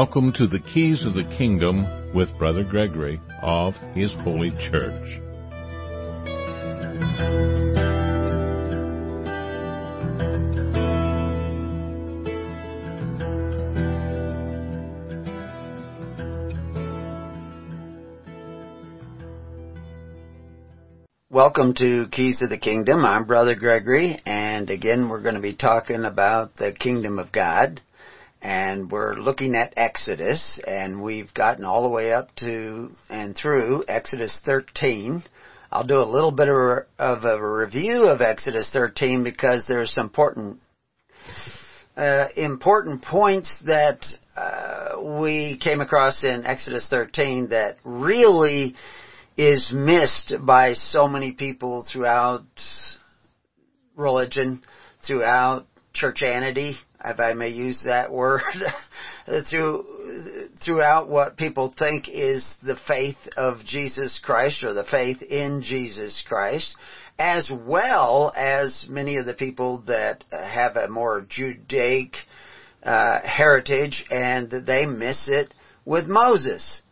[0.00, 5.20] Welcome to the Keys of the Kingdom with Brother Gregory of His Holy Church.
[21.28, 23.04] Welcome to Keys of the Kingdom.
[23.04, 27.80] I'm Brother Gregory, and again we're going to be talking about the Kingdom of God
[28.40, 33.84] and we're looking at Exodus, and we've gotten all the way up to and through
[33.88, 35.24] Exodus 13.
[35.70, 40.60] I'll do a little bit of a, review of Exodus 13 because there's some important
[41.96, 44.06] uh, important points that
[44.36, 48.76] uh, we came across in Exodus 13 that really
[49.36, 52.46] is missed by so many people throughout
[53.96, 54.62] religion,
[55.04, 58.42] throughout churchianity, if I may use that word,
[59.50, 65.62] through, throughout what people think is the faith of Jesus Christ or the faith in
[65.62, 66.76] Jesus Christ,
[67.18, 72.14] as well as many of the people that have a more Judaic
[72.82, 75.52] uh, heritage and they miss it
[75.84, 76.82] with Moses.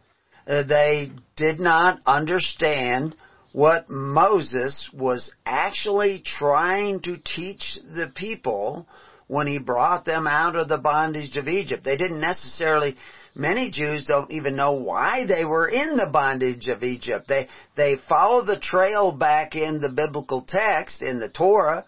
[0.47, 3.17] Uh, they did not understand
[3.53, 8.87] what Moses was actually trying to teach the people
[9.27, 11.85] when he brought them out of the bondage of Egypt.
[11.85, 12.97] They didn't necessarily
[13.35, 17.27] many Jews don't even know why they were in the bondage of Egypt.
[17.29, 21.85] They they follow the trail back in the biblical text in the Torah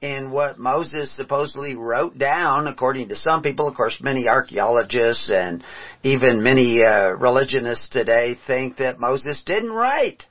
[0.00, 3.68] in what Moses supposedly wrote down, according to some people.
[3.68, 5.62] Of course, many archaeologists and
[6.02, 10.24] even many uh, religionists today think that Moses didn't write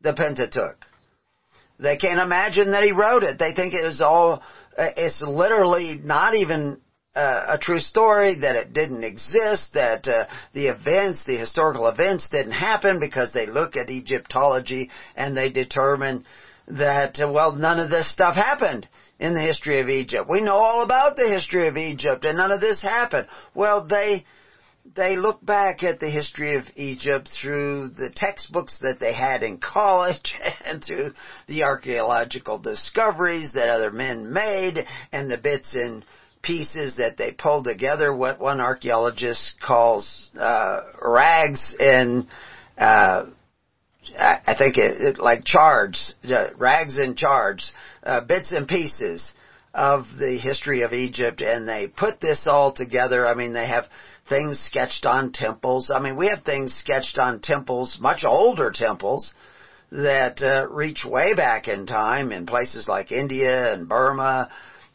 [0.00, 0.84] the Pentateuch.
[1.78, 3.38] They can't imagine that he wrote it.
[3.38, 4.42] They think it was all,
[4.78, 6.80] it's literally not even
[7.14, 12.28] uh, a true story, that it didn't exist, that uh, the events, the historical events
[12.30, 16.24] didn't happen because they look at Egyptology and they determine
[16.68, 18.88] that, uh, well, none of this stuff happened
[19.18, 20.28] in the history of Egypt.
[20.28, 23.26] We know all about the history of Egypt and none of this happened.
[23.54, 24.24] Well, they,
[24.94, 29.58] they look back at the history of Egypt through the textbooks that they had in
[29.58, 31.12] college and through
[31.46, 34.78] the archaeological discoveries that other men made
[35.12, 36.04] and the bits and
[36.42, 42.26] pieces that they pulled together, what one archaeologist calls uh, rags and
[42.76, 43.26] uh,
[44.18, 47.72] I think it, it like charts, uh, rags and charts,
[48.02, 49.32] uh, bits and pieces
[49.72, 53.26] of the history of Egypt, and they put this all together.
[53.26, 53.84] I mean, they have
[54.28, 55.90] things sketched on temples.
[55.94, 59.34] I mean, we have things sketched on temples, much older temples,
[59.90, 64.50] that uh, reach way back in time in places like India and Burma.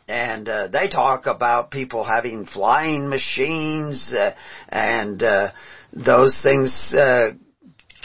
[0.08, 4.34] And uh, they talk about people having flying machines, uh,
[4.70, 5.52] and uh,
[5.92, 7.32] those things uh,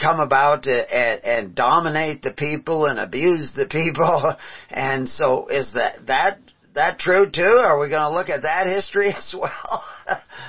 [0.01, 4.35] come about and, and dominate the people and abuse the people.
[4.69, 6.39] And so, is that that
[6.73, 7.41] that true too?
[7.63, 9.83] Are we going to look at that history as well?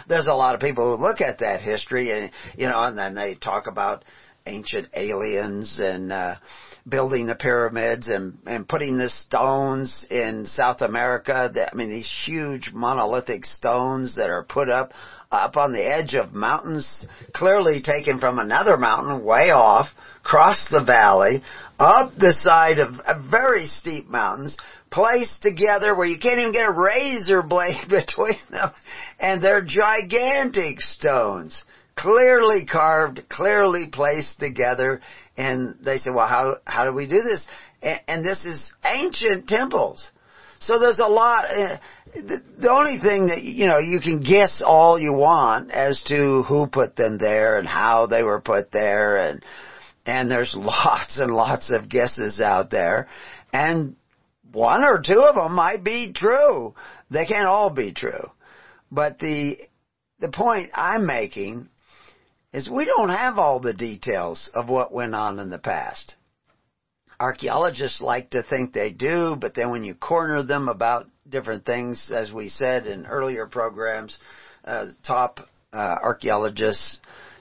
[0.09, 3.15] There's a lot of people who look at that history and, you know, and then
[3.15, 4.05] they talk about
[4.47, 6.37] ancient aliens and, uh,
[6.87, 11.51] building the pyramids and, and putting the stones in South America.
[11.55, 14.93] That, I mean, these huge monolithic stones that are put up,
[15.33, 19.89] up on the edge of mountains, clearly taken from another mountain way off,
[20.21, 21.43] across the valley,
[21.79, 22.95] up the side of
[23.31, 24.57] very steep mountains,
[24.95, 28.71] placed together where you can't even get a razor blade between them.
[29.19, 31.65] And they're gigantic stones,
[31.97, 35.01] clearly carved, clearly placed together.
[35.37, 37.47] And they say, well, how, how do we do this?
[37.83, 40.09] And, and this is ancient temples.
[40.61, 41.79] So there's a lot, uh,
[42.15, 46.45] the, the only thing that, you know, you can guess all you want as to
[46.45, 49.45] who put them there and how they were put there and,
[50.07, 53.09] and there's lots and lots of guesses out there.
[53.53, 53.97] And
[54.55, 56.75] one or two of them might be true.
[57.11, 58.31] They can't all be true.
[58.91, 59.59] But the,
[60.21, 61.69] the point I'm making
[62.53, 66.15] is we don't have all the details of what went on in the past.
[67.19, 72.11] Archaeologists like to think they do, but then when you corner them about different things,
[72.15, 74.19] as we said in earlier programs,
[74.65, 75.41] uh, top
[75.73, 77.01] uh, archaeologists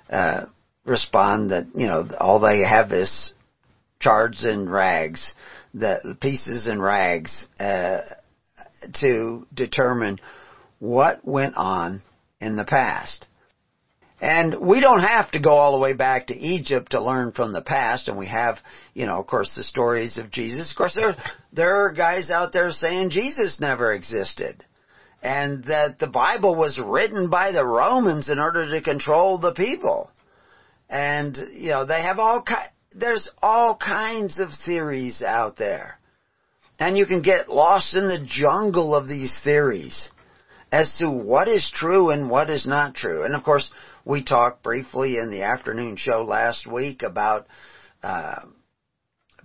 [0.10, 0.46] uh,
[0.86, 3.34] respond that you know all they have is
[4.00, 5.34] shards and rags
[5.74, 8.02] the pieces and rags uh,
[9.02, 10.20] to determine
[10.80, 12.02] what went on
[12.40, 13.26] in the past.
[14.22, 17.52] And we don't have to go all the way back to Egypt to learn from
[17.52, 18.58] the past, and we have,
[18.94, 20.72] you know, of course, the stories of Jesus.
[20.72, 21.16] Of course, there,
[21.52, 24.64] there are guys out there saying Jesus never existed.
[25.24, 30.12] and that the Bible was written by the Romans in order to control the people.
[30.90, 36.00] And, you know, they have all ki- there's all kinds of theories out there.
[36.80, 40.10] And you can get lost in the jungle of these theories
[40.72, 43.24] as to what is true and what is not true.
[43.24, 43.72] And of course,
[44.06, 47.48] we talked briefly in the afternoon show last week about
[48.02, 48.42] uh,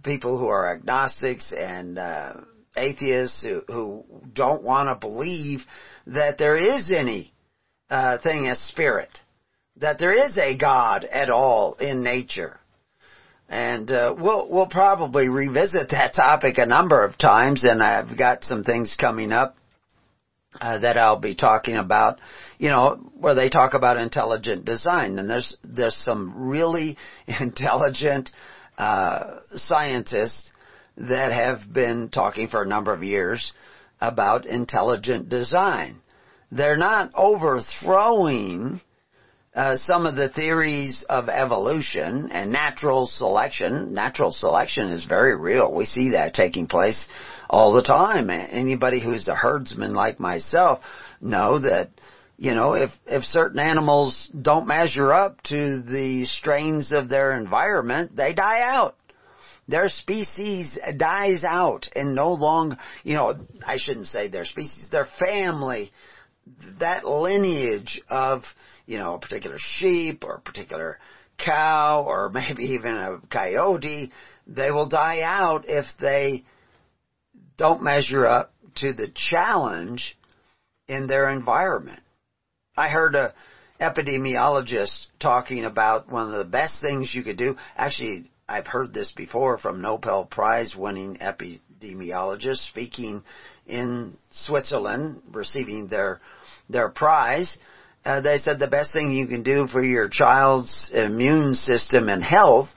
[0.03, 2.33] people who are agnostics and uh,
[2.77, 5.61] atheists who, who don't want to believe
[6.07, 7.33] that there is any
[7.91, 9.21] uh, thing as spirit,
[9.77, 12.59] that there is a God at all in nature.
[13.49, 18.45] And uh, we'll we'll probably revisit that topic a number of times, and I've got
[18.45, 19.57] some things coming up
[20.61, 22.19] uh, that I'll be talking about.
[22.59, 26.99] You know, where they talk about intelligent design, and there's there's some really
[27.41, 28.31] intelligent
[28.77, 30.53] uh, scientists
[30.99, 33.53] that have been talking for a number of years
[34.01, 36.01] about intelligent design.
[36.51, 38.81] They're not overthrowing
[39.59, 43.93] uh, some of the theories of evolution and natural selection.
[43.93, 45.75] Natural selection is very real.
[45.75, 47.09] We see that taking place
[47.51, 48.31] all the time.
[48.31, 50.81] Anybody who's a herdsman like myself
[51.21, 51.91] know that
[52.37, 58.15] you know, if, if certain animals don't measure up to the strains of their environment,
[58.15, 58.95] they die out
[59.67, 63.35] their species dies out and no longer, you know,
[63.67, 65.93] I shouldn't say their species, their family,
[66.81, 68.45] that lineage of,
[68.89, 70.97] you know, a particular sheep or a particular
[71.37, 74.11] cow or maybe even a coyote,
[74.47, 76.43] they will die out if they
[77.59, 80.17] don't measure up to the challenge
[80.89, 82.01] in their environment.
[82.77, 83.35] I heard a
[83.79, 87.57] epidemiologist talking about one of the best things you could do.
[87.77, 93.23] Actually, I've heard this before from Nobel Prize winning epidemiologists speaking
[93.67, 96.21] in Switzerland, receiving their
[96.71, 97.59] their prize.
[98.09, 102.25] Uh, they said the best thing you can do for your child's immune system and
[102.25, 102.71] health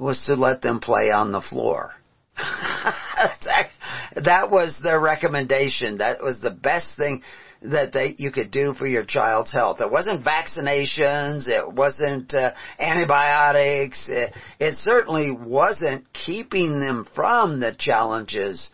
[0.00, 1.92] was to let them play on the floor.
[2.36, 5.98] that was their recommendation.
[5.98, 7.22] That was the best thing
[7.62, 9.80] that they, you could do for your child's health.
[9.80, 11.46] It wasn't vaccinations.
[11.46, 14.08] It wasn't uh, antibiotics.
[14.08, 18.70] It, it certainly wasn't keeping them from the challenges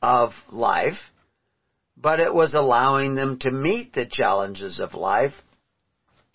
[0.00, 1.11] of life,
[2.02, 5.34] but it was allowing them to meet the challenges of life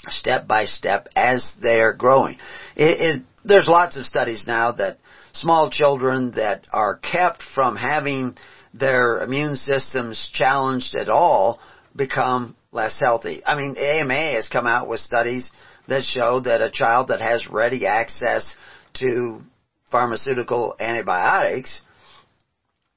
[0.08, 2.38] step by step as they are growing.
[2.76, 5.00] It, it, there's lots of studies now that
[5.34, 8.38] small children that are kept from having
[8.74, 11.60] their immune systems challenged at all
[11.96, 13.42] become less healthy.
[13.46, 15.52] I mean, AMA has come out with studies
[15.88, 18.56] that show that a child that has ready access
[18.96, 19.42] to
[19.90, 21.82] pharmaceutical antibiotics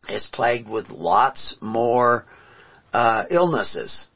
[0.09, 2.27] is plagued with lots more
[2.93, 4.09] uh, illnesses,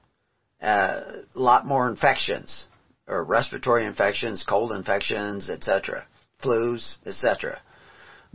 [0.61, 2.67] a uh, lot more infections,
[3.07, 6.07] or respiratory infections, cold infections, etc.,
[6.43, 7.61] flus, etc.,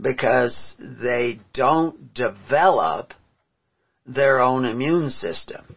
[0.00, 3.12] because they don't develop
[4.06, 5.76] their own immune system.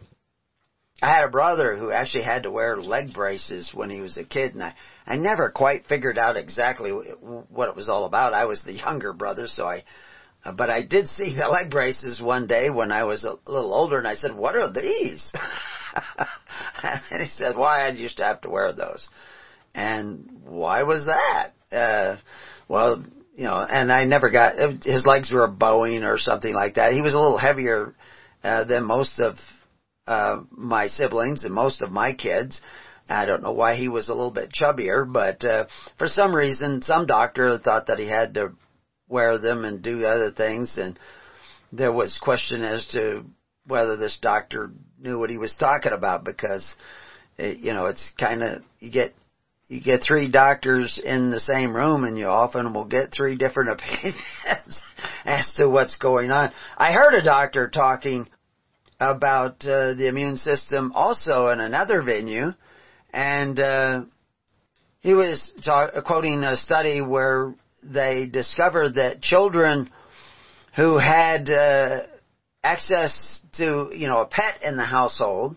[1.02, 4.24] I had a brother who actually had to wear leg braces when he was a
[4.24, 4.74] kid, and I,
[5.06, 8.32] I never quite figured out exactly what it was all about.
[8.32, 9.84] I was the younger brother, so I,
[10.52, 13.98] but I did see the leg braces one day when I was a little older,
[13.98, 15.32] and I said, "What are these?"
[16.82, 19.08] and he said, "Why I used to have to wear those."
[19.74, 21.52] And why was that?
[21.72, 22.16] Uh,
[22.68, 26.92] well, you know, and I never got his legs were bowing or something like that.
[26.92, 27.94] He was a little heavier
[28.42, 29.36] uh, than most of
[30.06, 32.60] uh, my siblings and most of my kids.
[33.08, 35.66] I don't know why he was a little bit chubbier, but uh,
[35.98, 38.54] for some reason, some doctor thought that he had to
[39.08, 40.98] wear them and do other things, and
[41.72, 43.24] there was question as to
[43.66, 46.74] whether this doctor knew what he was talking about because,
[47.38, 49.14] it, you know, it's kind of you get
[49.68, 53.70] you get three doctors in the same room and you often will get three different
[53.80, 54.82] opinions
[55.24, 56.52] as to what's going on.
[56.76, 58.28] I heard a doctor talking
[59.00, 62.52] about uh, the immune system also in another venue,
[63.12, 64.02] and uh,
[65.00, 65.52] he was
[66.06, 69.90] quoting a study where they discovered that children
[70.76, 72.06] who had uh,
[72.62, 75.56] access to you know a pet in the household,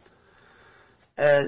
[1.18, 1.46] uh,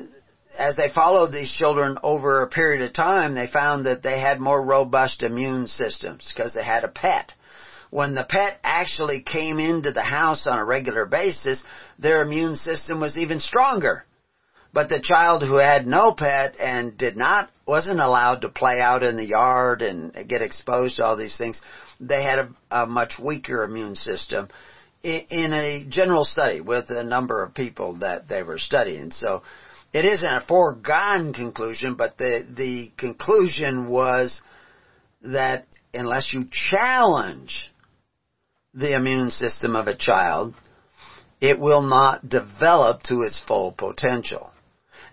[0.58, 4.40] as they followed these children over a period of time, they found that they had
[4.40, 7.34] more robust immune systems because they had a pet
[7.90, 11.64] when the pet actually came into the house on a regular basis,
[11.98, 14.06] their immune system was even stronger.
[14.72, 19.04] But the child who had no pet and did not, wasn't allowed to play out
[19.04, 21.62] in the yard and get exposed to all these things,
[22.00, 24.50] they had a, a much weaker immune system
[25.04, 29.12] in a general study with a number of people that they were studying.
[29.12, 29.44] So
[29.94, 34.42] it isn't a foregone conclusion, but the, the conclusion was
[35.22, 37.72] that unless you challenge
[38.74, 40.56] the immune system of a child,
[41.40, 44.52] it will not develop to its full potential.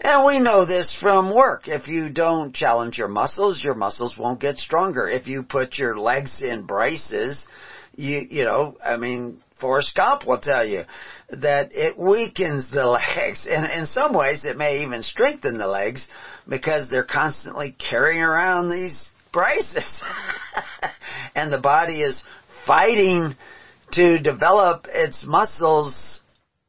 [0.00, 1.68] And we know this from work.
[1.68, 5.08] If you don't challenge your muscles, your muscles won't get stronger.
[5.08, 7.46] If you put your legs in braces,
[7.94, 10.82] you, you know, I mean, Forrest Gump will tell you
[11.30, 13.46] that it weakens the legs.
[13.48, 16.06] And in some ways it may even strengthen the legs
[16.48, 20.02] because they're constantly carrying around these braces.
[21.34, 22.22] and the body is
[22.66, 23.34] fighting
[23.92, 26.20] to develop its muscles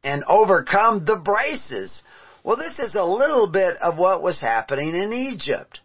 [0.03, 2.03] and overcome the braces.
[2.47, 5.81] Well, this is a little bit of what was happening in Egypt.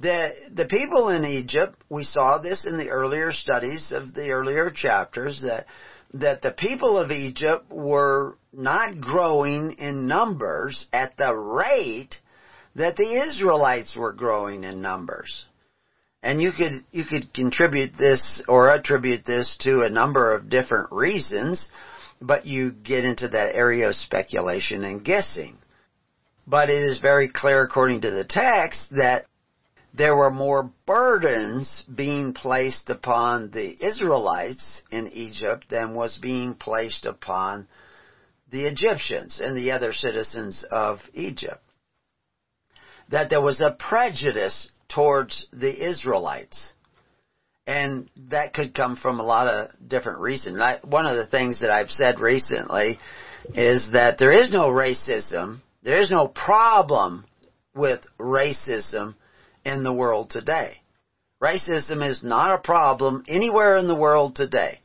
[0.00, 4.72] The, the people in Egypt, we saw this in the earlier studies of the earlier
[4.74, 5.66] chapters, that,
[6.14, 12.16] that the people of Egypt were not growing in numbers at the rate
[12.74, 15.44] that the Israelites were growing in numbers.
[16.20, 20.90] And you could, you could contribute this or attribute this to a number of different
[20.90, 21.68] reasons
[22.20, 25.58] but you get into that area of speculation and guessing.
[26.46, 29.26] But it is very clear according to the text that
[29.92, 37.06] there were more burdens being placed upon the Israelites in Egypt than was being placed
[37.06, 37.66] upon
[38.50, 41.62] the Egyptians and the other citizens of Egypt.
[43.08, 46.74] That there was a prejudice towards the Israelites
[47.70, 50.58] and that could come from a lot of different reasons.
[50.60, 52.98] I, one of the things that I've said recently
[53.54, 57.24] is that there is no racism, there is no problem
[57.72, 59.14] with racism
[59.64, 60.78] in the world today.
[61.40, 64.80] Racism is not a problem anywhere in the world today.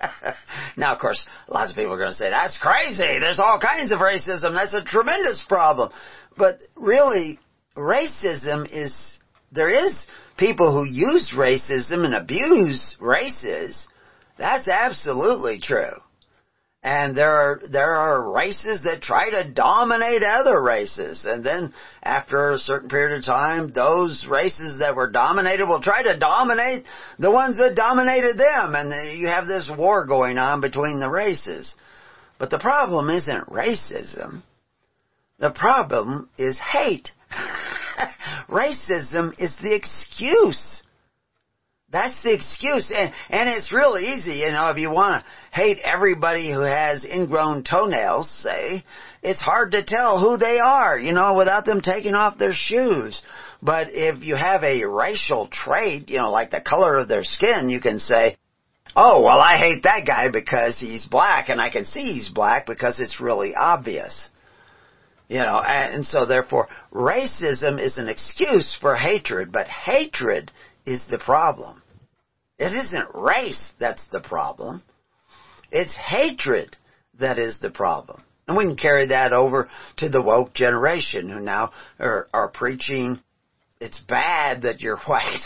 [0.78, 3.18] now, of course, lots of people are going to say, that's crazy.
[3.20, 4.54] There's all kinds of racism.
[4.54, 5.92] That's a tremendous problem.
[6.38, 7.38] But really,
[7.76, 9.18] racism is,
[9.52, 10.06] there is
[10.38, 13.86] people who use racism and abuse races,
[14.38, 16.00] that's absolutely true.
[16.82, 21.24] And there are, there are races that try to dominate other races.
[21.26, 26.04] And then after a certain period of time, those races that were dominated will try
[26.04, 26.84] to dominate
[27.18, 28.76] the ones that dominated them.
[28.76, 31.74] And you have this war going on between the races.
[32.38, 34.42] But the problem isn't racism.
[35.40, 37.10] The problem is hate.
[38.48, 40.82] Racism is the excuse.
[41.90, 42.92] That's the excuse.
[42.94, 47.04] And, and it's real easy, you know, if you want to hate everybody who has
[47.04, 48.84] ingrown toenails, say,
[49.22, 53.22] it's hard to tell who they are, you know, without them taking off their shoes.
[53.62, 57.70] But if you have a racial trait, you know, like the color of their skin,
[57.70, 58.36] you can say,
[58.94, 62.66] oh, well, I hate that guy because he's black and I can see he's black
[62.66, 64.28] because it's really obvious.
[65.28, 70.50] You know, and so therefore racism is an excuse for hatred, but hatred
[70.86, 71.82] is the problem.
[72.58, 74.82] It isn't race that's the problem.
[75.70, 76.76] It's hatred
[77.20, 78.22] that is the problem.
[78.46, 79.68] And we can carry that over
[79.98, 83.20] to the woke generation who now are, are preaching
[83.80, 85.40] it's bad that you're white.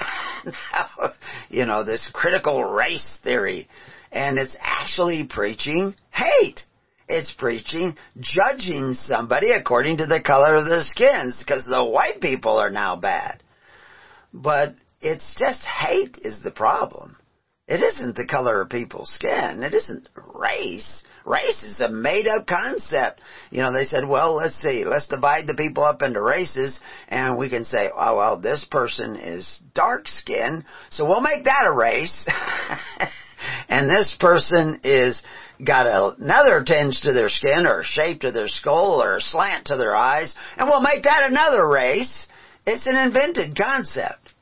[0.44, 0.88] now,
[1.50, 3.68] you know, this critical race theory.
[4.10, 6.64] And it's actually preaching hate.
[7.12, 12.58] It's preaching judging somebody according to the color of their skins because the white people
[12.58, 13.42] are now bad.
[14.32, 14.70] But
[15.02, 17.16] it's just hate is the problem.
[17.68, 19.62] It isn't the color of people's skin.
[19.62, 21.02] It isn't race.
[21.24, 23.20] Race is a made up concept.
[23.50, 27.38] You know, they said, well, let's see, let's divide the people up into races and
[27.38, 31.76] we can say, oh, well, this person is dark skinned, so we'll make that a
[31.76, 32.26] race.
[33.68, 35.22] and this person is
[35.64, 39.94] got another tinge to their skin or shape to their skull or slant to their
[39.94, 42.26] eyes, and we'll make that another race.
[42.66, 44.34] It's an invented concept.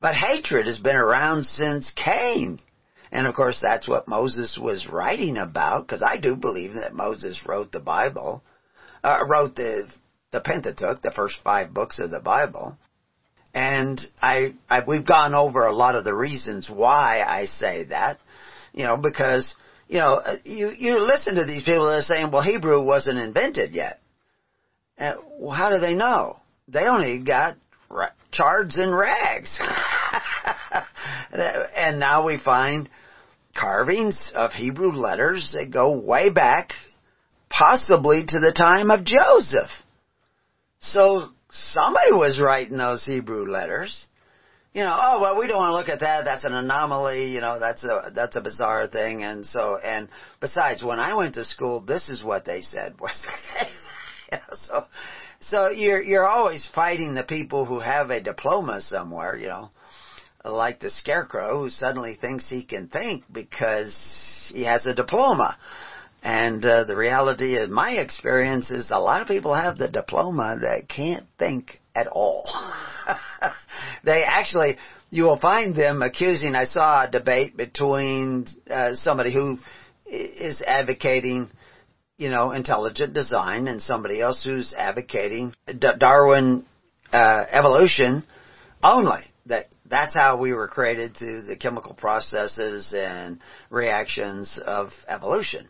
[0.00, 2.60] But hatred has been around since Cain.
[3.10, 7.46] And of course that's what Moses was writing about, because I do believe that Moses
[7.46, 8.42] wrote the Bible,
[9.02, 9.90] uh, wrote the,
[10.30, 12.76] the Pentateuch, the first five books of the Bible.
[13.54, 18.18] And I, I, we've gone over a lot of the reasons why I say that,
[18.72, 19.56] you know, because
[19.88, 23.74] you know, you, you listen to these people that are saying, well, Hebrew wasn't invented
[23.74, 24.00] yet.
[24.98, 26.40] Well, how do they know?
[26.68, 27.56] They only got
[27.88, 29.58] ra- chards and rags.
[31.32, 32.88] and now we find
[33.58, 36.72] carvings of Hebrew letters that go way back,
[37.48, 39.70] possibly to the time of Joseph.
[40.80, 44.06] So somebody was writing those Hebrew letters.
[44.74, 46.24] You know, oh well, we don't want to look at that.
[46.24, 47.30] That's an anomaly.
[47.30, 49.24] You know, that's a that's a bizarre thing.
[49.24, 50.08] And so, and
[50.40, 53.18] besides, when I went to school, this is what they said was,
[54.32, 54.82] you know, so
[55.40, 59.36] so you're you're always fighting the people who have a diploma somewhere.
[59.36, 59.70] You know,
[60.44, 63.96] like the scarecrow who suddenly thinks he can think because
[64.52, 65.56] he has a diploma.
[66.20, 70.58] And uh, the reality in my experience is a lot of people have the diploma
[70.62, 72.44] that can't think at all.
[74.04, 74.76] they actually,
[75.10, 76.54] you will find them accusing.
[76.54, 79.58] I saw a debate between uh, somebody who
[80.06, 81.50] is advocating,
[82.16, 85.54] you know, intelligent design and somebody else who's advocating
[85.98, 86.64] Darwin
[87.12, 88.24] uh, evolution
[88.82, 89.24] only.
[89.46, 95.68] That that's how we were created through the chemical processes and reactions of evolution.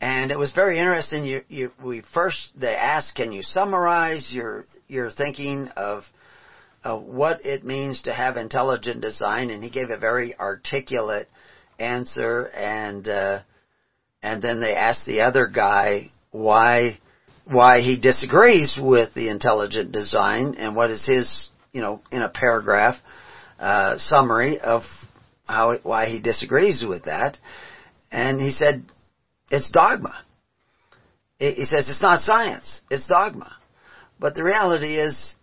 [0.00, 1.26] And it was very interesting.
[1.26, 6.04] You, you, we first they asked, "Can you summarize your your thinking of
[6.82, 11.28] what it means to have intelligent design?" And he gave a very articulate
[11.78, 12.44] answer.
[12.44, 13.42] And uh,
[14.22, 16.98] and then they asked the other guy why
[17.44, 22.28] why he disagrees with the intelligent design and what is his you know in a
[22.28, 22.96] paragraph
[23.58, 24.82] uh, summary of
[25.46, 27.38] how why he disagrees with that.
[28.10, 28.84] And he said
[29.50, 30.24] it's dogma.
[31.38, 33.56] He says it's not science, it's dogma.
[34.18, 35.36] But the reality is,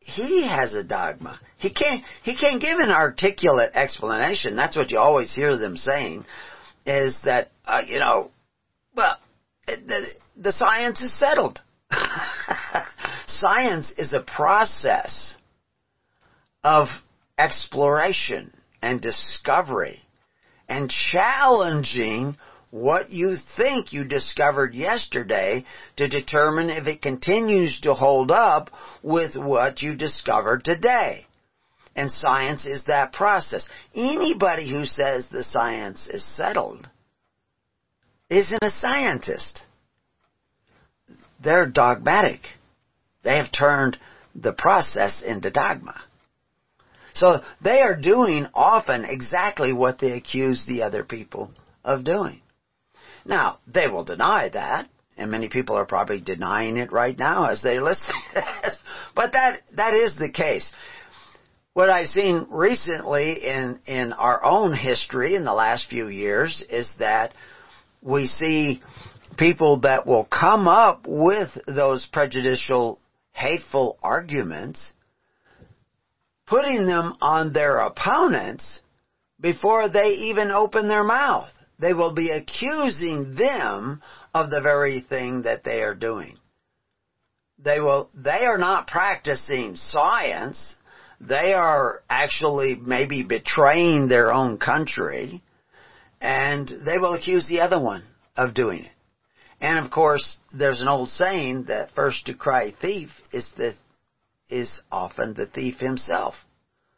[0.00, 1.38] he has a dogma.
[1.58, 4.56] He can't, he can't give an articulate explanation.
[4.56, 6.24] That's what you always hear them saying,
[6.86, 8.30] is that, uh, you know,
[8.96, 9.18] well,
[9.66, 10.06] the,
[10.36, 11.60] the science is settled.
[13.26, 15.34] science is a process
[16.64, 16.88] of
[17.36, 20.02] exploration and discovery
[20.68, 22.36] and challenging
[22.70, 25.64] what you think you discovered yesterday
[25.96, 28.70] to determine if it continues to hold up
[29.02, 31.24] with what you discovered today.
[31.96, 33.68] And science is that process.
[33.94, 36.88] Anybody who says the science is settled
[38.28, 39.62] isn't a scientist.
[41.42, 42.40] They're dogmatic.
[43.22, 43.98] They have turned
[44.34, 46.00] the process into dogma.
[47.14, 51.50] So they are doing often exactly what they accuse the other people
[51.82, 52.42] of doing.
[53.28, 54.88] Now, they will deny that,
[55.18, 58.14] and many people are probably denying it right now as they listen
[59.14, 60.72] But that, that is the case.
[61.74, 66.90] What I've seen recently in, in our own history in the last few years is
[67.00, 67.34] that
[68.00, 68.80] we see
[69.36, 72.98] people that will come up with those prejudicial,
[73.32, 74.92] hateful arguments,
[76.46, 78.80] putting them on their opponents
[79.38, 84.02] before they even open their mouth they will be accusing them
[84.34, 86.38] of the very thing that they are doing.
[87.58, 90.74] They will, they are not practicing science.
[91.20, 95.42] They are actually maybe betraying their own country
[96.20, 98.02] and they will accuse the other one
[98.36, 98.92] of doing it.
[99.60, 103.74] And of course, there's an old saying that first to cry thief is the,
[104.48, 106.34] is often the thief himself.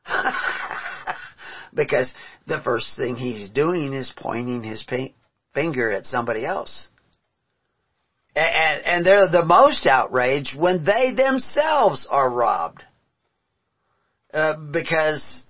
[1.74, 2.12] because
[2.50, 4.84] the first thing he's doing is pointing his
[5.54, 6.88] finger at somebody else.
[8.36, 12.82] And, and they're the most outraged when they themselves are robbed.
[14.32, 15.42] Uh, because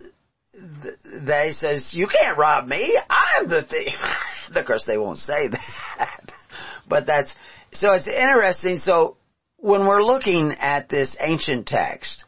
[1.26, 3.92] they says, you can't rob me, I'm the thief.
[4.54, 6.32] of course they won't say that.
[6.88, 7.34] but that's,
[7.72, 8.78] so it's interesting.
[8.78, 9.16] So
[9.56, 12.24] when we're looking at this ancient text,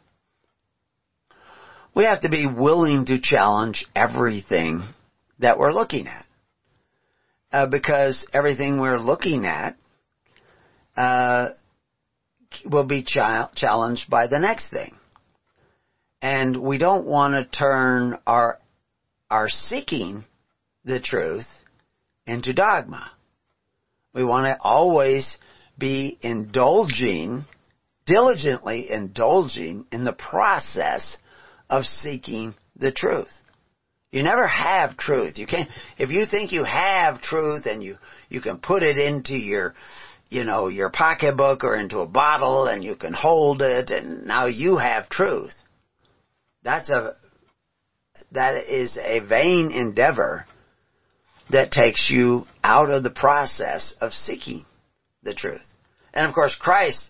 [1.95, 4.81] we have to be willing to challenge everything
[5.39, 6.25] that we're looking at.
[7.51, 9.75] Uh, because everything we're looking at
[10.97, 11.49] uh,
[12.65, 13.17] will be ch-
[13.55, 14.95] challenged by the next thing.
[16.19, 18.57] And we don't want to turn our
[19.29, 20.23] our seeking
[20.85, 21.47] the truth
[22.25, 23.11] into dogma.
[24.13, 25.37] We want to always
[25.77, 27.45] be indulging,
[28.05, 31.17] diligently indulging in the process
[31.73, 33.33] of seeking the truth.
[34.11, 35.39] You never have truth.
[35.39, 37.97] You can't, if you think you have truth and you,
[38.29, 39.73] you can put it into your,
[40.29, 44.45] you know, your pocketbook or into a bottle and you can hold it and now
[44.45, 45.55] you have truth.
[46.61, 47.15] That's a,
[48.33, 50.45] that is a vain endeavor
[51.49, 54.63] that takes you out of the process of seeking
[55.23, 55.65] the truth.
[56.13, 57.09] And of course Christ,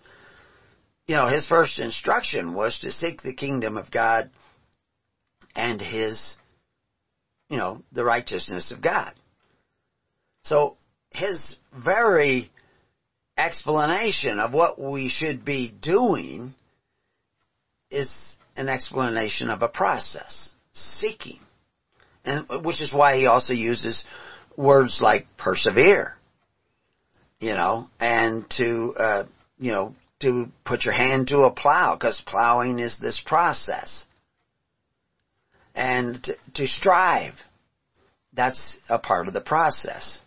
[1.06, 4.30] you know, his first instruction was to seek the kingdom of God
[5.54, 6.36] and his,
[7.48, 9.12] you know, the righteousness of God.
[10.42, 10.76] So
[11.10, 12.50] his very
[13.36, 16.54] explanation of what we should be doing
[17.90, 18.10] is
[18.56, 21.40] an explanation of a process, seeking.
[22.24, 24.04] And which is why he also uses
[24.56, 26.14] words like persevere,
[27.38, 29.24] you know, and to, uh,
[29.58, 34.03] you know, to put your hand to a plow, because plowing is this process.
[35.74, 37.34] And to, strive,
[38.32, 40.20] that's a part of the process.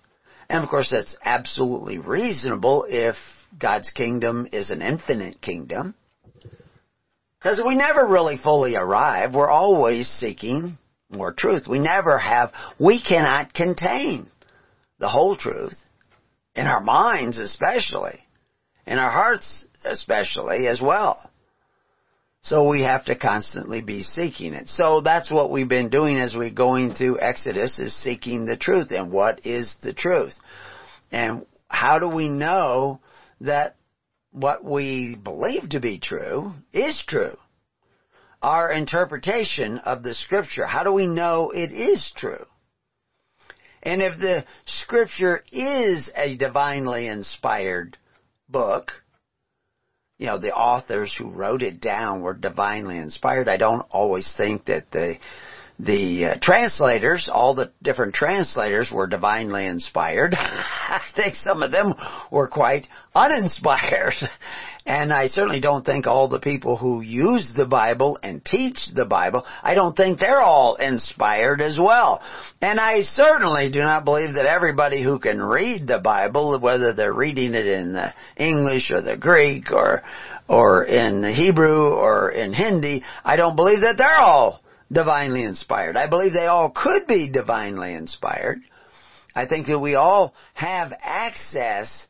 [0.50, 3.16] And of course that's absolutely reasonable if
[3.58, 5.96] God's kingdom is an infinite kingdom.
[7.40, 9.34] Because we never really fully arrive.
[9.34, 10.78] We're always seeking
[11.10, 11.68] more truth.
[11.68, 14.30] We never have, we cannot contain
[15.00, 15.78] the whole truth.
[16.56, 18.20] In our minds especially.
[18.86, 21.32] In our hearts especially as well.
[22.48, 24.70] So we have to constantly be seeking it.
[24.70, 28.92] So that's what we've been doing as we're going through Exodus is seeking the truth.
[28.92, 30.34] And what is the truth?
[31.12, 33.02] And how do we know
[33.42, 33.76] that
[34.32, 37.36] what we believe to be true is true?
[38.42, 42.46] Our interpretation of the scripture, how do we know it is true?
[43.84, 47.98] And if the scripture is a divinely inspired
[48.48, 48.94] book,
[50.18, 53.48] you know, the authors who wrote it down were divinely inspired.
[53.48, 55.16] I don't always think that the
[55.80, 60.34] the uh, translators, all the different translators were divinely inspired.
[60.38, 61.94] I think some of them
[62.32, 64.16] were quite uninspired.
[64.88, 69.04] And I certainly don't think all the people who use the Bible and teach the
[69.04, 72.22] Bible, I don't think they're all inspired as well.
[72.62, 77.14] And I certainly do not believe that everybody who can read the Bible, whether they're
[77.14, 80.04] reading it in the English or the Greek or,
[80.48, 85.98] or in the Hebrew or in Hindi, I don't believe that they're all divinely inspired.
[85.98, 88.60] I believe they all could be divinely inspired.
[89.36, 92.08] I think that we all have access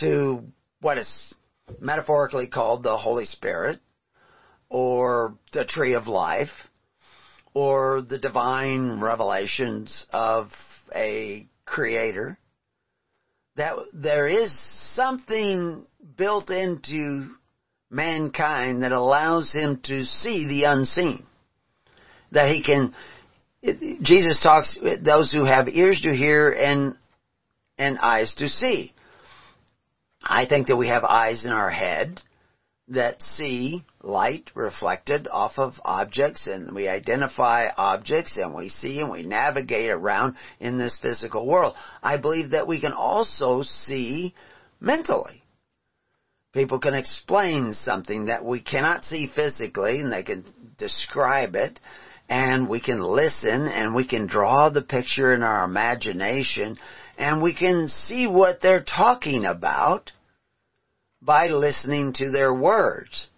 [0.00, 0.42] to
[0.80, 1.32] what is
[1.80, 3.80] metaphorically called the Holy Spirit,
[4.68, 6.50] or the tree of life,
[7.54, 10.50] or the divine revelations of
[10.94, 12.38] a creator,
[13.56, 14.56] that there is
[14.94, 17.30] something built into
[17.90, 21.24] mankind that allows him to see the unseen.
[22.32, 22.94] That he can,
[24.02, 26.96] Jesus talks, those who have ears to hear and,
[27.78, 28.92] and eyes to see.
[30.28, 32.20] I think that we have eyes in our head
[32.88, 39.10] that see light reflected off of objects and we identify objects and we see and
[39.10, 41.74] we navigate around in this physical world.
[42.02, 44.34] I believe that we can also see
[44.80, 45.42] mentally.
[46.52, 50.44] People can explain something that we cannot see physically and they can
[50.78, 51.80] describe it
[52.28, 56.78] and we can listen and we can draw the picture in our imagination
[57.18, 60.12] and we can see what they're talking about
[61.26, 63.28] by listening to their words.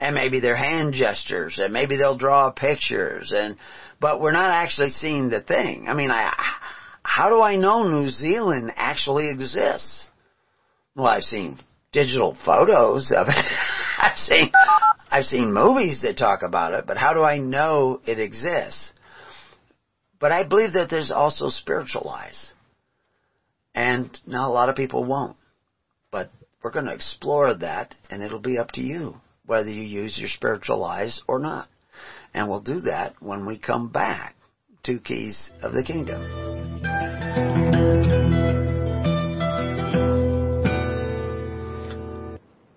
[0.00, 3.56] And maybe their hand gestures, and maybe they'll draw pictures, and,
[4.00, 5.86] but we're not actually seeing the thing.
[5.88, 6.32] I mean, I,
[7.02, 10.08] how do I know New Zealand actually exists?
[10.94, 11.58] Well, I've seen
[11.90, 13.44] digital photos of it.
[13.98, 14.52] I've seen,
[15.10, 18.92] I've seen movies that talk about it, but how do I know it exists?
[20.20, 22.52] But I believe that there's also spiritual eyes.
[23.74, 25.36] And now a lot of people won't.
[26.10, 26.30] But
[26.62, 29.14] we're going to explore that, and it'll be up to you
[29.46, 31.68] whether you use your spiritual eyes or not.
[32.34, 34.34] And we'll do that when we come back
[34.84, 36.22] to Keys of the Kingdom.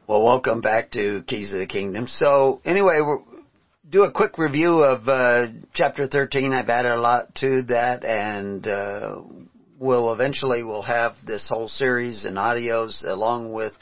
[0.08, 2.08] Well, welcome back to Keys of the Kingdom.
[2.08, 3.26] So, anyway, we'll
[3.90, 6.54] do a quick review of uh, chapter 13.
[6.54, 9.22] I've added a lot to that, and uh,
[9.82, 13.74] we'll eventually we'll have this whole series and audios along with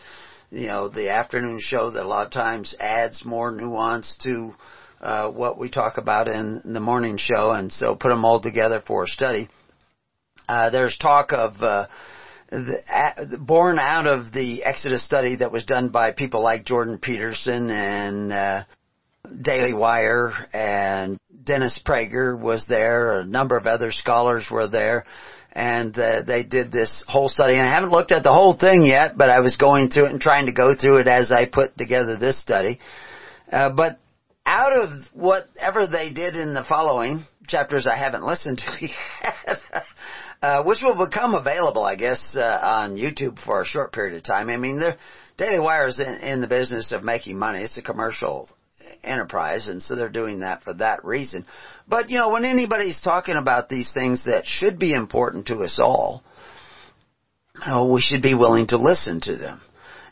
[0.49, 4.55] you know the afternoon show that a lot of times adds more nuance to
[5.01, 8.81] uh, what we talk about in the morning show, and so put them all together
[8.85, 9.49] for a study.
[10.47, 11.87] Uh, there's talk of uh,
[12.49, 16.97] the, uh, born out of the Exodus study that was done by people like Jordan
[16.97, 18.63] Peterson and uh,
[19.41, 23.19] Daily Wire and Dennis Prager was there.
[23.19, 25.05] A number of other scholars were there
[25.59, 27.55] and uh, they did this whole study.
[27.55, 30.11] And I haven't looked at the whole thing yet, but I was going through it
[30.13, 32.79] and trying to go through it as I put together this study.
[33.51, 33.99] Uh, but
[34.45, 39.57] out of whatever they did in the following chapters, I haven't listened to yet.
[40.41, 44.23] uh, which will become available, I guess, uh, on YouTube for a short period of
[44.23, 44.49] time.
[44.49, 44.95] I mean, the
[45.37, 47.63] Daily Wire is in, in the business of making money.
[47.63, 48.49] It's a commercial
[49.03, 51.45] enterprise, and so they're doing that for that reason.
[51.87, 55.79] But, you know, when anybody's talking about these things that should be important to us
[55.81, 56.23] all,
[57.65, 59.61] oh, we should be willing to listen to them.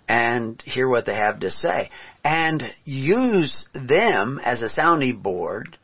[0.08, 1.90] and hear what they have to say
[2.24, 5.78] and use them as a sounding board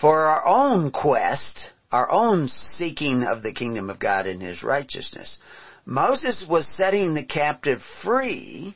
[0.00, 5.38] for our own quest, our own seeking of the kingdom of God and His righteousness.
[5.84, 8.74] Moses was setting the captive free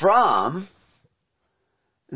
[0.00, 0.68] from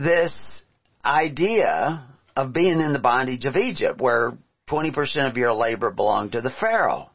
[0.01, 0.65] this
[1.05, 4.37] idea of being in the bondage of Egypt where
[4.71, 7.11] 20% of your labor belonged to the Pharaoh.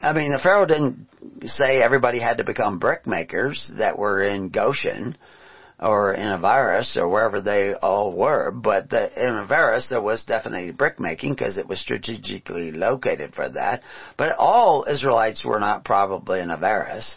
[0.00, 1.08] I mean, the Pharaoh didn't
[1.44, 5.16] say everybody had to become brickmakers that were in Goshen
[5.78, 10.72] or in Avaris or wherever they all were, but the, in Avaris there was definitely
[10.72, 13.82] brickmaking because it was strategically located for that.
[14.16, 17.16] But all Israelites were not probably in Avaris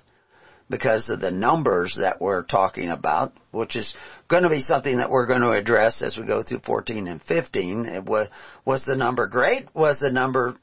[0.69, 3.95] because of the numbers that we're talking about, which is
[4.27, 7.21] going to be something that we're going to address as we go through 14 and
[7.21, 7.85] 15.
[7.85, 8.27] It was,
[8.65, 9.67] was the number great?
[9.75, 10.55] Was the number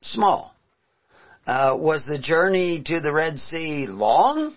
[0.00, 0.54] small?
[1.46, 4.54] Uh, was the journey to the Red Sea long?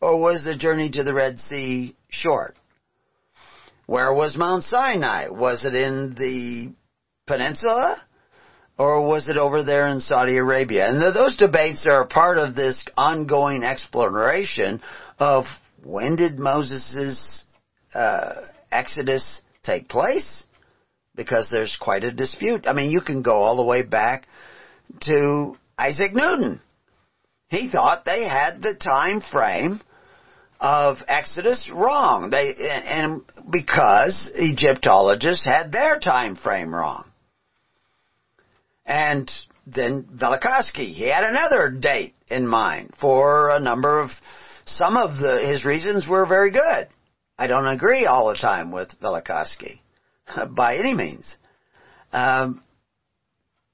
[0.00, 2.54] Or was the journey to the Red Sea short?
[3.86, 5.28] Where was Mount Sinai?
[5.28, 6.72] Was it in the
[7.26, 8.02] peninsula?
[8.78, 10.86] Or was it over there in Saudi Arabia?
[10.88, 14.82] And those debates are part of this ongoing exploration
[15.18, 15.46] of
[15.82, 17.44] when did Moses'
[17.94, 20.44] uh, exodus take place?
[21.14, 22.66] Because there's quite a dispute.
[22.66, 24.26] I mean, you can go all the way back
[25.02, 26.60] to Isaac Newton.
[27.48, 29.80] He thought they had the time frame
[30.60, 32.30] of Exodus wrong.
[32.30, 37.10] They and because Egyptologists had their time frame wrong.
[38.86, 39.30] And
[39.66, 44.10] then Velikovsky, he had another date in mind for a number of
[44.64, 46.88] some of the his reasons were very good.
[47.38, 49.80] I don't agree all the time with Velikovsky
[50.50, 51.36] by any means.
[52.12, 52.62] Um,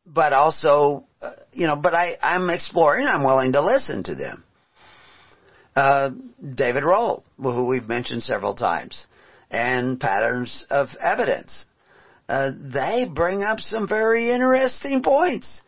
[0.06, 4.44] but also, uh, you know, but I, I'm exploring, I'm willing to listen to them.
[5.76, 6.10] Uh,
[6.54, 9.06] David Rohl, who we've mentioned several times,
[9.50, 11.66] and patterns of evidence.
[12.32, 15.60] Uh, they bring up some very interesting points.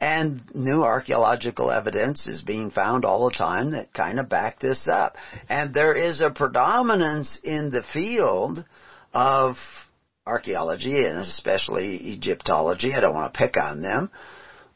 [0.00, 4.88] And new archaeological evidence is being found all the time that kind of back this
[4.90, 5.16] up.
[5.50, 8.64] And there is a predominance in the field
[9.12, 9.56] of
[10.26, 12.94] archaeology and especially Egyptology.
[12.94, 14.10] I don't want to pick on them.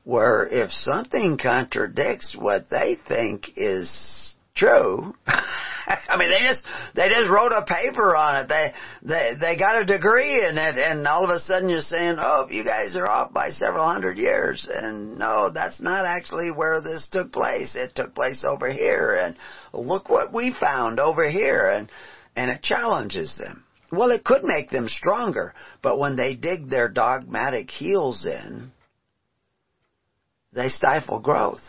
[0.04, 4.21] Where if something contradicts what they think is
[4.54, 5.14] true,
[5.86, 8.48] I mean, they just they just wrote a paper on it.
[8.48, 12.16] They they they got a degree in it, and all of a sudden you're saying,
[12.18, 16.80] "Oh, you guys are off by several hundred years." And no, that's not actually where
[16.80, 17.74] this took place.
[17.74, 19.36] It took place over here, and
[19.72, 21.90] look what we found over here, and
[22.36, 23.64] and it challenges them.
[23.90, 28.72] Well, it could make them stronger, but when they dig their dogmatic heels in,
[30.52, 31.60] they stifle growth.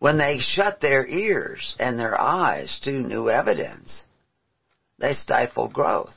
[0.00, 4.06] When they shut their ears and their eyes to new evidence,
[4.98, 6.16] they stifle growth.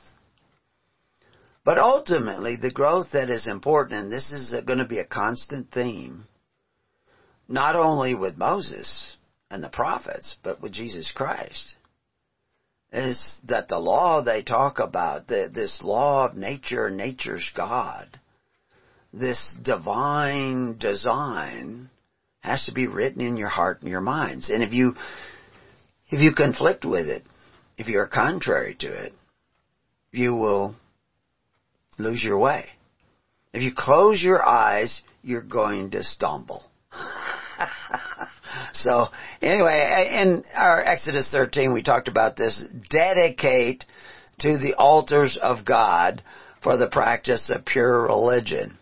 [1.66, 5.70] But ultimately, the growth that is important, and this is going to be a constant
[5.70, 6.24] theme,
[7.46, 9.18] not only with Moses
[9.50, 11.76] and the prophets, but with Jesus Christ,
[12.90, 18.18] is that the law they talk about, the, this law of nature, nature's God,
[19.12, 21.90] this divine design
[22.44, 24.50] has to be written in your heart and your minds.
[24.50, 24.94] And if you,
[26.10, 27.22] if you conflict with it,
[27.78, 29.14] if you're contrary to it,
[30.12, 30.76] you will
[31.98, 32.66] lose your way.
[33.54, 36.62] If you close your eyes, you're going to stumble.
[38.74, 39.06] so
[39.40, 42.62] anyway, in our Exodus 13, we talked about this.
[42.90, 43.86] Dedicate
[44.40, 46.22] to the altars of God
[46.62, 48.76] for the practice of pure religion.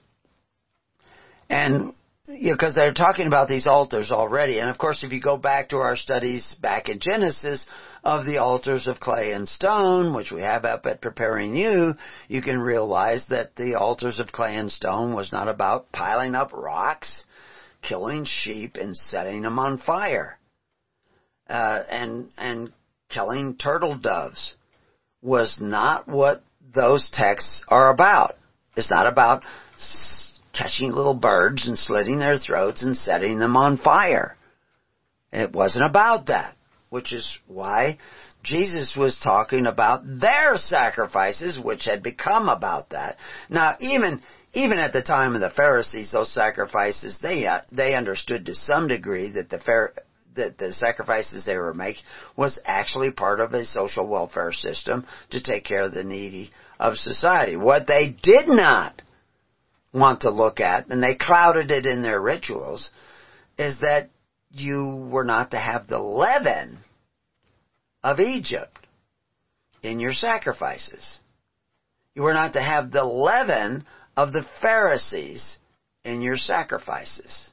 [1.49, 1.95] And you
[2.41, 4.59] because they're talking about these altars already.
[4.59, 7.67] And of course, if you go back to our studies back in Genesis
[8.05, 11.95] of the altars of clay and stone, which we have up at Preparing You,
[12.29, 16.53] you can realize that the altars of clay and stone was not about piling up
[16.53, 17.25] rocks,
[17.83, 20.39] killing sheep, and setting them on fire,
[21.49, 22.73] uh, and and
[23.09, 24.57] killing turtle doves
[25.21, 26.43] was not what
[26.75, 28.37] those texts are about.
[28.77, 29.45] It's not about
[30.53, 34.37] catching little birds and slitting their throats and setting them on fire.
[35.33, 36.57] It wasn't about that,
[36.91, 37.99] which is why
[38.43, 43.17] Jesus was talking about their sacrifices, which had become about that.
[43.49, 44.23] Now, even
[44.55, 48.89] even at the time of the Pharisees, those sacrifices they uh, they understood to some
[48.89, 49.91] degree that the
[50.35, 52.03] that the sacrifices they were making
[52.37, 56.97] was actually part of a social welfare system to take care of the needy of
[56.97, 57.57] society.
[57.57, 59.01] What they did not
[59.93, 62.91] want to look at, and they clouded it in their rituals,
[63.59, 64.11] is that
[64.51, 66.79] you were not to have the leaven
[68.03, 68.87] of Egypt
[69.83, 71.21] in your sacrifices.
[72.15, 73.85] You were not to have the leaven
[74.17, 75.57] of the Pharisees
[76.05, 77.51] in your sacrifices.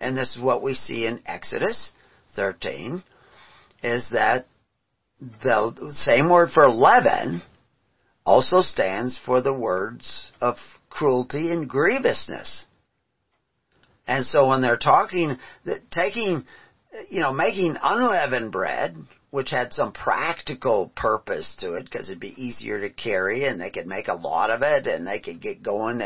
[0.00, 1.92] And this is what we see in Exodus
[2.34, 3.02] 13,
[3.82, 4.46] is that
[5.20, 7.42] the same word for leaven
[8.26, 10.56] also stands for the words of
[10.92, 12.66] cruelty and grievousness.
[14.06, 15.38] And so when they're talking,
[15.90, 16.44] taking,
[17.08, 18.96] you know, making unleavened bread,
[19.30, 23.70] which had some practical purpose to it because it'd be easier to carry and they
[23.70, 26.02] could make a lot of it and they could get going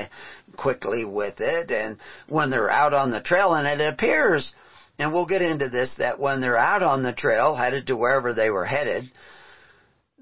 [0.57, 1.73] quickly with it.
[1.73, 4.55] And when they're out on the trail and it appears,
[5.01, 8.33] and we'll get into this, that when they're out on the trail headed to wherever
[8.33, 9.11] they were headed,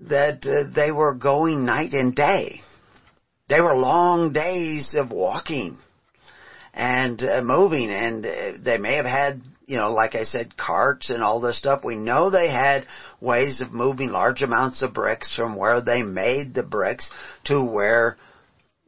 [0.09, 2.63] that uh, they were going night and day.
[3.49, 5.79] They were long days of walking
[6.73, 11.11] and uh, moving and uh, they may have had you know, like I said, carts
[11.11, 11.85] and all this stuff.
[11.85, 12.87] We know they had
[13.21, 17.11] ways of moving large amounts of bricks from where they made the bricks
[17.45, 18.17] to where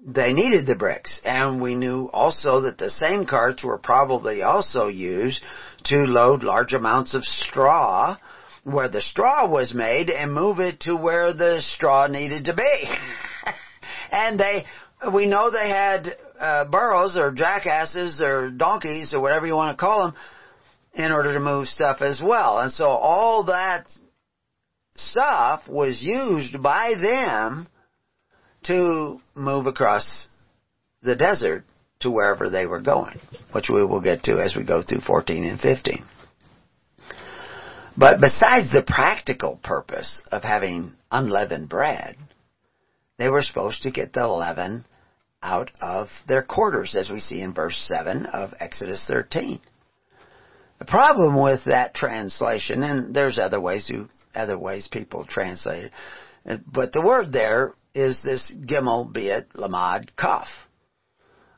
[0.07, 1.21] they needed the bricks.
[1.25, 5.43] And we knew also that the same carts were probably also used
[5.85, 8.17] to load large amounts of straw
[8.65, 12.91] where the straw was made and move it to where the straw needed to be.
[14.11, 14.65] and they,
[15.13, 19.81] we know they had uh, burros or jackasses or donkeys or whatever you want to
[19.81, 20.15] call them
[20.95, 22.59] in order to move stuff as well.
[22.59, 23.87] And so all that
[24.95, 27.69] stuff was used by them
[28.65, 30.29] to move across
[31.03, 31.65] the desert
[32.01, 33.19] to wherever they were going,
[33.53, 36.05] which we will get to as we go through 14 and 15.
[37.97, 42.17] But besides the practical purpose of having unleavened bread,
[43.19, 44.85] they were supposed to get the leaven
[45.43, 49.61] out of their quarters, as we see in verse 7 of Exodus 13.
[50.79, 53.91] The problem with that translation, and there's other ways
[54.35, 55.91] other ways people translate
[56.45, 60.49] it, but the word there is this gimel bit lamad kaf,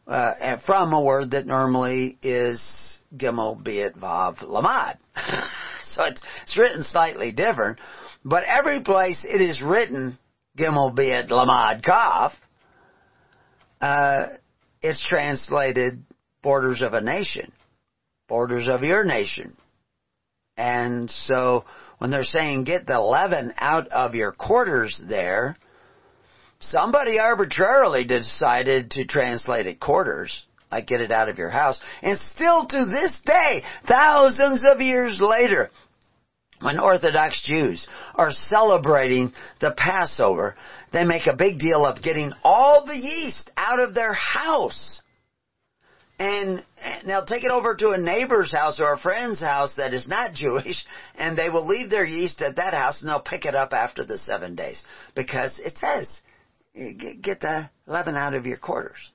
[0.07, 4.99] uh, from a word that normally is gimel bit vav lamad.
[5.90, 7.81] so it's, it's written slightly different,
[8.25, 10.16] but every place it is written
[10.59, 12.33] gimel bit lamad kaf,
[13.81, 14.27] uh,
[14.83, 16.05] it's translated
[16.42, 17.53] borders of a nation
[18.29, 19.57] borders of your nation.
[20.57, 21.64] And so
[21.99, 25.57] when they're saying get the leaven out of your quarters there,
[26.61, 31.81] somebody arbitrarily decided to translate it quarters, like get it out of your house.
[32.03, 35.71] And still to this day, thousands of years later,
[36.61, 40.57] when Orthodox Jews are celebrating the Passover,
[40.92, 45.03] they make a big deal of getting all the yeast out of their house
[46.18, 46.64] and
[47.07, 50.33] they'll take it over to a neighbor's house or a friend's house that is not
[50.35, 50.85] Jewish,
[51.16, 54.05] and they will leave their yeast at that house, and they'll pick it up after
[54.05, 54.83] the seven days
[55.14, 56.09] because it says
[56.75, 59.11] get the leaven out of your quarters.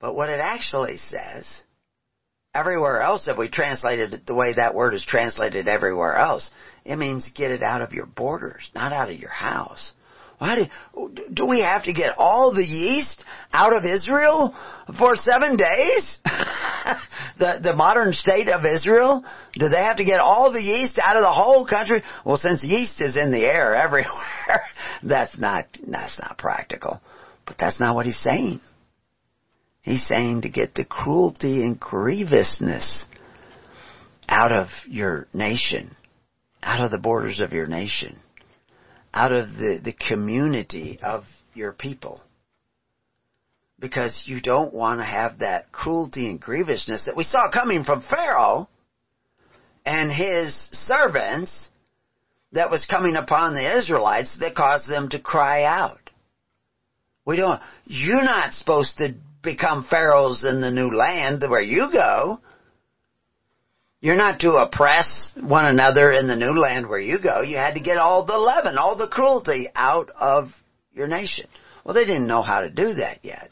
[0.00, 1.62] But what it actually says,
[2.54, 6.50] everywhere else, if we translated it the way that word is translated everywhere else,
[6.84, 9.92] it means get it out of your borders, not out of your house.
[10.38, 14.54] Why do, do we have to get all the yeast out of Israel
[14.96, 16.18] for seven days?
[17.38, 19.24] the, the modern state of Israel?
[19.54, 22.04] Do they have to get all the yeast out of the whole country?
[22.24, 24.62] Well, since yeast is in the air everywhere,
[25.02, 27.00] that's not, that's not practical.
[27.44, 28.60] But that's not what he's saying.
[29.88, 33.06] He's saying to get the cruelty and grievousness
[34.28, 35.96] out of your nation,
[36.62, 38.18] out of the borders of your nation
[39.12, 41.24] out of the, the community of
[41.54, 42.20] your people.
[43.80, 48.02] Because you don't want to have that cruelty and grievousness that we saw coming from
[48.02, 48.68] Pharaoh
[49.84, 51.68] and his servants
[52.52, 56.10] that was coming upon the Israelites that caused them to cry out.
[57.24, 62.40] We don't, you're not supposed to become pharaohs in the new land where you go.
[64.00, 67.40] You're not to oppress one another in the new land where you go.
[67.40, 70.50] You had to get all the leaven, all the cruelty out of
[70.92, 71.46] your nation.
[71.84, 73.50] Well, they didn't know how to do that yet.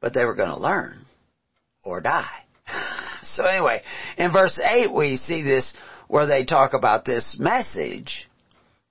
[0.00, 1.04] But they were going to learn
[1.82, 2.44] or die.
[3.24, 3.82] So anyway,
[4.18, 5.72] in verse 8 we see this
[6.08, 8.28] where they talk about this message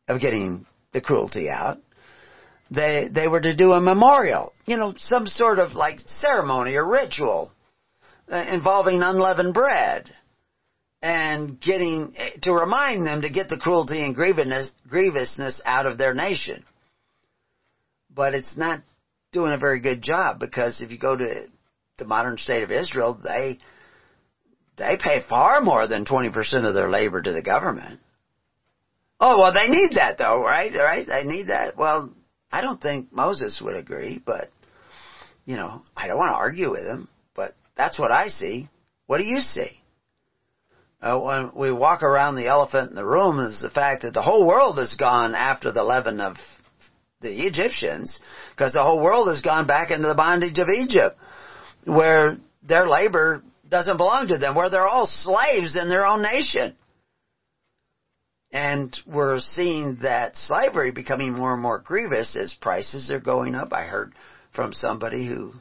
[0.07, 1.79] of getting the cruelty out.
[2.71, 6.87] They, they were to do a memorial, you know, some sort of like ceremony or
[6.89, 7.51] ritual
[8.31, 10.09] uh, involving unleavened bread
[11.01, 16.63] and getting to remind them to get the cruelty and grievousness out of their nation.
[18.09, 18.81] But it's not
[19.33, 21.47] doing a very good job because if you go to
[21.97, 23.59] the modern state of Israel, they
[24.77, 27.99] they pay far more than 20% of their labor to the government.
[29.19, 30.73] Oh, well, they need that though, right?
[30.73, 31.05] Right?
[31.05, 31.77] They need that.
[31.77, 32.13] Well,
[32.51, 34.49] I don't think Moses would agree, but,
[35.45, 38.69] you know, I don't want to argue with him, but that's what I see.
[39.07, 39.79] What do you see?
[41.01, 44.21] Uh, when we walk around the elephant in the room is the fact that the
[44.21, 46.35] whole world has gone after the leaven of
[47.21, 48.19] the Egyptians,
[48.51, 51.17] because the whole world has gone back into the bondage of Egypt,
[51.85, 56.75] where their labor doesn't belong to them, where they're all slaves in their own nation.
[58.53, 63.71] And we're seeing that slavery becoming more and more grievous as prices are going up.
[63.71, 64.13] I heard
[64.53, 65.53] from somebody who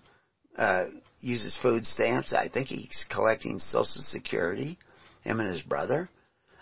[0.58, 0.86] uh,
[1.20, 2.32] uses food stamps.
[2.32, 4.78] I think he's collecting Social Security,
[5.22, 6.08] him and his brother.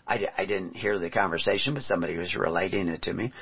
[0.09, 3.33] I, I didn't hear the conversation, but somebody was relating it to me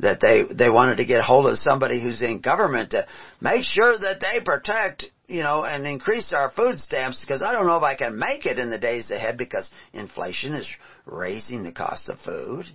[0.00, 3.06] that they they wanted to get hold of somebody who's in government to
[3.40, 7.66] make sure that they protect you know and increase our food stamps because I don't
[7.66, 10.68] know if I can make it in the days ahead because inflation is
[11.06, 12.66] raising the cost of food,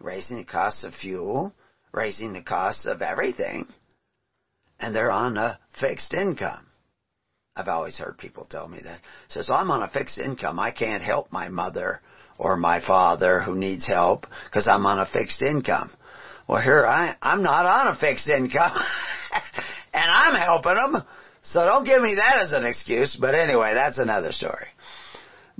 [0.00, 1.52] raising the cost of fuel,
[1.92, 3.66] raising the cost of everything,
[4.78, 6.66] and they're on a fixed income.
[7.56, 9.00] I've always heard people tell me that.
[9.28, 10.60] So, I'm on a fixed income.
[10.60, 12.00] I can't help my mother
[12.38, 15.90] or my father who needs help because I'm on a fixed income.
[16.48, 18.72] Well, here I, I'm not on a fixed income
[19.92, 21.02] and I'm helping them.
[21.42, 23.16] So don't give me that as an excuse.
[23.16, 24.66] But anyway, that's another story.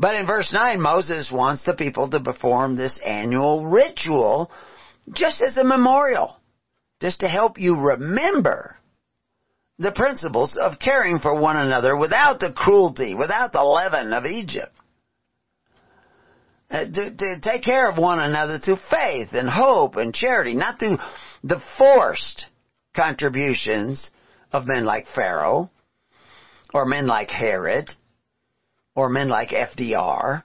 [0.00, 4.50] But in verse 9, Moses wants the people to perform this annual ritual
[5.12, 6.40] just as a memorial,
[7.02, 8.78] just to help you remember
[9.78, 14.72] the principles of caring for one another without the cruelty, without the leaven of Egypt.
[16.70, 20.78] Uh, to, to take care of one another through faith and hope and charity, not
[20.78, 20.96] through
[21.44, 22.46] the forced
[22.96, 24.10] contributions
[24.50, 25.70] of men like Pharaoh,
[26.72, 27.90] or men like Herod,
[29.00, 30.42] or men like FDR,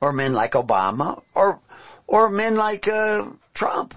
[0.00, 1.60] or men like Obama, or
[2.06, 3.92] or men like uh, Trump,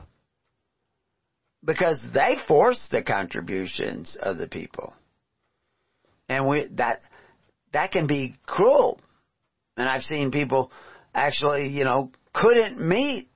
[1.63, 4.95] because they force the contributions of the people,
[6.27, 7.01] and we that
[7.73, 8.99] that can be cruel.
[9.77, 10.71] And I've seen people
[11.13, 13.29] actually, you know, couldn't meet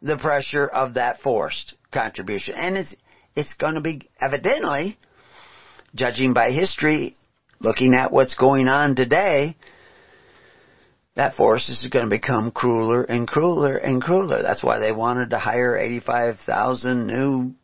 [0.00, 2.54] the pressure of that forced contribution.
[2.54, 2.94] And it's,
[3.36, 4.98] it's going to be evidently,
[5.94, 7.16] judging by history,
[7.60, 9.56] looking at what's going on today,
[11.14, 14.42] that force is going to become crueler and crueler and crueler.
[14.42, 17.54] That's why they wanted to hire 85,000 new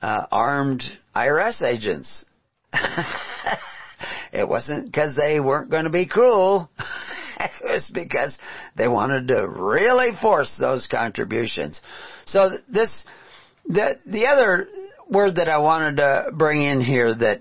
[0.00, 0.82] uh, armed
[1.14, 2.24] IRS agents.
[4.32, 6.70] it wasn't because they weren't going to be cruel.
[7.40, 8.36] it was because
[8.76, 11.80] they wanted to really force those contributions.
[12.26, 13.04] So this,
[13.66, 14.68] the, the other
[15.10, 17.40] word that I wanted to bring in here that,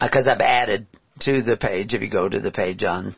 [0.00, 0.86] because uh, I've added
[1.20, 3.14] to the page, if you go to the page on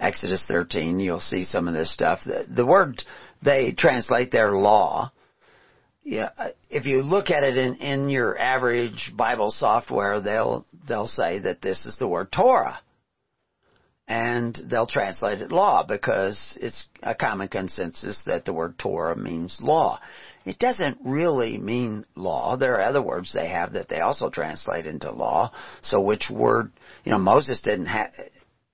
[0.00, 2.20] Exodus 13, you'll see some of this stuff.
[2.24, 3.02] The, the word
[3.42, 5.10] they translate their law.
[6.02, 6.30] Yeah,
[6.68, 11.62] if you look at it in, in your average Bible software, they'll they'll say that
[11.62, 12.78] this is the word Torah
[14.06, 19.60] and they'll translate it law because it's a common consensus that the word Torah means
[19.62, 20.00] law.
[20.44, 22.56] It doesn't really mean law.
[22.56, 25.52] There are other words they have that they also translate into law.
[25.80, 26.70] So which word,
[27.04, 28.12] you know, Moses didn't have,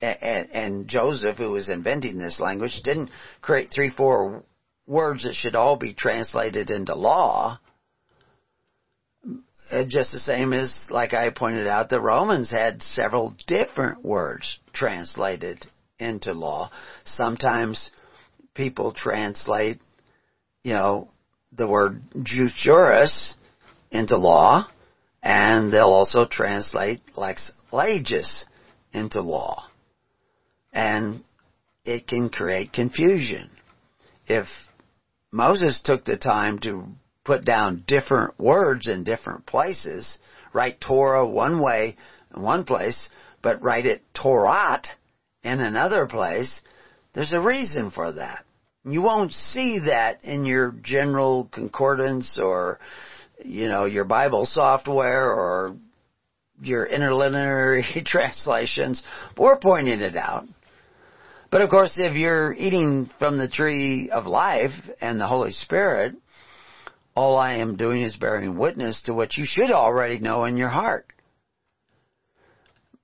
[0.00, 3.10] and, and Joseph, who was inventing this language, didn't
[3.40, 4.42] create three, four
[4.88, 7.60] words that should all be translated into law.
[9.70, 14.58] Uh, just the same as, like I pointed out, the Romans had several different words
[14.72, 15.64] translated
[15.98, 16.70] into law.
[17.04, 17.90] Sometimes
[18.54, 19.78] people translate,
[20.64, 21.08] you know,
[21.52, 23.34] the word juris
[23.92, 24.66] into law,
[25.22, 28.44] and they'll also translate lex legis
[28.92, 29.68] into law.
[30.72, 31.22] And
[31.84, 33.50] it can create confusion.
[34.26, 34.46] If
[35.32, 36.86] Moses took the time to
[37.24, 40.18] put down different words in different places,
[40.52, 41.96] write Torah one way
[42.34, 43.08] in one place,
[43.42, 44.82] but write it Torah
[45.42, 46.60] in another place,
[47.14, 48.44] there's a reason for that.
[48.84, 52.78] You won't see that in your general concordance or,
[53.44, 55.76] you know, your Bible software or
[56.62, 59.02] your interlinear translations.
[59.36, 60.46] We're pointing it out.
[61.50, 66.14] But of course, if you're eating from the tree of life and the Holy Spirit,
[67.14, 70.68] all I am doing is bearing witness to what you should already know in your
[70.68, 71.06] heart.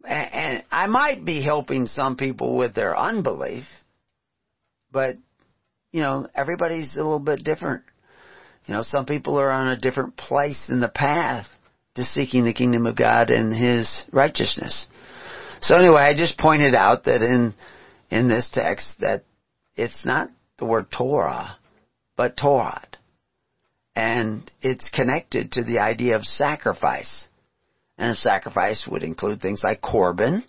[0.04, 3.64] And I might be helping some people with their unbelief,
[4.92, 5.16] but,
[5.90, 7.82] you know, everybody's a little bit different.
[8.66, 11.46] You know, some people are on a different place in the path
[11.96, 14.86] to seeking the kingdom of God and His righteousness.
[15.60, 17.54] So anyway, I just pointed out that in,
[18.10, 19.24] in this text that
[19.74, 20.28] it's not
[20.58, 21.56] the word Torah,
[22.16, 22.82] but Torah.
[23.96, 27.28] And it's connected to the idea of sacrifice.
[27.96, 30.44] And a sacrifice would include things like korban,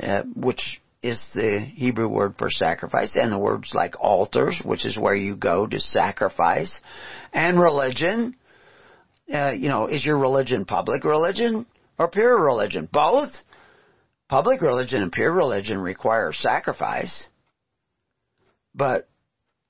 [0.00, 4.96] uh, which is the Hebrew word for sacrifice, and the words like altars, which is
[4.96, 6.80] where you go to sacrifice,
[7.34, 8.34] and religion.
[9.32, 11.66] Uh, you know, is your religion public religion
[11.98, 12.88] or pure religion?
[12.90, 13.32] Both.
[14.28, 17.28] Public religion and pure religion require sacrifice,
[18.74, 19.08] but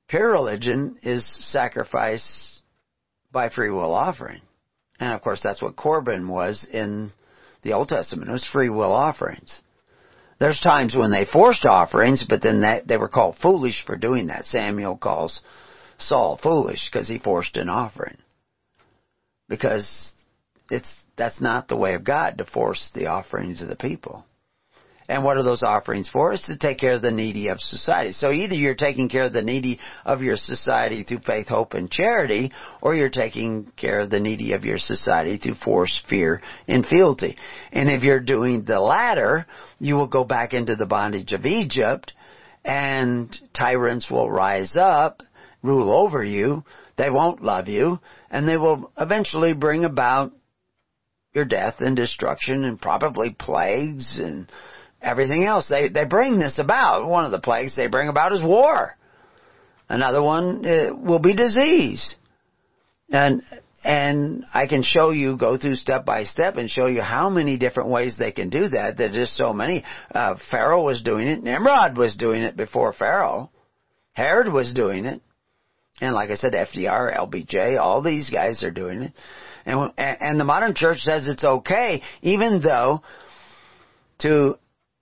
[0.06, 2.59] pure religion is sacrifice
[3.32, 4.40] by free will offering.
[4.98, 7.12] And of course that's what korban was in
[7.62, 8.28] the Old Testament.
[8.28, 9.60] It was free will offerings.
[10.38, 14.28] There's times when they forced offerings, but then they, they were called foolish for doing
[14.28, 14.46] that.
[14.46, 15.42] Samuel calls
[15.98, 18.16] Saul foolish because he forced an offering.
[19.48, 20.12] Because
[20.70, 24.24] it's, that's not the way of God to force the offerings of the people.
[25.10, 26.32] And what are those offerings for?
[26.32, 28.12] It's to take care of the needy of society.
[28.12, 31.90] So either you're taking care of the needy of your society through faith, hope, and
[31.90, 36.86] charity, or you're taking care of the needy of your society through force, fear, and
[36.86, 37.36] fealty.
[37.72, 39.46] And if you're doing the latter,
[39.80, 42.12] you will go back into the bondage of Egypt,
[42.64, 45.24] and tyrants will rise up,
[45.60, 46.62] rule over you,
[46.96, 47.98] they won't love you,
[48.30, 50.30] and they will eventually bring about
[51.32, 54.48] your death and destruction and probably plagues and
[55.02, 55.68] everything else.
[55.68, 57.08] They, they bring this about.
[57.08, 58.96] One of the plagues they bring about is war.
[59.88, 62.14] Another one uh, will be disease.
[63.10, 63.42] And,
[63.82, 67.58] and I can show you, go through step by step and show you how many
[67.58, 68.96] different ways they can do that.
[68.96, 69.84] There's just so many.
[70.14, 71.42] Uh, Pharaoh was doing it.
[71.42, 73.50] Nimrod was doing it before Pharaoh.
[74.12, 75.20] Herod was doing it.
[76.00, 79.12] And like I said, FDR, LBJ, all these guys are doing it.
[79.66, 83.02] And, and the modern church says it's okay, even though
[84.20, 84.58] to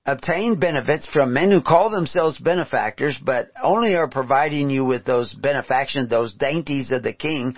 [0.09, 5.35] obtain benefits from men who call themselves benefactors, but only are providing you with those
[5.35, 7.57] benefactions, those dainties of the king,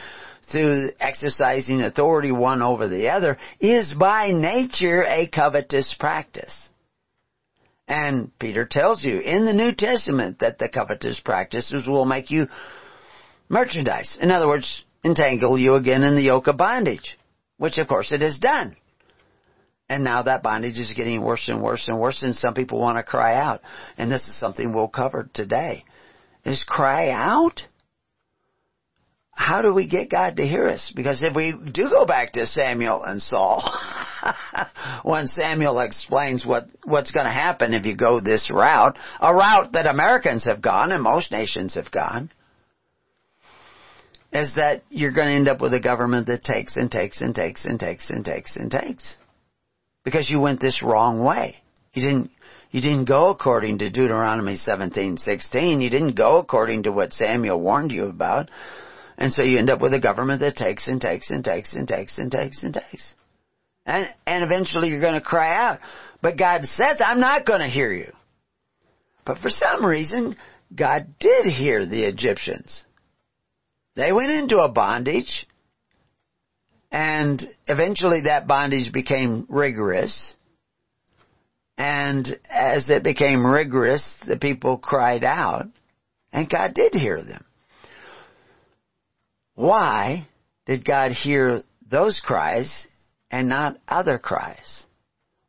[0.50, 6.68] through exercising authority one over the other, is by nature a covetous practice.
[7.86, 12.48] And Peter tells you in the New Testament that the covetous practices will make you
[13.48, 14.18] merchandise.
[14.20, 17.16] In other words, entangle you again in the yoke of bondage,
[17.58, 18.76] which of course it has done.
[19.90, 22.96] And now that bondage is getting worse and worse and worse, and some people want
[22.98, 23.60] to cry out.
[23.98, 25.84] And this is something we'll cover today.
[26.44, 27.62] Is cry out?
[29.32, 30.92] How do we get God to hear us?
[30.94, 33.68] Because if we do go back to Samuel and Saul,
[35.02, 39.72] when Samuel explains what, what's going to happen if you go this route, a route
[39.72, 42.30] that Americans have gone and most nations have gone,
[44.32, 47.34] is that you're going to end up with a government that takes and takes and
[47.34, 49.16] takes and takes and takes and takes
[50.04, 51.56] because you went this wrong way.
[51.92, 52.30] You didn't
[52.70, 55.82] you didn't go according to Deuteronomy 17:16.
[55.82, 58.50] You didn't go according to what Samuel warned you about.
[59.18, 61.86] And so you end up with a government that takes and takes and takes and
[61.86, 63.14] takes and takes and takes.
[63.84, 65.80] And and eventually you're going to cry out.
[66.22, 68.12] But God says, "I'm not going to hear you."
[69.24, 70.36] But for some reason,
[70.74, 72.84] God did hear the Egyptians.
[73.96, 75.46] They went into a bondage
[76.90, 80.34] and eventually that bondage became rigorous.
[81.78, 85.66] And as it became rigorous, the people cried out,
[86.32, 87.44] and God did hear them.
[89.54, 90.28] Why
[90.66, 92.86] did God hear those cries
[93.30, 94.84] and not other cries?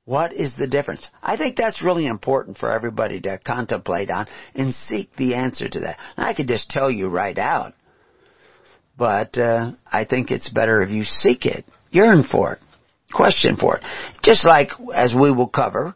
[0.05, 1.07] What is the difference?
[1.21, 5.79] I think that's really important for everybody to contemplate on and seek the answer to
[5.81, 5.99] that.
[6.17, 7.73] And I could just tell you right out.
[9.01, 12.59] But uh, I think it's better if you seek it, yearn for it,
[13.11, 13.83] question for it.
[14.21, 15.95] Just like as we will cover,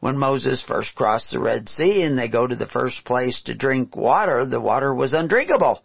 [0.00, 3.54] when Moses first crossed the Red Sea and they go to the first place to
[3.56, 5.82] drink water, the water was undrinkable.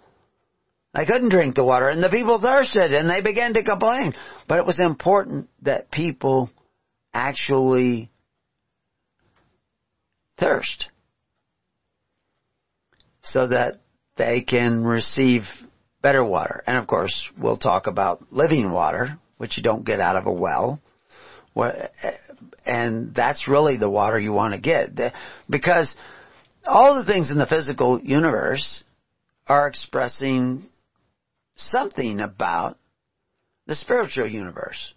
[0.94, 4.14] They couldn't drink the water and the people thirsted and they began to complain.
[4.50, 6.50] But it was important that people
[7.14, 8.12] actually
[10.38, 10.90] thirst
[13.24, 13.80] so that
[14.18, 15.44] they can receive
[16.02, 16.64] better water.
[16.68, 20.32] And of course, we'll talk about living water, which you don't get out of a
[20.32, 20.80] well.
[22.66, 24.90] And that's really the water you want to get.
[25.50, 25.96] Because
[26.66, 28.84] all the things in the physical universe
[29.48, 30.64] are expressing
[31.56, 32.78] something about
[33.66, 34.94] the spiritual universe.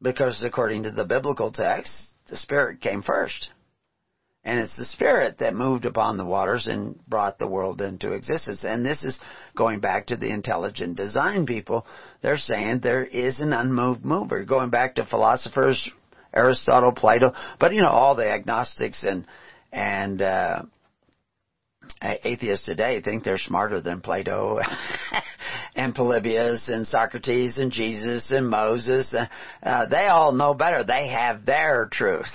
[0.00, 3.50] Because according to the biblical text, the Spirit came first.
[4.44, 8.64] And it's the Spirit that moved upon the waters and brought the world into existence.
[8.64, 9.20] And this is
[9.56, 11.86] going back to the intelligent design people.
[12.22, 14.44] They're saying there is an unmoved mover.
[14.44, 15.88] Going back to philosophers
[16.34, 19.26] Aristotle, Plato, but you know, all the agnostics and,
[19.70, 20.62] and, uh,
[22.02, 24.58] atheists today think they're smarter than Plato
[25.76, 29.14] and Polybius and Socrates and Jesus and Moses.
[29.62, 30.84] Uh, they all know better.
[30.84, 32.30] They have their truth.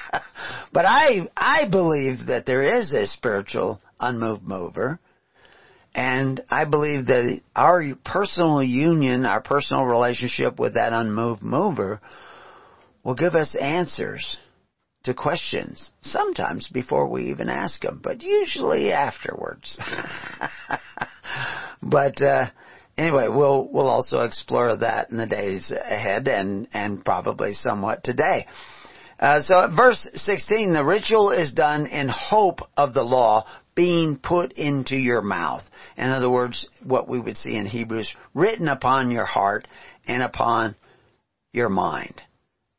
[0.72, 4.98] but I, I believe that there is a spiritual unmoved mover.
[5.94, 12.00] And I believe that our personal union, our personal relationship with that unmoved mover
[13.02, 14.38] will give us answers
[15.04, 19.78] to questions, sometimes before we even ask them, but usually afterwards.
[21.82, 22.46] but uh,
[22.98, 28.46] anyway, we'll we'll also explore that in the days ahead, and and probably somewhat today.
[29.18, 33.44] Uh, so at verse 16, the ritual is done in hope of the law
[33.74, 35.62] being put into your mouth.
[35.96, 39.68] In other words, what we would see in Hebrews, written upon your heart
[40.06, 40.74] and upon
[41.52, 42.22] your mind.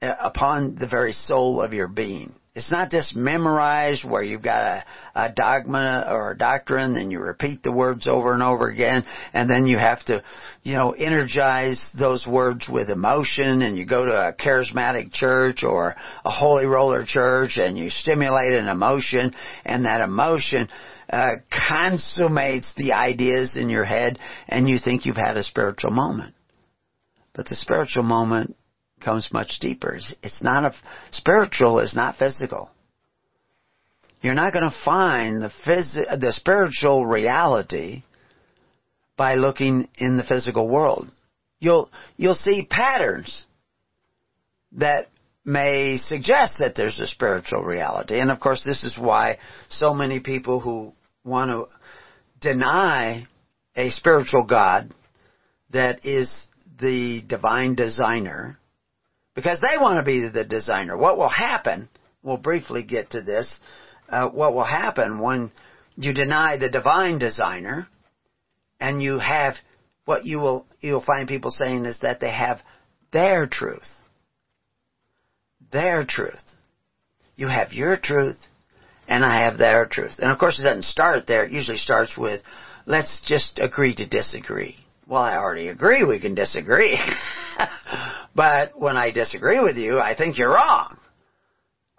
[0.02, 2.34] Uh, upon the very soul of your being.
[2.56, 4.84] It's not just memorized where you've got a,
[5.14, 9.48] a dogma or a doctrine and you repeat the words over and over again and
[9.48, 10.24] then you have to,
[10.64, 15.94] you know, energize those words with emotion and you go to a charismatic church or
[16.26, 19.36] a holy roller church and you stimulate an emotion
[19.66, 20.68] and that emotion
[21.12, 21.34] uh,
[21.70, 26.34] consummates the ideas in your head and you think you've had a spiritual moment.
[27.34, 28.56] But the spiritual moment
[29.02, 29.98] comes much deeper.
[30.24, 30.74] It's not a,
[31.12, 32.70] spiritual is not physical.
[34.22, 38.04] You're not going to find the phys- the spiritual reality
[39.18, 41.10] by looking in the physical world.
[41.60, 43.46] You'll, you'll see patterns
[44.74, 45.10] that
[45.44, 48.20] may suggest that there's a spiritual reality.
[48.20, 49.40] And of course this is why
[49.70, 50.94] so many people who
[51.24, 51.68] want to
[52.40, 53.26] deny
[53.76, 54.94] a spiritual God
[55.72, 56.34] that is
[56.80, 58.58] the divine designer
[59.42, 60.96] because they want to be the designer.
[60.96, 61.90] What will happen,
[62.22, 63.60] we'll briefly get to this,
[64.08, 65.52] uh, what will happen when
[65.96, 67.88] you deny the divine designer
[68.80, 69.56] and you have
[70.06, 72.62] what you will you'll find people saying is that they have
[73.12, 73.90] their truth.
[75.72, 76.44] Their truth.
[77.36, 78.38] You have your truth
[79.08, 80.20] and I have their truth.
[80.20, 81.46] And of course it doesn't start there.
[81.46, 82.42] It usually starts with
[82.86, 84.78] let's just agree to disagree.
[85.12, 86.98] Well, I already agree we can disagree.
[88.36, 90.98] but when I disagree with you, I think you're wrong.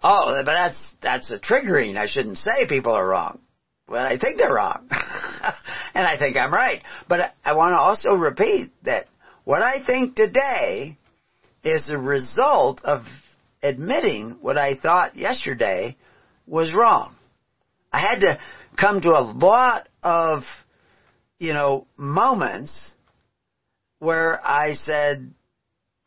[0.01, 1.95] Oh, but that's, that's a triggering.
[1.95, 3.39] I shouldn't say people are wrong.
[3.87, 4.87] But I think they're wrong.
[5.93, 6.81] and I think I'm right.
[7.07, 9.05] But I want to also repeat that
[9.43, 10.97] what I think today
[11.63, 13.03] is a result of
[13.61, 15.97] admitting what I thought yesterday
[16.47, 17.15] was wrong.
[17.91, 18.39] I had to
[18.75, 20.41] come to a lot of,
[21.37, 22.93] you know, moments
[24.03, 25.33] where I said,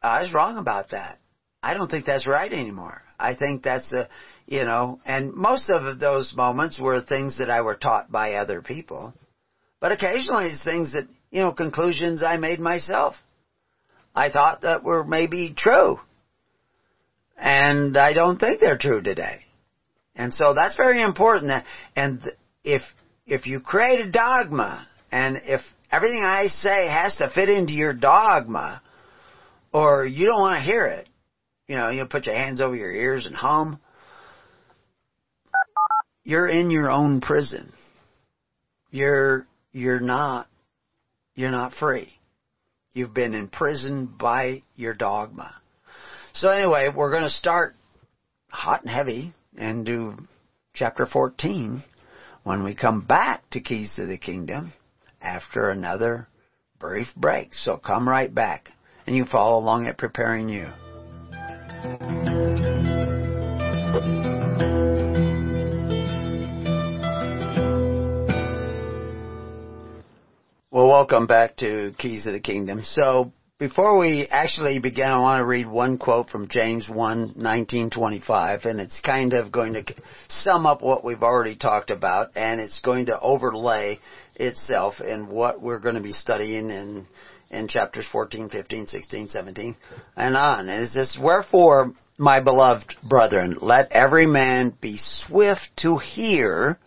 [0.03, 1.18] I was wrong about that.
[1.62, 3.03] I don't think that's right anymore.
[3.18, 4.09] I think that's the,
[4.47, 8.62] you know, and most of those moments were things that I were taught by other
[8.62, 9.14] people.
[9.80, 13.16] But occasionally it's things that, you know, conclusions I made myself.
[14.14, 15.97] I thought that were maybe true.
[17.36, 19.44] And I don't think they're true today.
[20.14, 21.49] And so that's very important.
[21.49, 22.22] That, and
[22.64, 22.82] if,
[23.26, 25.61] if you create a dogma, and if
[25.91, 28.82] everything I say has to fit into your dogma,
[29.72, 31.09] or you don't want to hear it.
[31.68, 33.80] You know, you put your hands over your ears and hum.
[36.22, 37.72] You're in your own prison.
[38.91, 40.49] You're, you're not,
[41.34, 42.12] you're not free.
[42.93, 45.55] You've been imprisoned by your dogma.
[46.32, 47.74] So anyway, we're going to start
[48.49, 50.16] hot and heavy and do
[50.72, 51.82] chapter 14
[52.45, 54.72] when we come back to Keys to the Kingdom
[55.20, 56.28] after another
[56.78, 57.54] brief break.
[57.54, 58.70] So come right back
[59.06, 60.66] and you follow along at Preparing You.
[70.70, 72.82] Well, welcome back to Keys of the Kingdom.
[72.84, 77.88] So, before we actually begin, I want to read one quote from James 1, 19,
[77.88, 79.84] 25, and it's kind of going to
[80.28, 83.98] sum up what we've already talked about, and it's going to overlay
[84.37, 87.07] itself and what we're going to be studying in,
[87.51, 89.76] in chapters 14, 15, 16, 17,
[90.16, 90.68] and on.
[90.68, 96.78] And it says, Wherefore, my beloved brethren, let every man be swift to hear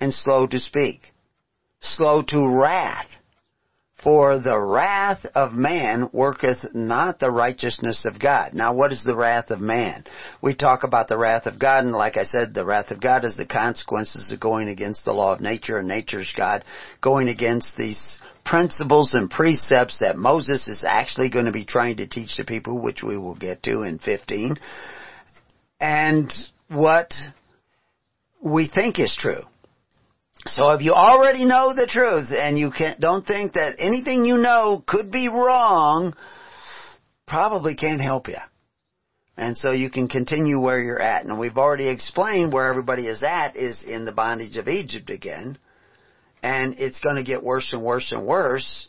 [0.00, 1.12] and slow to speak,
[1.80, 3.08] slow to wrath,
[4.06, 8.54] for the wrath of man worketh not the righteousness of God.
[8.54, 10.04] Now what is the wrath of man?
[10.40, 13.24] We talk about the wrath of God, and like I said, the wrath of God
[13.24, 16.64] is the consequences of going against the law of nature, and nature's God,
[17.00, 22.06] going against these principles and precepts that Moses is actually going to be trying to
[22.06, 24.56] teach the people, which we will get to in 15,
[25.80, 26.32] and
[26.68, 27.12] what
[28.40, 29.42] we think is true.
[30.46, 34.36] So if you already know the truth and you can't, don't think that anything you
[34.36, 36.14] know could be wrong,
[37.26, 38.38] probably can't help you.
[39.36, 41.24] And so you can continue where you're at.
[41.24, 45.58] And we've already explained where everybody is at is in the bondage of Egypt again.
[46.42, 48.88] And it's going to get worse and worse and worse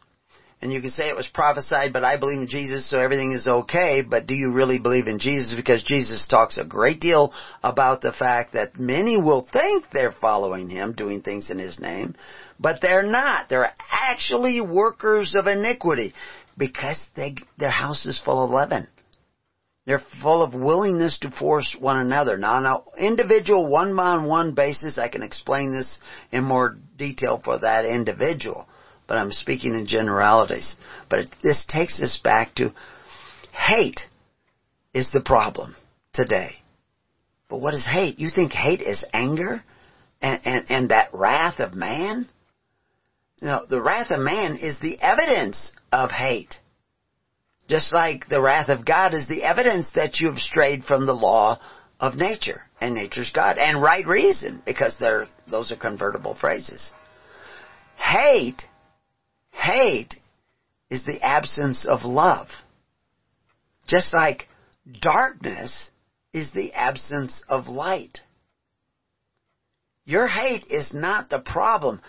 [0.62, 3.48] and you can say it was prophesied, but I believe in Jesus, so everything is
[3.48, 5.56] okay, but do you really believe in Jesus?
[5.56, 7.32] Because Jesus talks a great deal
[7.64, 12.16] about the fact that many will think they're following Him, doing things in His name,
[12.60, 13.50] but they're not.
[13.50, 16.14] They're actually workers of iniquity,
[16.58, 18.88] because they, their house is full of leaven.
[19.86, 22.36] They're full of willingness to force one another.
[22.36, 26.00] Now, on an individual one-on-one basis, I can explain this
[26.32, 28.68] in more detail for that individual
[29.08, 30.76] but I'm speaking in generalities.
[31.10, 32.74] But it, this takes us back to
[33.54, 34.02] hate
[34.94, 35.76] is the problem
[36.14, 36.58] today.
[37.50, 38.20] But what is hate?
[38.20, 39.64] You think hate is anger
[40.22, 42.28] and, and, and that wrath of man?
[43.42, 46.60] No, the wrath of man is the evidence of hate.
[47.70, 51.14] Just like the wrath of God is the evidence that you have strayed from the
[51.14, 51.60] law
[52.00, 56.92] of nature and nature's God and right reason because they're, those are convertible phrases.
[57.98, 58.64] Hate
[59.58, 60.16] Hate
[60.90, 62.48] is the absence of love.
[63.88, 64.48] Just like
[65.02, 65.92] darkness
[66.34, 68.20] is the absence of light.
[70.06, 72.02] Your hate is not the problem.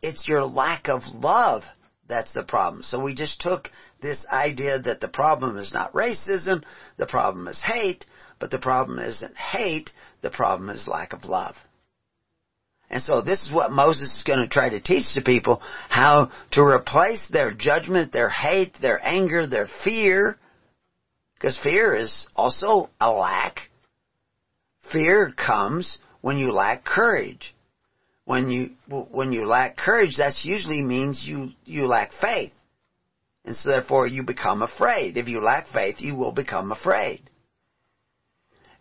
[0.00, 1.64] It's your lack of love
[2.12, 2.82] that's the problem.
[2.82, 3.70] So we just took
[4.02, 6.62] this idea that the problem is not racism,
[6.98, 8.04] the problem is hate,
[8.38, 9.90] but the problem isn't hate,
[10.20, 11.56] the problem is lack of love.
[12.92, 16.30] And so this is what Moses is going to try to teach the people, how
[16.50, 20.38] to replace their judgment, their hate, their anger, their fear,
[21.34, 23.70] because fear is also a lack.
[24.92, 27.54] Fear comes when you lack courage.
[28.26, 28.70] When you,
[29.10, 32.52] when you lack courage, that usually means you, you lack faith.
[33.44, 35.16] And so therefore you become afraid.
[35.16, 37.22] If you lack faith, you will become afraid.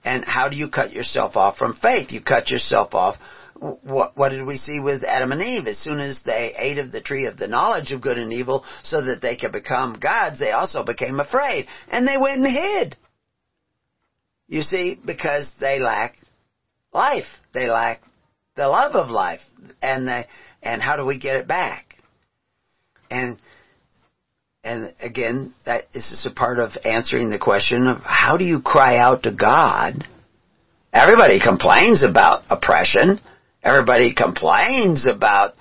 [0.03, 2.12] And how do you cut yourself off from faith?
[2.12, 3.16] You cut yourself off
[3.62, 5.68] what, what did we see with Adam and Eve?
[5.68, 8.66] As soon as they ate of the tree of the knowledge of good and evil
[8.82, 11.68] so that they could become gods, they also became afraid.
[11.88, 12.95] And they went and hid.
[14.47, 16.28] You see, because they lacked
[16.91, 17.28] life.
[17.53, 18.03] They lacked
[18.55, 19.41] the love of life.
[19.82, 20.26] And they,
[20.64, 21.97] and how do we get it back?
[23.12, 23.38] And,
[24.64, 28.59] and again, that this is a part of answering the question of how do you
[28.59, 30.03] cry out to God?
[30.91, 33.20] Everybody complains about oppression.
[33.64, 35.53] Everybody complains about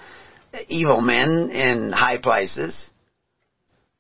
[0.69, 2.91] evil men in high places.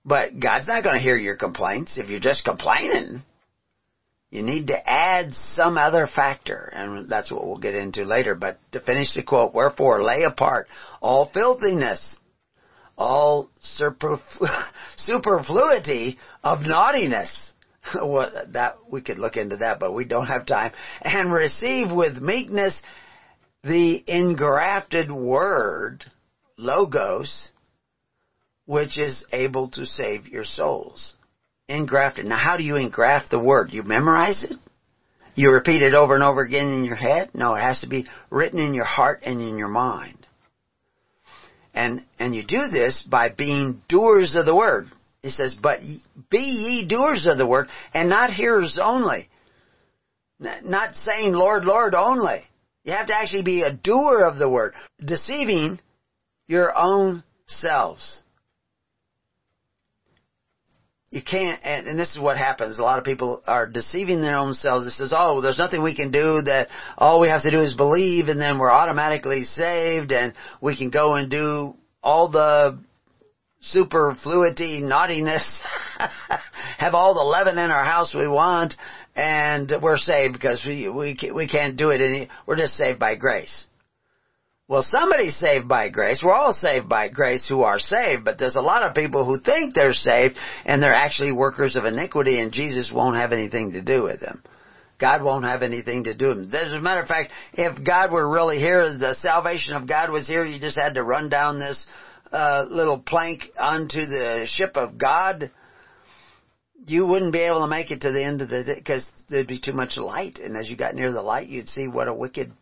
[0.04, 3.22] But God's not going to hear your complaints if you're just complaining.
[4.30, 8.34] You need to add some other factor, and that's what we'll get into later.
[8.34, 10.68] But to finish the quote, wherefore lay apart
[11.02, 12.16] all filthiness,
[12.96, 13.50] all
[14.96, 17.50] superfluity of naughtiness.
[17.94, 20.72] well, that we could look into that, but we don't have time.
[21.02, 22.80] And receive with meekness
[23.62, 26.04] the engrafted word,
[26.56, 27.50] logos,
[28.66, 31.16] which is able to save your souls.
[31.68, 32.26] Engrafted.
[32.26, 33.72] Now how do you engraft the word?
[33.72, 34.56] You memorize it?
[35.34, 37.30] You repeat it over and over again in your head?
[37.34, 40.26] No, it has to be written in your heart and in your mind.
[41.72, 44.90] And, and you do this by being doers of the word.
[45.22, 45.80] He says, but
[46.30, 49.28] be ye doers of the word and not hearers only.
[50.40, 52.42] Not saying Lord, Lord only.
[52.84, 55.80] You have to actually be a doer of the word, deceiving
[56.46, 58.22] your own selves.
[61.10, 62.78] You can't, and, and, this is what happens.
[62.78, 64.86] A lot of people are deceiving their own selves.
[64.86, 67.74] It says, oh, there's nothing we can do that all we have to do is
[67.74, 72.78] believe and then we're automatically saved and we can go and do all the
[73.60, 75.58] superfluity, naughtiness,
[76.78, 78.74] have all the leaven in our house we want,
[79.14, 82.28] and we're saved because we we we can't do it any.
[82.46, 83.66] We're just saved by grace.
[84.70, 86.22] Well, somebody's saved by grace.
[86.22, 89.40] We're all saved by grace who are saved, but there's a lot of people who
[89.40, 93.82] think they're saved and they're actually workers of iniquity and Jesus won't have anything to
[93.82, 94.44] do with them.
[95.00, 96.66] God won't have anything to do with them.
[96.66, 100.28] As a matter of fact, if God were really here, the salvation of God was
[100.28, 101.84] here, you just had to run down this
[102.32, 105.50] uh, little plank onto the ship of God
[106.86, 109.46] you wouldn't be able to make it to the end of the day because there'd
[109.46, 110.38] be too much light.
[110.38, 112.52] And as you got near the light, you'd see what a wicked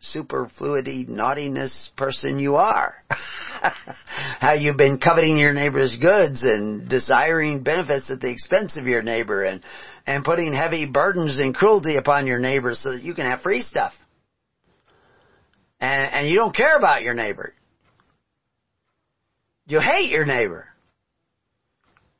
[0.00, 2.94] superfluity naughtiness person you are.
[3.08, 9.02] How you've been coveting your neighbor's goods and desiring benefits at the expense of your
[9.02, 9.62] neighbor and,
[10.06, 13.62] and putting heavy burdens and cruelty upon your neighbor so that you can have free
[13.62, 13.94] stuff.
[15.80, 17.54] And, and you don't care about your neighbor.
[19.66, 20.68] You hate your neighbor.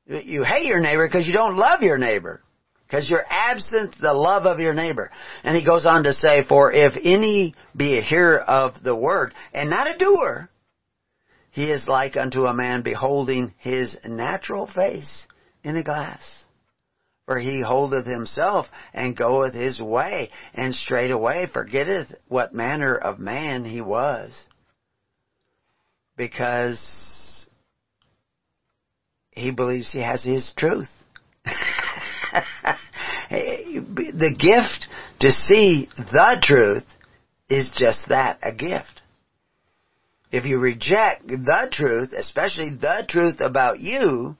[0.06, 2.42] You hate your neighbor because you don't love your neighbor.
[2.86, 5.10] Because you're absent the love of your neighbor.
[5.42, 9.34] And he goes on to say, For if any be a hearer of the word,
[9.52, 10.48] and not a doer,
[11.50, 15.26] he is like unto a man beholding his natural face
[15.64, 16.44] in a glass.
[17.24, 23.64] For he holdeth himself and goeth his way, and straightway forgetteth what manner of man
[23.64, 24.30] he was.
[26.16, 26.80] Because
[29.36, 30.88] he believes he has his truth.
[33.30, 34.88] the gift
[35.20, 36.84] to see the truth
[37.48, 39.02] is just that, a gift.
[40.32, 44.36] If you reject the truth, especially the truth about you,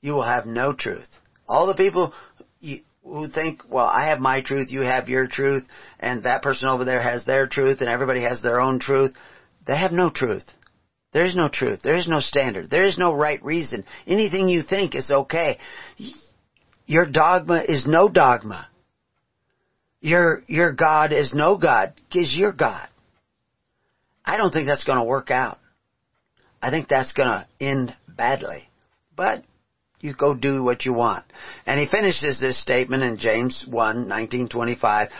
[0.00, 1.08] you will have no truth.
[1.46, 2.12] All the people
[3.04, 5.64] who think, well, I have my truth, you have your truth,
[6.00, 9.12] and that person over there has their truth, and everybody has their own truth,
[9.66, 10.44] they have no truth.
[11.14, 11.80] There is no truth.
[11.82, 12.68] There is no standard.
[12.68, 13.84] There is no right reason.
[14.04, 15.58] Anything you think is okay.
[16.86, 18.68] Your dogma is no dogma.
[20.00, 22.88] Your, your God is no God, is your God.
[24.24, 25.58] I don't think that's going to work out.
[26.60, 28.68] I think that's going to end badly.
[29.16, 29.44] But
[30.00, 31.24] you go do what you want.
[31.64, 35.10] And he finishes this statement in James 1, 1925.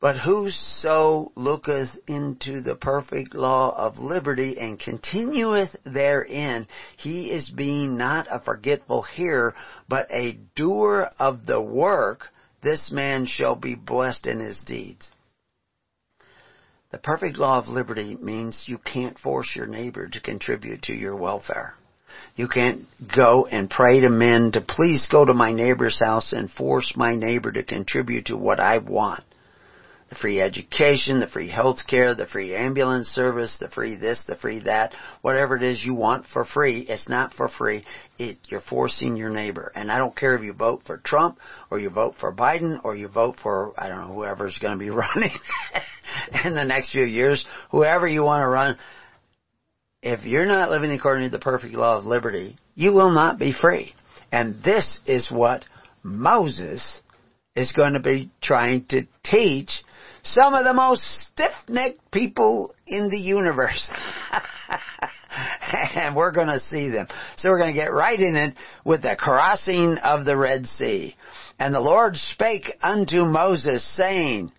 [0.00, 7.98] But whoso looketh into the perfect law of liberty and continueth therein, he is being
[7.98, 9.54] not a forgetful hearer,
[9.88, 12.28] but a doer of the work,
[12.62, 15.10] this man shall be blessed in his deeds.
[16.92, 21.14] The perfect law of liberty means you can't force your neighbor to contribute to your
[21.14, 21.74] welfare.
[22.36, 26.50] You can't go and pray to men to please go to my neighbor's house and
[26.50, 29.24] force my neighbor to contribute to what I want
[30.10, 34.34] the free education, the free health care, the free ambulance service, the free this, the
[34.34, 34.92] free that,
[35.22, 37.84] whatever it is you want for free, it's not for free.
[38.18, 39.70] It, you're forcing your neighbor.
[39.72, 41.38] And I don't care if you vote for Trump
[41.70, 44.84] or you vote for Biden or you vote for, I don't know, whoever's going to
[44.84, 45.30] be running
[46.44, 48.78] in the next few years, whoever you want to run.
[50.02, 53.52] If you're not living according to the perfect law of liberty, you will not be
[53.52, 53.94] free.
[54.32, 55.64] And this is what
[56.02, 57.00] Moses
[57.54, 59.84] is going to be trying to teach
[60.22, 63.90] some of the most stiff-necked people in the universe.
[65.94, 67.06] and we're going to see them.
[67.36, 68.54] So we're going to get right in it
[68.84, 71.16] with the crossing of the Red Sea.
[71.58, 74.52] And the Lord spake unto Moses, saying,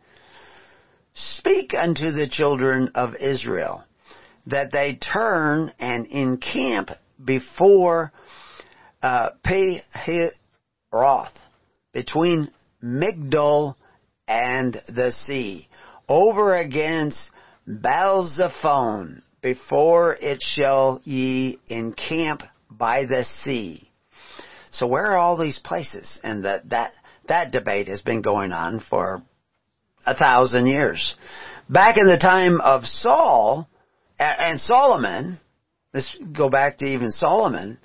[1.14, 3.84] Speak unto the children of Israel,
[4.47, 6.91] that they turn and encamp
[7.24, 8.12] before
[9.03, 9.32] uh,
[11.93, 12.49] between
[12.84, 13.76] Migdol
[14.28, 15.68] and the sea,
[16.08, 17.30] over against
[17.68, 23.90] Baal-zephon, before it shall ye encamp by the sea.
[24.72, 26.20] So where are all these places?
[26.24, 26.94] And that, that,
[27.28, 29.24] that debate has been going on for
[30.06, 31.16] a thousand years.
[31.70, 33.68] Back in the time of Saul
[34.20, 35.40] and Solomon,
[35.94, 37.78] let's go back to even Solomon,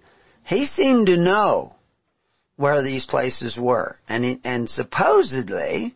[0.44, 1.74] he seemed to know
[2.56, 3.98] where these places were.
[4.08, 5.94] And, he, and supposedly,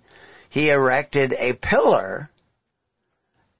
[0.50, 2.28] he erected a pillar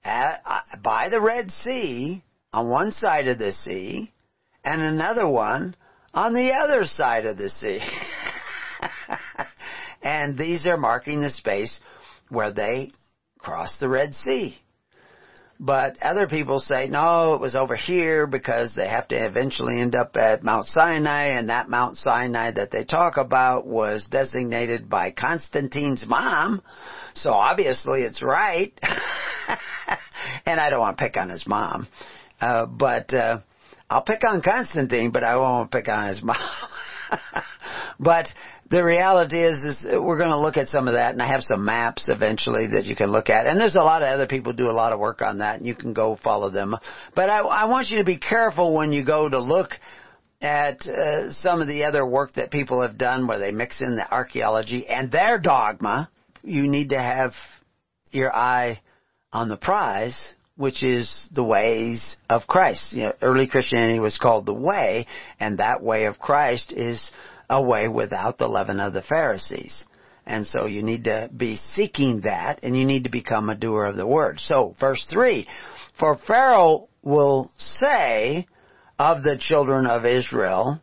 [0.05, 2.23] at, uh, by the Red Sea
[2.53, 4.13] on one side of the sea
[4.65, 5.77] and another one
[6.13, 7.81] on the other side of the sea.
[10.03, 11.79] and these are marking the space
[12.29, 12.91] where they
[13.39, 14.59] crossed the Red Sea.
[15.63, 19.95] But other people say, no, it was over here because they have to eventually end
[19.95, 25.11] up at Mount Sinai and that Mount Sinai that they talk about was designated by
[25.11, 26.63] Constantine's mom.
[27.13, 28.73] So obviously it's right.
[30.47, 31.89] and I don't want to pick on his mom.
[32.41, 33.41] Uh, but, uh,
[33.91, 36.39] I'll pick on Constantine, but I won't pick on his mom.
[38.01, 38.29] but
[38.71, 41.43] the reality is, is we're going to look at some of that, and I have
[41.43, 43.47] some maps eventually that you can look at.
[43.47, 45.67] And there's a lot of other people do a lot of work on that, and
[45.67, 46.77] you can go follow them.
[47.17, 49.71] But I, I want you to be careful when you go to look
[50.41, 53.97] at uh, some of the other work that people have done, where they mix in
[53.97, 56.09] the archaeology and their dogma.
[56.43, 57.33] You need to have
[58.13, 58.81] your eye
[59.33, 62.93] on the prize, which is the ways of Christ.
[62.93, 65.07] You know, early Christianity was called the way,
[65.41, 67.11] and that way of Christ is
[67.51, 69.85] a way without the leaven of the Pharisees.
[70.25, 73.87] And so you need to be seeking that and you need to become a doer
[73.87, 74.39] of the word.
[74.39, 75.49] So verse 3,
[75.99, 78.47] for Pharaoh will say
[78.99, 80.81] of the children of Israel,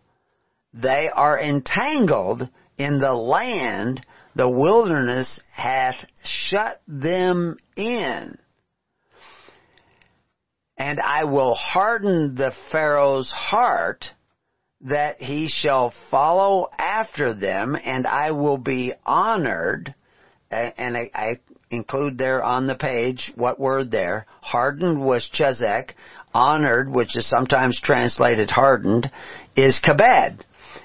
[0.74, 4.06] they are entangled in the land,
[4.36, 8.38] the wilderness hath shut them in.
[10.78, 14.12] And I will harden the Pharaoh's heart
[14.90, 19.94] that he shall follow after them and I will be honored
[20.50, 24.26] and I, I include there on the page what word there.
[24.42, 25.92] Hardened was chezek.
[26.34, 29.10] Honored, which is sometimes translated hardened,
[29.56, 30.42] is kabed.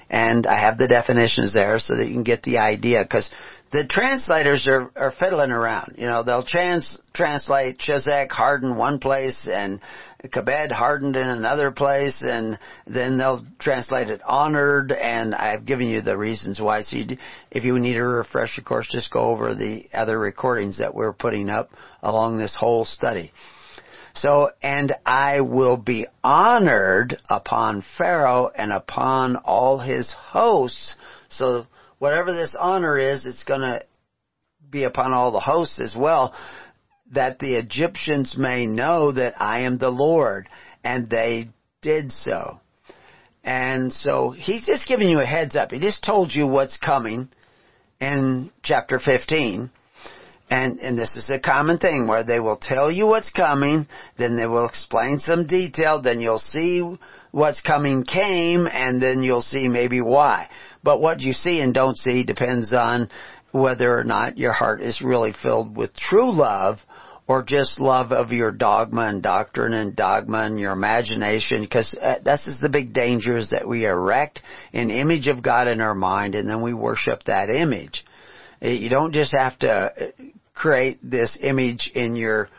[0.09, 3.29] And I have the definitions there so that you can get the idea because
[3.73, 5.95] the translators are, are fiddling around.
[5.97, 9.81] You know, they'll trans, translate Chezek hardened one place and
[10.23, 16.01] Kabed hardened in another place and then they'll translate it honored and I've given you
[16.01, 16.83] the reasons why.
[16.83, 17.17] So you,
[17.49, 21.49] if you need a refresher course, just go over the other recordings that we're putting
[21.49, 21.71] up
[22.03, 23.31] along this whole study.
[24.13, 30.95] So, and I will be honored upon Pharaoh and upon all his hosts.
[31.29, 31.65] So
[32.03, 33.81] whatever this honor is, it's gonna
[34.69, 36.35] be upon all the hosts as well,
[37.13, 40.49] that the Egyptians may know that I am the Lord.
[40.83, 41.47] And they
[41.81, 42.59] did so.
[43.41, 45.71] And so he's just giving you a heads up.
[45.71, 47.29] He just told you what's coming
[48.01, 49.71] in chapter 15.
[50.49, 53.87] And, and this is a common thing where they will tell you what's coming,
[54.17, 56.97] then they will explain some detail, then you'll see
[57.31, 60.49] what's coming came, and then you'll see maybe why.
[60.83, 63.09] But what you see and don't see depends on
[63.51, 66.79] whether or not your heart is really filled with true love
[67.27, 72.15] or just love of your dogma and doctrine and dogma and your imagination because uh,
[72.23, 74.41] this is the big danger is that we erect
[74.73, 78.03] an image of God in our mind and then we worship that image.
[78.61, 80.13] You don't just have to
[80.53, 82.49] create this image in your,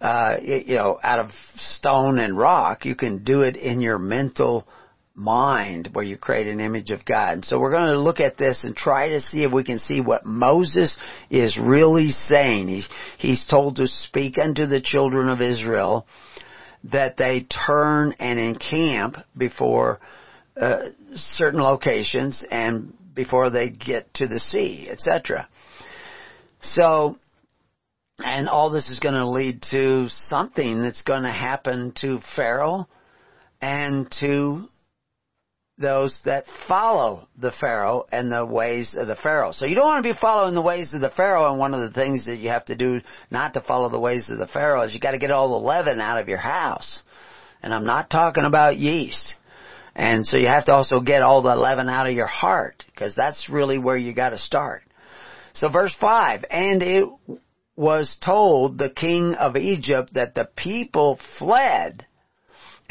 [0.00, 2.84] uh, you know, out of stone and rock.
[2.84, 4.66] You can do it in your mental
[5.14, 7.34] mind where you create an image of God.
[7.34, 9.78] And so we're going to look at this and try to see if we can
[9.78, 10.96] see what Moses
[11.30, 12.68] is really saying.
[12.68, 12.88] He's,
[13.18, 16.06] he's told to speak unto the children of Israel
[16.84, 20.00] that they turn and encamp before
[20.56, 25.48] uh, certain locations and before they get to the sea, etc.
[26.60, 27.16] So
[28.18, 32.86] and all this is going to lead to something that's going to happen to Pharaoh
[33.60, 34.68] and to
[35.82, 39.52] those that follow the Pharaoh and the ways of the Pharaoh.
[39.52, 41.80] So you don't want to be following the ways of the Pharaoh and one of
[41.80, 44.82] the things that you have to do not to follow the ways of the Pharaoh
[44.82, 47.02] is you got to get all the leaven out of your house.
[47.62, 49.34] And I'm not talking about yeast.
[49.94, 53.14] And so you have to also get all the leaven out of your heart because
[53.14, 54.84] that's really where you got to start.
[55.52, 57.04] So verse 5, and it
[57.76, 62.06] was told the king of Egypt that the people fled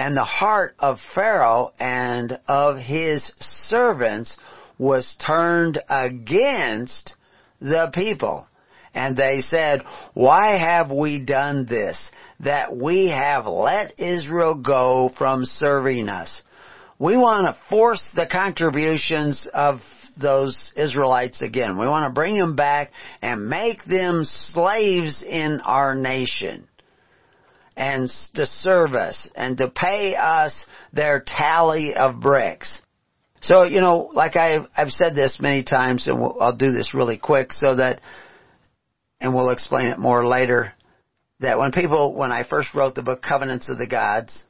[0.02, 4.36] and the heart of Pharaoh and of his servants
[4.80, 7.16] was turned against
[7.60, 8.48] the people.
[8.96, 9.84] And they said,
[10.16, 12.00] why have we done this?
[12.40, 16.42] That we have let Israel go from serving us.
[16.98, 19.82] We want to force the contributions of
[20.20, 21.78] those Israelites again.
[21.78, 22.90] We want to bring them back
[23.22, 26.68] and make them slaves in our nation
[27.76, 32.82] and to serve us and to pay us their tally of bricks.
[33.42, 36.94] So, you know, like I've, I've said this many times and we'll, I'll do this
[36.94, 38.02] really quick so that,
[39.20, 40.74] and we'll explain it more later,
[41.40, 44.44] that when people, when I first wrote the book Covenants of the Gods,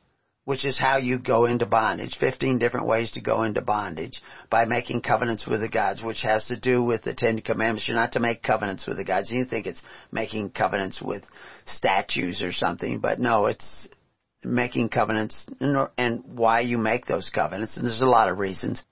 [0.51, 2.17] which is how you go into bondage.
[2.19, 6.47] 15 different ways to go into bondage by making covenants with the gods, which has
[6.47, 7.87] to do with the Ten Commandments.
[7.87, 9.31] You're not to make covenants with the gods.
[9.31, 9.81] You think it's
[10.11, 11.23] making covenants with
[11.65, 13.87] statues or something, but no, it's
[14.43, 17.77] making covenants and why you make those covenants.
[17.77, 18.83] And there's a lot of reasons.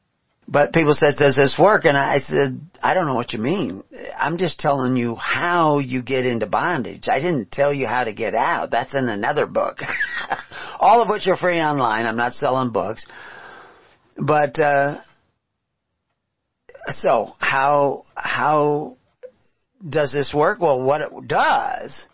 [0.48, 1.84] But people said, does this work?
[1.84, 3.84] And I said, I don't know what you mean.
[4.18, 7.10] I'm just telling you how you get into bondage.
[7.12, 8.72] I didn't tell you how to get out.
[8.72, 9.80] That's in another book.
[10.80, 12.06] All of which are free online.
[12.06, 13.06] I'm not selling books.
[14.18, 15.02] But, uh,
[16.88, 18.98] so how, how
[19.88, 20.60] does this work?
[20.60, 22.08] Well, what it does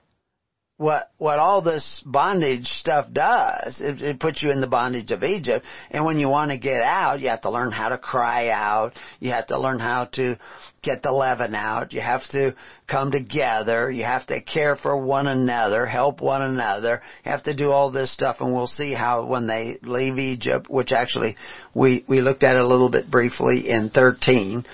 [0.77, 3.79] what what all this bondage stuff does.
[3.79, 6.81] It, it puts you in the bondage of Egypt, and when you want to get
[6.81, 8.93] out, you have to learn how to cry out.
[9.19, 10.37] You have to learn how to
[10.81, 11.93] get the leaven out.
[11.93, 12.55] You have to
[12.87, 13.89] come together.
[13.89, 17.01] You have to care for one another, help one another.
[17.23, 20.69] You have to do all this stuff, and we'll see how when they leave Egypt,
[20.69, 21.37] which actually
[21.73, 24.65] we we looked at a little bit briefly in thirteen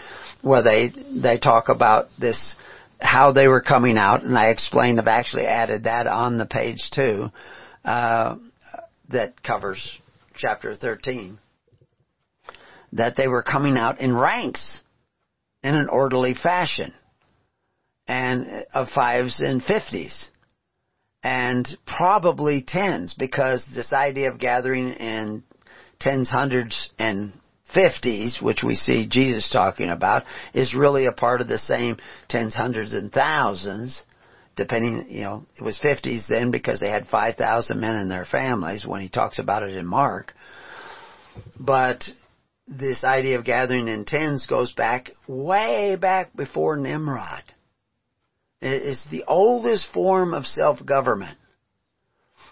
[0.42, 0.92] where they
[1.22, 2.56] they talk about this
[3.02, 5.00] how they were coming out, and I explained.
[5.00, 7.28] I've actually added that on the page too.
[7.84, 8.38] Uh,
[9.10, 10.00] that covers
[10.36, 11.40] chapter 13.
[12.94, 14.82] That they were coming out in ranks
[15.64, 16.94] in an orderly fashion
[18.08, 20.28] and of fives and fifties
[21.24, 25.44] and probably tens because this idea of gathering in
[26.00, 27.32] tens, hundreds, and
[27.74, 31.98] fifties, which we see Jesus talking about, is really a part of the same
[32.30, 34.04] tens, hundreds, and thousands.
[34.56, 38.26] Depending, you know, it was fifties then because they had five thousand men in their
[38.26, 40.34] families when he talks about it in Mark.
[41.60, 42.04] But
[42.68, 47.44] this idea of gathering in tens goes back way back before Nimrod.
[48.62, 51.38] It's the oldest form of self-government.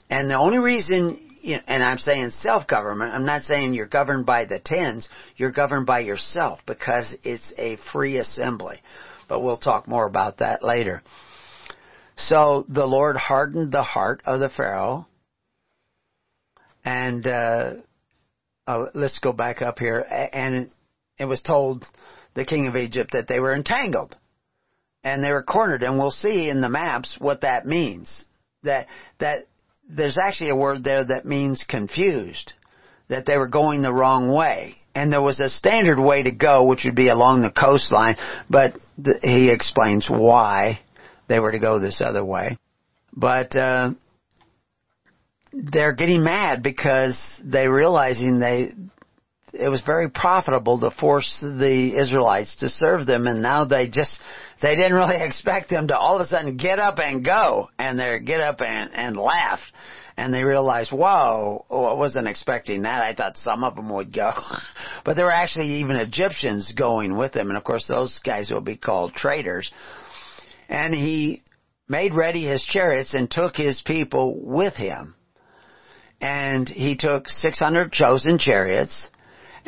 [0.09, 4.59] And the only reason, and I'm saying self-government, I'm not saying you're governed by the
[4.59, 8.81] tens, you're governed by yourself because it's a free assembly.
[9.27, 11.03] But we'll talk more about that later.
[12.15, 15.07] So the Lord hardened the heart of the Pharaoh,
[16.83, 17.73] and uh,
[18.67, 20.69] uh, let's go back up here, and
[21.17, 21.85] it was told
[22.33, 24.15] the king of Egypt that they were entangled
[25.03, 28.25] and they were cornered, and we'll see in the maps what that means.
[28.63, 28.87] That
[29.19, 29.47] that
[29.89, 32.53] there's actually a word there that means confused,
[33.07, 34.75] that they were going the wrong way.
[34.95, 38.15] And there was a standard way to go, which would be along the coastline,
[38.49, 38.73] but
[39.03, 40.79] th- he explains why
[41.27, 42.57] they were to go this other way.
[43.13, 43.91] But uh,
[45.53, 48.73] they're getting mad because they're realizing they
[49.53, 54.19] it was very profitable to force the Israelites to serve them, and now they just
[54.61, 57.99] they didn't really expect them to all of a sudden get up and go, and
[57.99, 59.59] they get up and and laugh,
[60.17, 63.01] and they realized, whoa, oh, I wasn't expecting that.
[63.01, 64.31] I thought some of them would go,
[65.05, 68.61] but there were actually even Egyptians going with them, and of course those guys will
[68.61, 69.71] be called traitors.
[70.67, 71.41] And he
[71.87, 75.15] made ready his chariots and took his people with him.
[76.21, 79.07] And he took 600 chosen chariots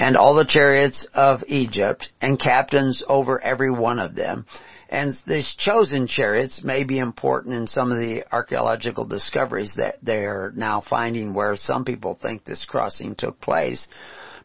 [0.01, 4.47] and all the chariots of Egypt and captains over every one of them.
[4.89, 10.51] And these chosen chariots may be important in some of the archaeological discoveries that they're
[10.55, 13.87] now finding where some people think this crossing took place.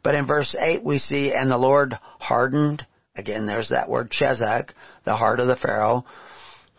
[0.02, 2.86] But in verse 8 we see, and the Lord hardened,
[3.16, 4.72] again there's that word Chezek,
[5.04, 6.04] the heart of the Pharaoh,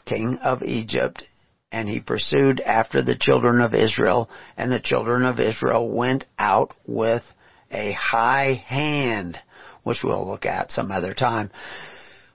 [0.05, 1.23] king of Egypt,
[1.71, 6.75] and he pursued after the children of Israel, and the children of Israel went out
[6.86, 7.23] with
[7.72, 9.38] a high hand,
[9.84, 11.51] which we'll look at some other time.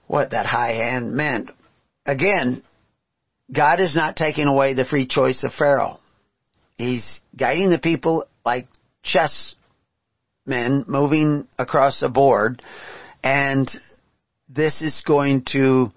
[0.07, 1.49] What that high hand meant.
[2.05, 2.63] Again,
[3.51, 5.99] God is not taking away the free choice of Pharaoh.
[6.77, 8.67] He's guiding the people like
[9.03, 9.55] chess
[10.45, 12.61] men moving across a board,
[13.23, 13.69] and
[14.49, 15.91] this is going to,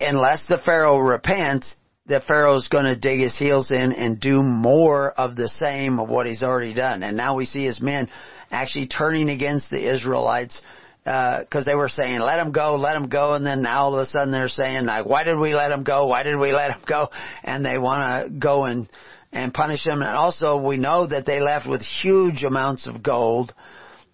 [0.00, 1.74] unless the Pharaoh repents,
[2.08, 6.08] that Pharaoh's going to dig his heels in and do more of the same of
[6.08, 7.02] what he's already done.
[7.02, 8.08] And now we see his men
[8.50, 10.62] actually turning against the Israelites
[11.02, 13.94] because uh, they were saying, "Let him go, let him go," and then now all
[13.94, 16.06] of a sudden they're saying, "Like, why did we let him go?
[16.06, 17.10] Why did we let him go?"
[17.44, 18.88] And they want to go and
[19.32, 20.02] and punish him.
[20.02, 23.54] And also, we know that they left with huge amounts of gold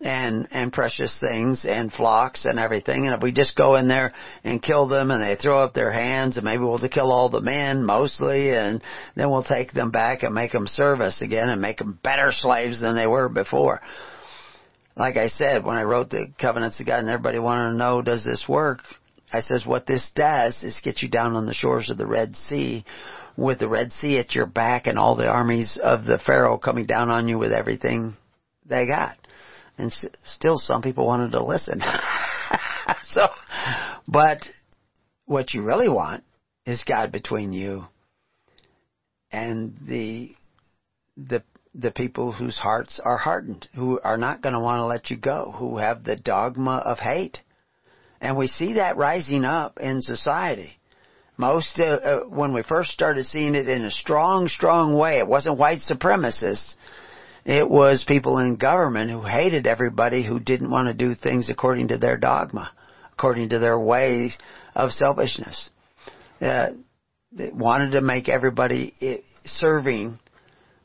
[0.02, 3.06] and and precious things and flocks and everything.
[3.06, 4.12] And if we just go in there
[4.44, 7.40] and kill them and they throw up their hands and maybe we'll kill all the
[7.40, 8.82] men mostly and
[9.14, 12.32] then we'll take them back and make them serve us again and make them better
[12.32, 13.80] slaves than they were before.
[14.96, 18.02] Like I said, when I wrote the covenants of God and everybody wanted to know,
[18.02, 18.80] does this work?
[19.32, 22.36] I says what this does is get you down on the shores of the Red
[22.36, 22.84] Sea
[23.34, 26.84] with the Red Sea at your back and all the armies of the Pharaoh coming
[26.84, 28.14] down on you with everything
[28.66, 29.16] they got
[29.78, 31.80] and s- still some people wanted to listen.
[33.04, 33.26] so,
[34.06, 34.48] but
[35.26, 36.24] what you really want
[36.66, 37.86] is God between you
[39.30, 40.30] and the
[41.16, 41.42] the
[41.74, 45.16] the people whose hearts are hardened, who are not going to want to let you
[45.16, 47.40] go, who have the dogma of hate.
[48.20, 50.78] And we see that rising up in society.
[51.38, 55.26] Most, uh, uh, when we first started seeing it in a strong, strong way, it
[55.26, 56.76] wasn't white supremacists.
[57.44, 61.88] It was people in government who hated everybody who didn't want to do things according
[61.88, 62.70] to their dogma,
[63.12, 64.38] according to their ways
[64.74, 65.68] of selfishness.
[66.40, 66.72] Uh,
[67.32, 70.18] they wanted to make everybody serving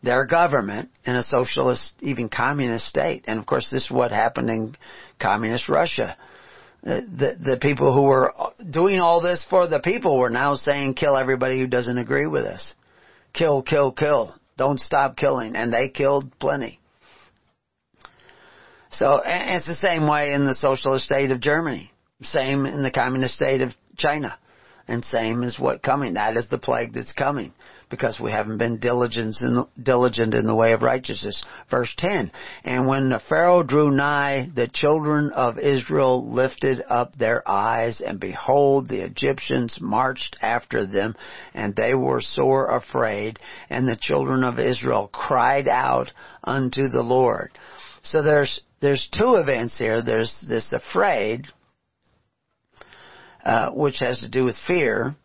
[0.02, 3.26] their government in a socialist, even communist state.
[3.28, 4.76] And of course, this is what happened in
[5.20, 6.18] communist Russia.
[6.86, 8.32] Uh, the the people who were
[8.70, 12.46] doing all this for the people were now saying, "Kill everybody who doesn't agree with
[12.46, 12.76] us.
[13.34, 15.56] Kill, kill, kill." Don't stop killing.
[15.56, 16.80] And they killed plenty.
[18.92, 21.92] So it's the same way in the socialist state of Germany.
[22.24, 24.38] Same in the communist state of China.
[24.88, 26.16] And same is what coming.
[26.16, 27.54] That is the plague that's coming
[27.90, 31.44] because we haven't been diligent in, the, diligent in the way of righteousness.
[31.70, 32.32] Verse 10.
[32.64, 38.20] And when the Pharaoh drew nigh, the children of Israel lifted up their eyes, and
[38.20, 41.16] behold, the Egyptians marched after them,
[41.54, 43.40] and they were sore afraid,
[43.70, 46.12] and the children of Israel cried out
[46.44, 47.52] unto the Lord.
[48.04, 50.02] So there's, there's two events here.
[50.02, 51.46] There's this afraid,
[53.46, 55.16] uh, which has to do with fear,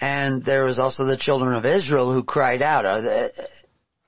[0.00, 3.02] and there was also the children of Israel who cried out.
[3.02, 3.30] They,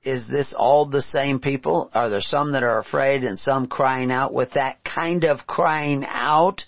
[0.04, 1.90] is this all the same people?
[1.94, 6.04] Are there some that are afraid and some crying out with that kind of crying
[6.04, 6.64] out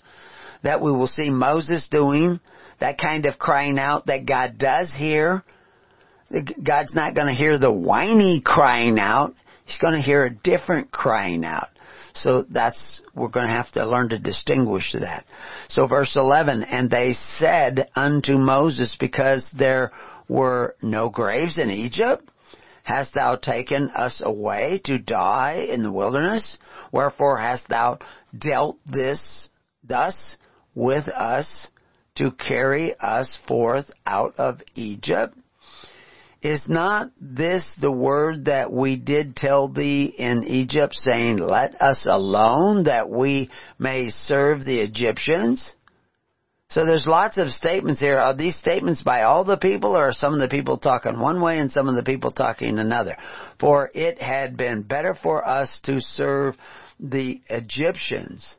[0.63, 2.39] that we will see Moses doing?
[2.79, 5.43] That kind of crying out that God does hear?
[6.31, 9.33] God's not going to hear the whiny crying out.
[9.65, 11.69] He's going to hear a different crying out.
[12.15, 15.25] So that's, we're going to have to learn to distinguish that.
[15.67, 19.91] So verse 11, and they said unto Moses, because there
[20.29, 22.27] were no graves in Egypt,
[22.83, 26.57] hast thou taken us away to die in the wilderness?
[26.91, 27.99] Wherefore hast thou
[28.35, 29.49] dealt this
[29.83, 30.37] thus
[30.73, 31.67] with us
[32.15, 35.37] to carry us forth out of Egypt?
[36.45, 42.05] Is not this the word that we did tell thee in Egypt, saying, Let us
[42.07, 43.49] alone that we
[43.79, 45.73] may serve the Egyptians?
[46.69, 48.19] So there's lots of statements here.
[48.19, 51.41] Are these statements by all the people or are some of the people talking one
[51.41, 53.17] way and some of the people talking another?
[53.59, 56.57] For it had been better for us to serve
[56.99, 58.55] the Egyptians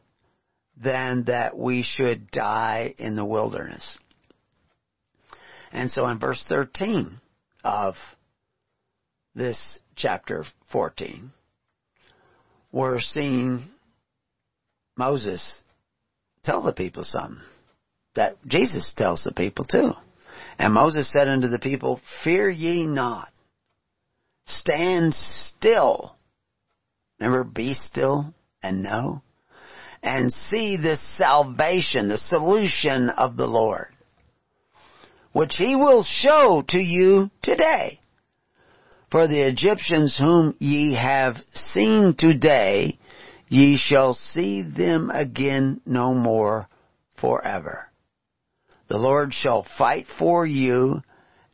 [0.77, 3.97] than that we should die in the wilderness.
[5.71, 7.21] And so in verse 13,
[7.66, 7.97] of
[9.34, 11.32] this chapter 14,
[12.70, 13.64] we're seeing
[14.97, 15.59] Moses
[16.44, 17.43] tell the people something
[18.14, 19.90] that Jesus tells the people too.
[20.59, 23.30] And Moses said unto the people, Fear ye not.
[24.47, 26.14] Stand still.
[27.18, 28.32] Remember, be still
[28.62, 29.22] and know.
[30.02, 33.95] And see the salvation, the solution of the Lord
[35.37, 38.01] which he will show to you today.
[39.11, 42.99] For the Egyptians whom ye have seen today,
[43.47, 46.69] ye shall see them again no more
[47.21, 47.85] forever.
[48.89, 51.03] The Lord shall fight for you,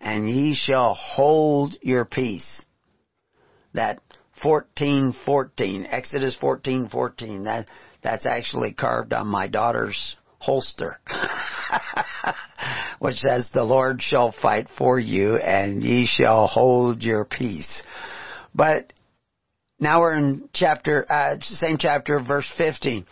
[0.01, 2.63] and ye shall hold your peace.
[3.75, 3.99] That
[4.45, 7.67] 1414, Exodus 1414, that,
[8.01, 11.01] that's actually carved on my daughter's holster.
[12.99, 17.83] which says, The Lord shall fight for you and ye shall hold your peace.
[18.55, 18.93] But
[19.81, 23.07] now we're in chapter, uh, same chapter, verse 15.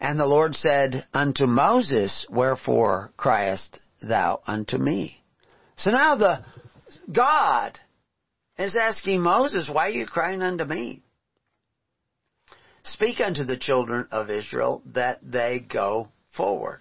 [0.00, 5.22] And the Lord said unto Moses, Wherefore criest thou unto me?
[5.76, 6.44] So now the
[7.12, 7.78] God
[8.58, 11.02] is asking Moses, Why are you crying unto me?
[12.84, 16.80] Speak unto the children of Israel that they go forward.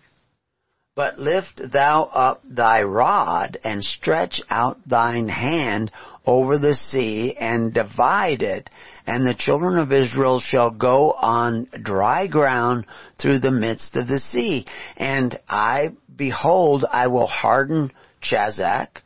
[0.98, 5.92] But lift thou up thy rod and stretch out thine hand
[6.26, 8.68] over the sea and divide it,
[9.06, 12.88] and the children of Israel shall go on dry ground
[13.20, 14.66] through the midst of the sea.
[14.98, 19.04] And I, behold, I will harden Chazak,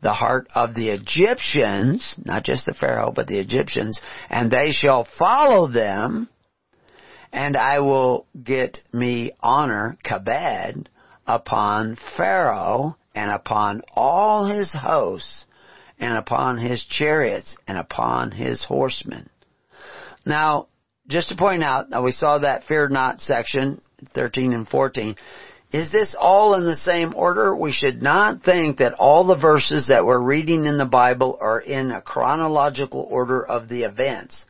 [0.00, 4.00] the heart of the Egyptians, not just the Pharaoh, but the Egyptians,
[4.30, 6.30] and they shall follow them,
[7.30, 10.86] and I will get me honor, kabed,
[11.26, 15.44] upon Pharaoh and upon all his hosts
[15.98, 19.28] and upon his chariots and upon his horsemen.
[20.24, 20.68] Now,
[21.08, 23.80] just to point out, we saw that fear not section,
[24.14, 25.16] 13 and 14.
[25.72, 27.54] Is this all in the same order?
[27.54, 31.60] We should not think that all the verses that we're reading in the Bible are
[31.60, 34.44] in a chronological order of the events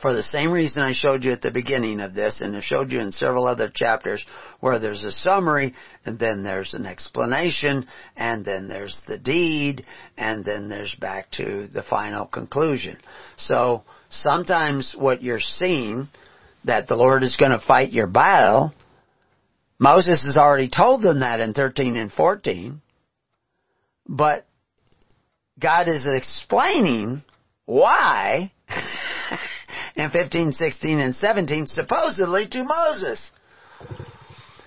[0.00, 2.90] for the same reason I showed you at the beginning of this, and I showed
[2.92, 4.24] you in several other chapters,
[4.60, 5.74] where there's a summary,
[6.04, 7.86] and then there's an explanation,
[8.16, 9.84] and then there's the deed,
[10.16, 12.96] and then there's back to the final conclusion.
[13.36, 16.08] So, sometimes what you're seeing,
[16.64, 18.72] that the Lord is going to fight your battle,
[19.78, 22.80] Moses has already told them that in 13 and 14,
[24.08, 24.46] but
[25.60, 27.22] God is explaining
[27.66, 28.52] why
[29.96, 33.30] and 15, 16, and 17 supposedly to Moses.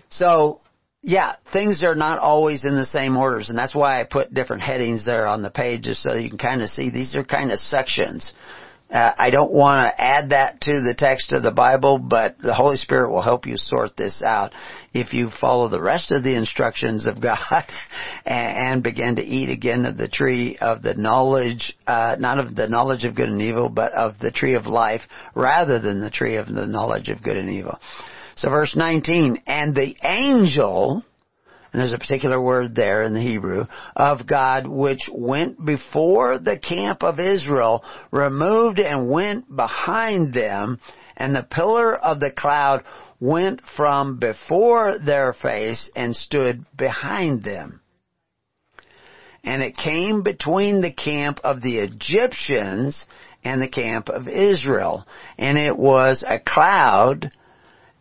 [0.10, 0.60] So,
[1.02, 4.64] yeah, things are not always in the same orders, and that's why I put different
[4.64, 7.60] headings there on the pages so you can kind of see these are kind of
[7.60, 8.34] sections.
[8.90, 12.56] Uh, I don't want to add that to the text of the Bible, but the
[12.56, 14.54] Holy Spirit will help you sort this out
[14.96, 17.66] if you follow the rest of the instructions of God
[18.26, 22.56] and, and begin to eat again of the tree of the knowledge, uh, not of
[22.56, 25.04] the knowledge of good and evil, but of the tree of life
[25.36, 27.78] rather than the tree of the knowledge of good and evil.
[28.36, 31.04] So verse 19, and the angel,
[31.72, 33.66] and there's a particular word there in the Hebrew,
[33.96, 40.80] of God which went before the camp of Israel, removed and went behind them,
[41.16, 42.84] and the pillar of the cloud
[43.20, 47.82] went from before their face and stood behind them.
[49.44, 53.06] And it came between the camp of the Egyptians
[53.44, 55.06] and the camp of Israel.
[55.38, 57.32] And it was a cloud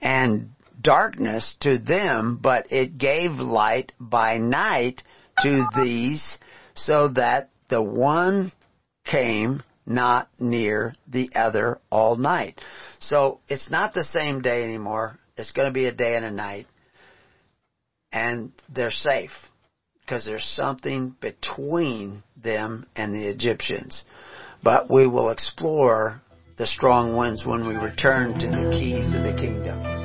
[0.00, 0.50] and
[0.80, 5.02] darkness to them, but it gave light by night
[5.42, 6.38] to these
[6.74, 8.52] so that the one
[9.04, 12.60] came not near the other all night.
[13.00, 15.18] So it's not the same day anymore.
[15.36, 16.66] It's going to be a day and a night.
[18.12, 19.32] And they're safe
[20.00, 24.04] because there's something between them and the Egyptians.
[24.62, 26.22] But we will explore
[26.56, 29.97] the strong winds when we return to the keys of the kingdom.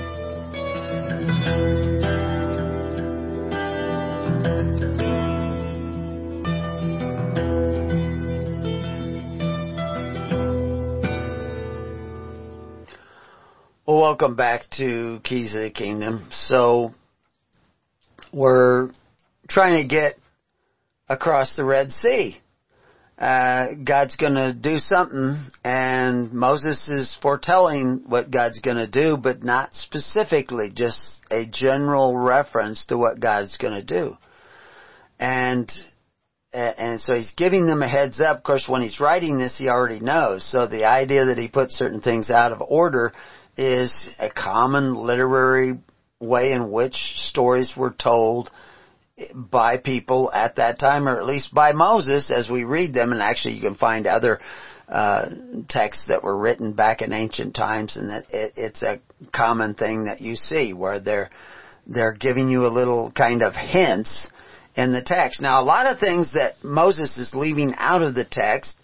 [13.85, 16.27] Welcome back to Keys of the Kingdom.
[16.31, 16.93] So,
[18.31, 18.91] we're
[19.47, 20.17] trying to get
[21.09, 22.37] across the Red Sea.
[23.23, 29.73] Uh, God's gonna do something, and Moses is foretelling what God's gonna do, but not
[29.75, 34.17] specifically, just a general reference to what God's gonna do.
[35.21, 35.71] And,
[36.51, 38.39] and so he's giving them a heads up.
[38.39, 40.43] Of course, when he's writing this, he already knows.
[40.43, 43.13] So the idea that he puts certain things out of order
[43.55, 45.79] is a common literary
[46.19, 46.97] way in which
[47.29, 48.51] stories were told
[49.33, 53.11] by people at that time, or at least by Moses as we read them.
[53.11, 54.39] And actually, you can find other
[54.87, 55.29] uh,
[55.69, 58.99] texts that were written back in ancient times, and that it, it's a
[59.31, 61.29] common thing that you see where they're
[61.85, 64.29] they're giving you a little kind of hints
[64.75, 65.41] in the text.
[65.41, 68.75] Now, a lot of things that Moses is leaving out of the text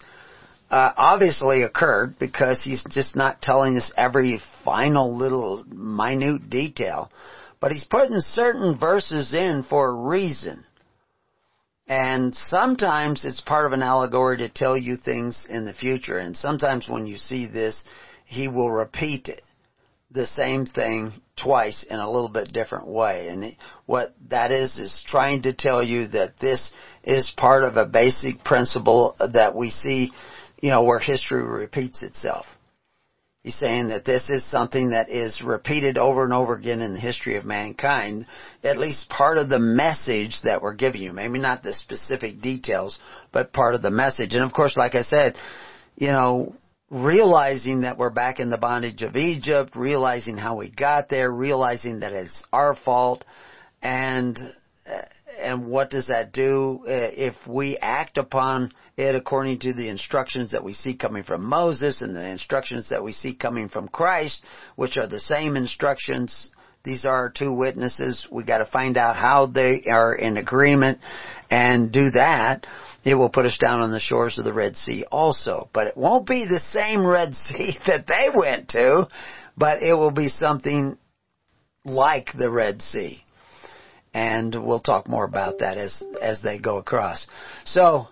[0.70, 7.10] uh, obviously occurred because he's just not telling us every final little minute detail.
[7.60, 10.64] But he's putting certain verses in for a reason.
[11.86, 16.18] And sometimes it's part of an allegory to tell you things in the future.
[16.18, 17.84] And sometimes when you see this,
[18.24, 19.42] he will repeat it,
[20.10, 23.28] the same thing twice in a little bit different way.
[23.28, 23.56] And
[23.86, 26.70] what that is, is trying to tell you that this
[27.02, 30.12] is part of a basic principle that we see
[30.60, 32.46] you know, where history repeats itself.
[33.42, 37.00] He's saying that this is something that is repeated over and over again in the
[37.00, 38.26] history of mankind,
[38.62, 41.14] at least part of the message that we're giving you.
[41.14, 42.98] Maybe not the specific details,
[43.32, 44.34] but part of the message.
[44.34, 45.36] And of course, like I said,
[45.96, 46.54] you know,
[46.90, 52.00] realizing that we're back in the bondage of Egypt, realizing how we got there, realizing
[52.00, 53.24] that it's our fault,
[53.80, 54.38] and
[55.40, 60.52] and what does that do uh, if we act upon it according to the instructions
[60.52, 64.44] that we see coming from Moses and the instructions that we see coming from Christ,
[64.76, 66.50] which are the same instructions.
[66.84, 68.26] These are two witnesses.
[68.30, 70.98] We got to find out how they are in agreement
[71.50, 72.66] and do that.
[73.04, 75.68] It will put us down on the shores of the Red Sea also.
[75.72, 79.08] But it won't be the same Red Sea that they went to,
[79.56, 80.98] but it will be something
[81.84, 83.22] like the Red Sea
[84.12, 87.26] and we'll talk more about that as as they go across.
[87.64, 88.08] So,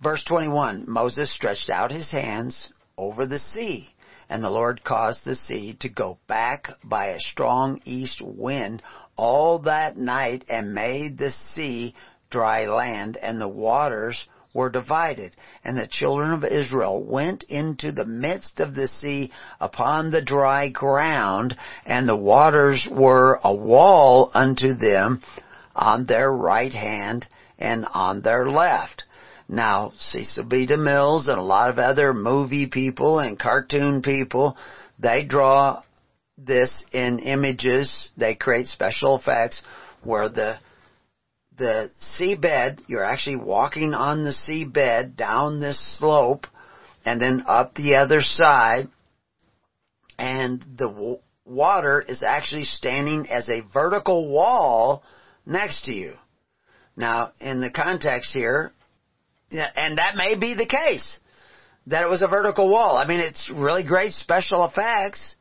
[0.00, 3.88] verse 21, Moses stretched out his hands over the sea,
[4.28, 8.82] and the Lord caused the sea to go back by a strong east wind
[9.16, 11.94] all that night and made the sea
[12.30, 15.34] dry land and the waters were divided.
[15.64, 20.68] And the children of Israel went into the midst of the sea upon the dry
[20.68, 21.56] ground,
[21.86, 25.22] and the waters were a wall unto them
[25.74, 27.26] on their right hand
[27.58, 29.04] and on their left.
[29.48, 30.66] Now, Cecil B.
[30.66, 34.56] DeMilles and a lot of other movie people and cartoon people,
[34.98, 35.82] they draw
[36.38, 38.10] this in images.
[38.16, 39.62] They create special effects
[40.02, 40.58] where the
[41.60, 46.46] the seabed, you're actually walking on the seabed down this slope
[47.04, 48.88] and then up the other side
[50.18, 55.02] and the w- water is actually standing as a vertical wall
[55.44, 56.14] next to you.
[56.96, 58.72] Now, in the context here,
[59.50, 61.18] and that may be the case,
[61.86, 62.96] that it was a vertical wall.
[62.96, 65.36] I mean, it's really great special effects,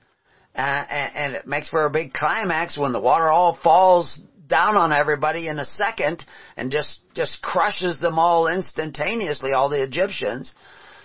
[0.55, 0.59] uh,
[0.89, 4.91] and, and it makes for a big climax when the water all falls down on
[4.91, 6.25] everybody in a second
[6.57, 10.53] and just just crushes them all instantaneously, all the Egyptians.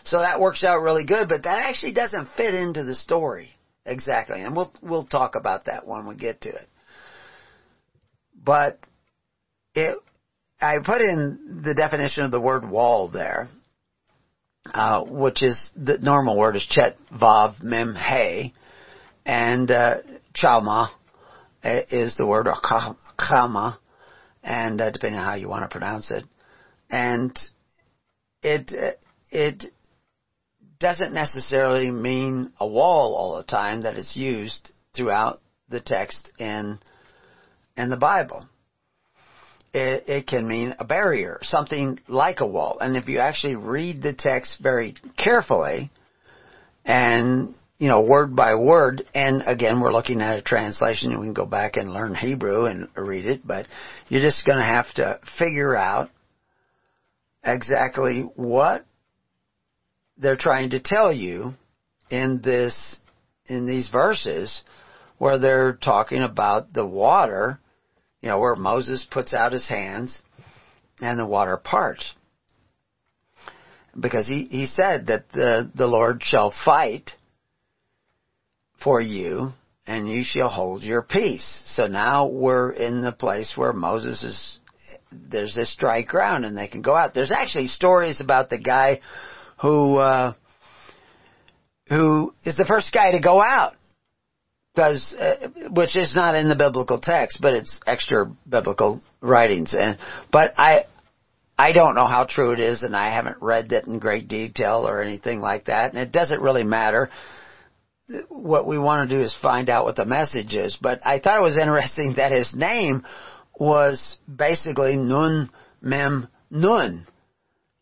[0.02, 3.50] So that works out really good, but that actually doesn't fit into the story
[3.86, 6.68] exactly, and we'll we'll talk about that when we get to it.
[8.42, 8.78] But
[9.74, 9.96] it,
[10.60, 13.48] I put in the definition of the word wall there,
[14.72, 18.54] uh, which is the normal word is chet vav mem he,
[19.24, 19.98] and uh,
[20.34, 20.88] chalma
[21.62, 22.46] is the word
[23.16, 23.78] kama,
[24.42, 26.24] and uh, depending on how you want to pronounce it,
[26.90, 27.38] and
[28.42, 28.98] it
[29.30, 29.64] it
[30.78, 36.78] doesn't necessarily mean a wall all the time that it's used throughout the text in
[37.76, 38.46] in the Bible
[39.74, 42.78] it, it can mean a barrier, something like a wall.
[42.80, 45.90] And if you actually read the text very carefully
[46.84, 47.54] and
[47.84, 51.34] you know, word by word, and again, we're looking at a translation, and we can
[51.34, 53.66] go back and learn Hebrew and read it, but
[54.08, 56.08] you're just gonna have to figure out
[57.44, 58.86] exactly what
[60.16, 61.52] they're trying to tell you
[62.08, 62.96] in this,
[63.48, 64.62] in these verses,
[65.18, 67.60] where they're talking about the water
[68.22, 70.22] you know, where Moses puts out his hands
[71.02, 72.14] and the water parts.
[74.00, 77.10] Because he, he said that the, the Lord shall fight
[78.84, 79.48] for you
[79.86, 81.62] and you shall hold your peace.
[81.66, 84.58] So now we're in the place where Moses is,
[85.10, 87.14] there's this dry ground and they can go out.
[87.14, 89.00] There's actually stories about the guy
[89.60, 90.34] who, uh,
[91.88, 93.74] who is the first guy to go out
[94.74, 99.74] because uh, which is not in the biblical text, but it's extra biblical writings.
[99.74, 99.98] And
[100.32, 100.86] but I
[101.56, 104.88] I don't know how true it is, and I haven't read that in great detail
[104.88, 105.90] or anything like that.
[105.90, 107.08] And it doesn't really matter.
[108.28, 110.76] What we want to do is find out what the message is.
[110.80, 113.04] But I thought it was interesting that his name
[113.58, 115.50] was basically Nun
[115.80, 117.06] Mem Nun.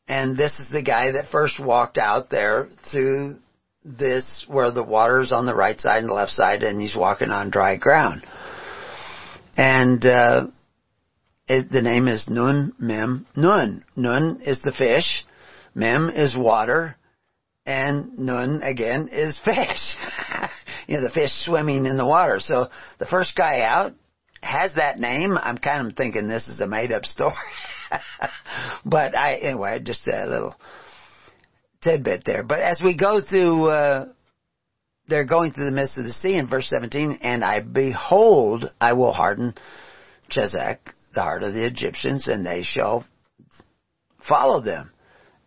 [0.07, 3.37] And this is the guy that first walked out there through
[3.85, 7.31] this where the water's on the right side and the left side and he's walking
[7.31, 8.25] on dry ground.
[9.57, 10.47] And, uh,
[11.49, 13.85] it, the name is Nun Mem Nun.
[13.97, 15.25] Nun is the fish,
[15.75, 16.97] Mem is water,
[17.65, 19.97] and Nun again is fish.
[20.87, 22.41] you know, the fish swimming in the water.
[22.41, 22.69] So
[22.99, 23.93] the first guy out
[24.43, 25.39] has that name.
[25.39, 27.35] I'm kind of thinking this is a made up story.
[28.85, 30.55] but I, anyway, just a little
[31.83, 32.43] tidbit there.
[32.43, 34.07] But as we go through, uh,
[35.09, 38.95] they're going through the midst of the sea in verse 17, and I behold, I
[38.95, 39.55] will harden
[40.31, 40.79] Chezek,
[41.15, 43.05] the heart of the Egyptians, and they shall
[44.27, 44.91] follow them.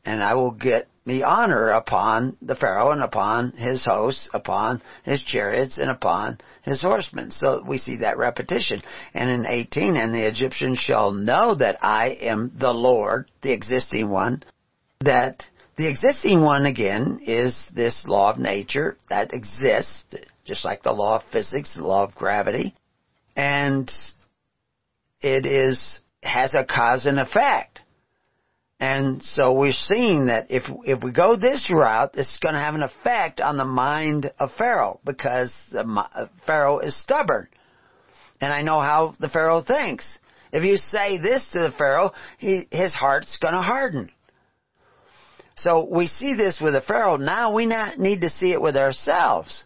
[0.06, 5.24] And I will get me honor upon the Pharaoh and upon his hosts, upon his
[5.24, 7.30] chariots and upon his horsemen.
[7.32, 8.82] So we see that repetition.
[9.14, 14.10] And in 18, and the Egyptians shall know that I am the Lord, the existing
[14.10, 14.44] one,
[15.02, 15.44] that
[15.78, 21.18] the existing one again is this law of nature that exists, just like the law
[21.18, 22.74] of physics, the law of gravity.
[23.36, 23.92] And
[25.22, 27.82] it is, has a cause and effect.
[28.80, 32.76] And so we're seeing that if, if we go this route, it's going to have
[32.76, 37.48] an effect on the mind of Pharaoh because the, Pharaoh is stubborn.
[38.42, 40.20] And I know how the Pharaoh thinks.
[40.52, 44.12] If you say this to the Pharaoh, he, his heart's going to harden.
[45.56, 47.16] So we see this with the Pharaoh.
[47.16, 49.64] Now we need to see it with ourselves.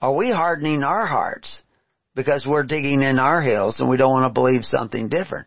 [0.00, 1.62] Are we hardening our hearts
[2.16, 5.46] because we're digging in our heels and we don't want to believe something different?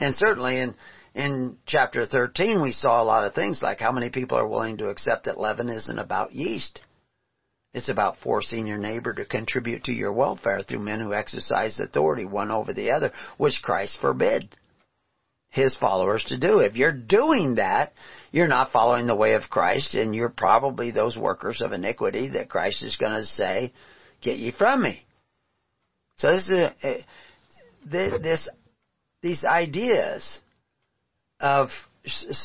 [0.00, 0.74] And certainly in
[1.14, 4.78] in chapter 13 we saw a lot of things like how many people are willing
[4.78, 6.80] to accept that leaven isn't about yeast.
[7.74, 12.26] It's about forcing your neighbor to contribute to your welfare through men who exercise authority
[12.26, 14.54] one over the other, which Christ forbid
[15.48, 16.58] his followers to do.
[16.60, 17.92] If you're doing that,
[18.30, 22.50] you're not following the way of Christ and you're probably those workers of iniquity that
[22.50, 23.72] Christ is going to say,
[24.20, 25.04] get ye from me.
[26.18, 27.02] So this is a, eh,
[27.86, 28.48] this,
[29.22, 30.40] these ideas
[31.42, 31.70] of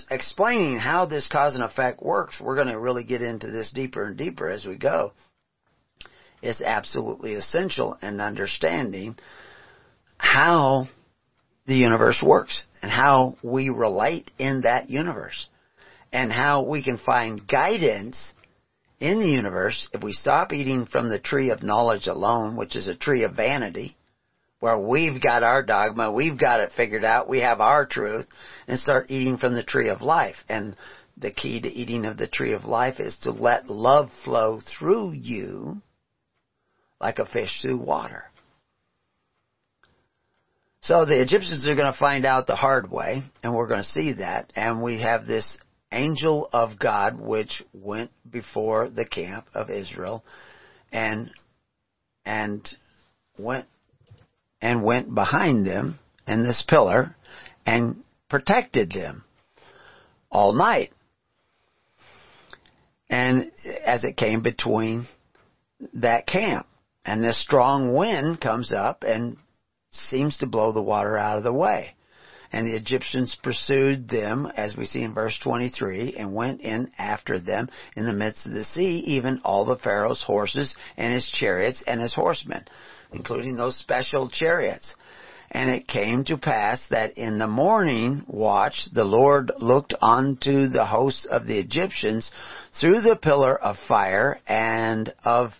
[0.09, 4.05] explaining how this cause and effect works, we're going to really get into this deeper
[4.05, 5.13] and deeper as we go.
[6.41, 9.15] It's absolutely essential in understanding
[10.17, 10.87] how
[11.65, 15.47] the universe works and how we relate in that universe
[16.13, 18.33] and how we can find guidance
[18.99, 22.87] in the universe if we stop eating from the tree of knowledge alone, which is
[22.87, 23.96] a tree of vanity,
[24.59, 28.27] where we've got our dogma, we've got it figured out, we have our truth,
[28.67, 30.37] and start eating from the tree of life.
[30.49, 30.75] And
[31.15, 35.11] the key to eating of the tree of life is to let love flow through
[35.11, 35.81] you
[36.99, 38.25] like a fish through water.
[40.81, 43.87] So the Egyptians are going to find out the hard way, and we're going to
[43.87, 44.53] see that.
[44.55, 45.57] And we have this
[45.91, 50.23] angel of God which went before the camp of Israel
[50.91, 51.31] and
[52.25, 52.67] and
[53.39, 53.67] went
[54.61, 57.15] and went behind them in this pillar
[57.65, 59.23] and protected them
[60.31, 60.91] all night.
[63.09, 63.51] And
[63.85, 65.07] as it came between
[65.93, 66.67] that camp,
[67.05, 69.37] and this strong wind comes up and
[69.91, 71.95] seems to blow the water out of the way.
[72.51, 77.39] And the Egyptians pursued them, as we see in verse 23, and went in after
[77.39, 81.83] them in the midst of the sea, even all the Pharaoh's horses and his chariots
[81.85, 82.65] and his horsemen,
[83.11, 84.93] including those special chariots.
[85.49, 90.85] And it came to pass that in the morning watch the Lord looked unto the
[90.85, 92.31] hosts of the Egyptians
[92.79, 95.53] through the pillar of fire and of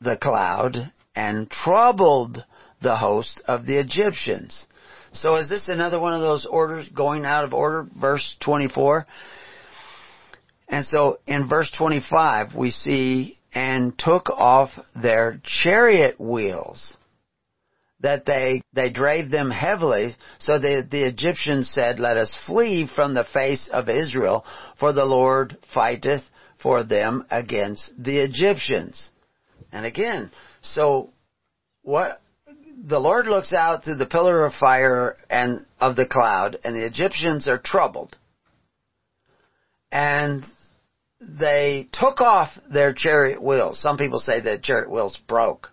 [0.00, 2.44] the cloud and troubled
[2.80, 4.66] the host of the Egyptians.
[5.12, 7.86] So is this another one of those orders going out of order?
[8.00, 9.06] Verse 24.
[10.68, 16.96] And so in verse 25 we see, and took off their chariot wheels
[18.00, 20.16] that they, they drave them heavily.
[20.38, 24.44] So the, the Egyptians said, let us flee from the face of Israel,
[24.78, 26.22] for the Lord fighteth
[26.62, 29.10] for them against the Egyptians.
[29.72, 30.30] And again,
[30.62, 31.10] so
[31.82, 32.20] what,
[32.82, 36.86] the Lord looks out through the pillar of fire and of the cloud, and the
[36.86, 38.16] Egyptians are troubled.
[39.92, 40.44] And
[41.20, 43.80] they took off their chariot wheels.
[43.80, 45.70] Some people say that chariot wheels broke.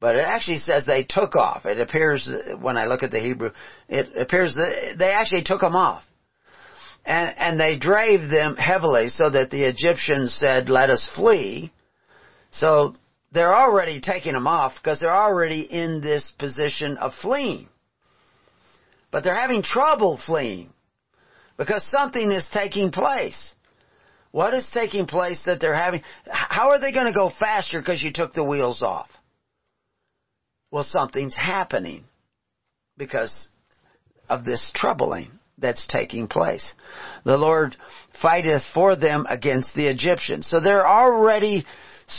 [0.00, 1.64] But it actually says they took off.
[1.64, 2.28] It appears,
[2.60, 3.50] when I look at the Hebrew,
[3.88, 6.02] it appears that they actually took them off.
[7.04, 11.72] And, and they drave them heavily so that the Egyptians said, let us flee.
[12.50, 12.94] So
[13.30, 17.68] they're already taking them off because they're already in this position of fleeing.
[19.12, 20.72] But they're having trouble fleeing
[21.56, 23.54] because something is taking place.
[24.32, 26.02] What is taking place that they're having?
[26.26, 29.08] How are they going to go faster because you took the wheels off?
[30.70, 32.04] Well, something's happening
[32.96, 33.48] because
[34.30, 36.74] of this troubling that's taking place.
[37.24, 37.76] The Lord
[38.22, 40.46] fighteth for them against the Egyptians.
[40.46, 41.66] So they're already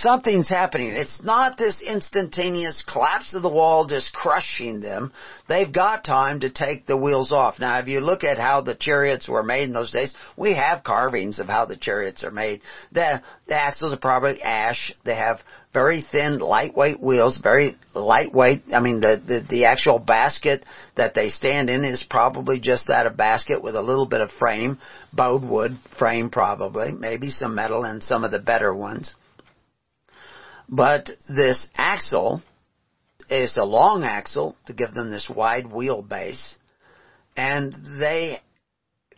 [0.01, 0.89] Something's happening.
[0.95, 5.13] It's not this instantaneous collapse of the wall just crushing them.
[5.47, 7.59] They've got time to take the wheels off.
[7.59, 10.83] Now, if you look at how the chariots were made in those days, we have
[10.83, 12.61] carvings of how the chariots are made.
[12.91, 14.93] The, the axles are probably ash.
[15.05, 15.41] They have
[15.73, 18.63] very thin, lightweight wheels, very lightweight.
[18.73, 20.65] I mean, the, the, the actual basket
[20.95, 24.31] that they stand in is probably just that, a basket with a little bit of
[24.31, 24.79] frame,
[25.13, 29.13] bowed wood frame probably, maybe some metal and some of the better ones.
[30.69, 32.41] But this axle
[33.29, 36.55] is a long axle to give them this wide wheelbase,
[37.35, 38.39] and they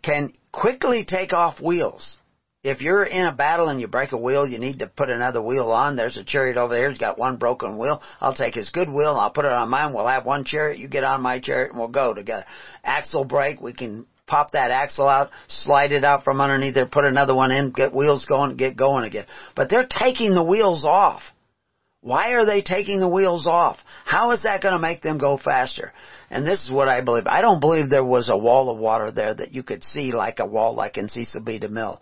[0.02, 2.18] can quickly take off wheels.
[2.62, 5.40] If you're in a battle and you break a wheel, you need to put another
[5.40, 5.94] wheel on.
[5.94, 6.90] There's a chariot over there.
[6.90, 8.02] He's got one broken wheel.
[8.20, 9.92] I'll take his good wheel I'll put it on mine.
[9.92, 10.78] We'll have one chariot.
[10.78, 12.44] You get on my chariot and we'll go together.
[12.82, 13.60] Axle break.
[13.60, 17.52] We can pop that axle out, slide it out from underneath there, put another one
[17.52, 19.26] in, get wheels going, get going again.
[19.54, 21.22] But they're taking the wheels off.
[22.06, 23.78] Why are they taking the wheels off?
[24.04, 25.92] How is that going to make them go faster?
[26.30, 27.26] And this is what I believe.
[27.26, 30.38] I don't believe there was a wall of water there that you could see like
[30.38, 31.58] a wall like in Cecil B.
[31.58, 31.98] DeMille.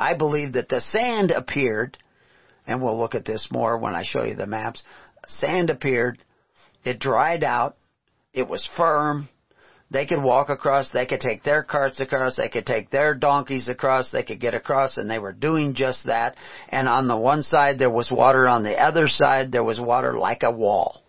[0.00, 1.96] I believe that the sand appeared,
[2.66, 4.82] and we'll look at this more when I show you the maps.
[5.28, 6.18] Sand appeared,
[6.84, 7.76] it dried out,
[8.32, 9.28] it was firm,
[9.94, 13.68] they could walk across, they could take their carts across, they could take their donkeys
[13.68, 16.34] across, they could get across, and they were doing just that.
[16.68, 20.18] And on the one side there was water, on the other side there was water
[20.18, 21.00] like a wall.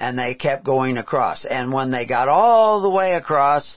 [0.00, 1.44] And they kept going across.
[1.44, 3.76] And when they got all the way across,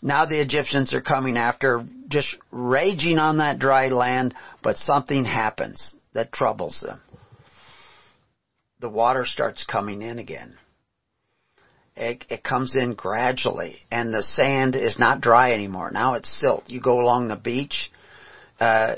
[0.00, 4.32] now the Egyptians are coming after, just raging on that dry land,
[4.62, 7.00] but something happens that troubles them.
[8.78, 10.56] The water starts coming in again
[11.96, 15.90] it, it comes in gradually, and the sand is not dry anymore.
[15.90, 16.64] Now it's silt.
[16.68, 17.90] You go along the beach,
[18.60, 18.96] uh,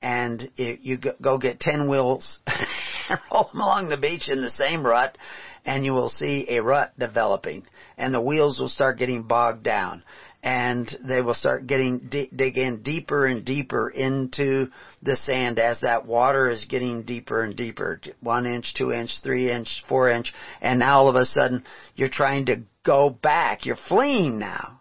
[0.00, 4.50] and it, you go get ten wheels and roll them along the beach in the
[4.50, 5.18] same rut,
[5.64, 7.64] and you will see a rut developing,
[7.98, 10.04] and the wheels will start getting bogged down
[10.46, 14.68] and they will start getting dig in deeper and deeper into
[15.02, 19.50] the sand as that water is getting deeper and deeper one inch two inch three
[19.50, 21.64] inch four inch and now all of a sudden
[21.96, 24.80] you're trying to go back you're fleeing now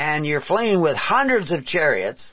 [0.00, 2.32] and you're fleeing with hundreds of chariots,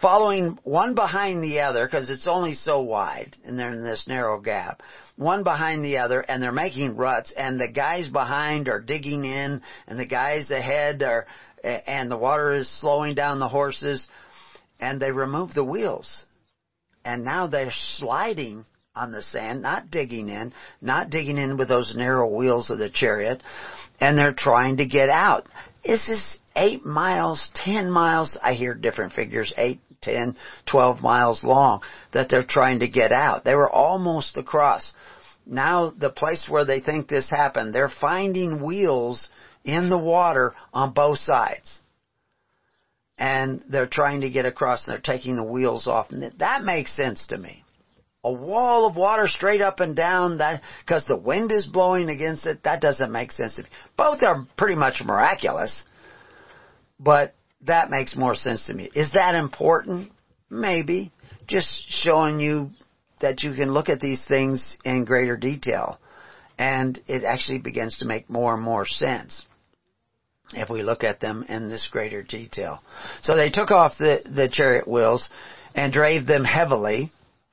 [0.00, 4.40] following one behind the other because it's only so wide and they're in this narrow
[4.40, 4.82] gap.
[5.16, 9.62] One behind the other and they're making ruts and the guys behind are digging in
[9.88, 11.26] and the guys ahead are,
[11.64, 14.08] and the water is slowing down the horses
[14.80, 16.26] and they remove the wheels.
[17.04, 18.64] And now they're sliding
[18.94, 22.90] on the sand, not digging in, not digging in with those narrow wheels of the
[22.90, 23.42] chariot,
[24.00, 25.46] and they're trying to get out.
[25.84, 30.36] This is eight miles, ten miles, I hear different figures, eight, ten,
[30.66, 31.82] twelve miles long,
[32.12, 33.44] that they're trying to get out.
[33.44, 34.92] They were almost across.
[35.46, 39.30] Now the place where they think this happened, they're finding wheels
[39.64, 41.80] in the water on both sides.
[43.18, 46.10] And they're trying to get across and they're taking the wheels off.
[46.10, 47.64] And that makes sense to me.
[48.24, 52.46] A wall of water straight up and down that because the wind is blowing against
[52.46, 53.68] it that doesn't make sense to me.
[53.96, 55.84] Both are pretty much miraculous
[56.98, 58.90] but that makes more sense to me.
[58.94, 60.10] Is that important?
[60.50, 61.12] Maybe.
[61.46, 62.70] Just showing you
[63.20, 65.98] that you can look at these things in greater detail.
[66.58, 69.44] And it actually begins to make more and more sense
[70.54, 72.80] if we look at them in this greater detail
[73.22, 75.30] so they took off the the chariot wheels
[75.74, 77.10] and drave them heavily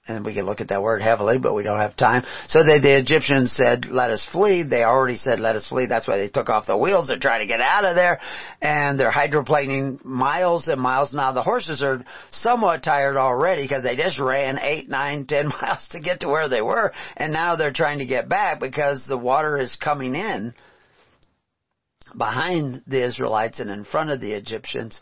[0.08, 2.24] and we can look at that word heavily, but we don't have time.
[2.48, 4.62] So they, the Egyptians said, let us flee.
[4.62, 5.88] They already said, let us flee.
[5.88, 7.08] That's why they took off the wheels.
[7.08, 8.20] They're trying to get out of there.
[8.62, 11.12] And they're hydroplaning miles and miles.
[11.12, 15.88] Now the horses are somewhat tired already because they just ran eight, nine, ten miles
[15.92, 16.94] to get to where they were.
[17.18, 20.54] And now they're trying to get back because the water is coming in
[22.18, 25.00] behind the Israelites and in front of the Egyptians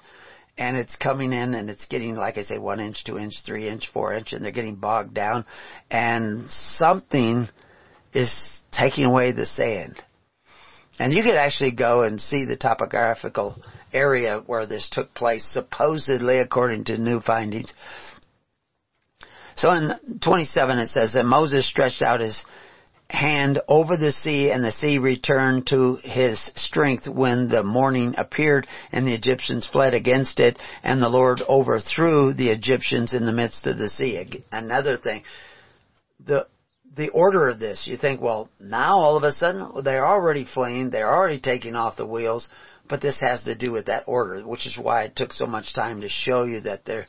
[0.57, 3.67] and it's coming in and it's getting, like I say, one inch, two inch, three
[3.67, 5.45] inch, four inch, and they're getting bogged down,
[5.89, 7.47] and something
[8.13, 8.31] is
[8.71, 10.01] taking away the sand.
[10.99, 13.55] And you could actually go and see the topographical
[13.91, 17.73] area where this took place, supposedly according to new findings.
[19.55, 22.43] So in 27 it says that Moses stretched out his
[23.13, 28.67] hand over the sea, and the sea returned to his strength when the morning appeared,
[28.91, 33.67] and the Egyptians fled against it, and the Lord overthrew the Egyptians in the midst
[33.67, 34.43] of the sea.
[34.51, 35.23] Another thing,
[36.25, 36.47] the
[36.95, 40.91] the order of this, you think, well, now all of a sudden they're already fleeing,
[40.91, 42.49] they're already taking off the wheels,
[42.87, 45.73] but this has to do with that order, which is why it took so much
[45.73, 47.07] time to show you that they're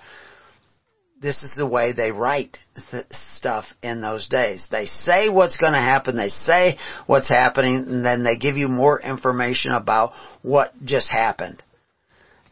[1.20, 2.58] this is the way they write
[2.90, 4.66] th- stuff in those days.
[4.70, 8.68] They say what's going to happen, they say what's happening, and then they give you
[8.68, 10.12] more information about
[10.42, 11.62] what just happened.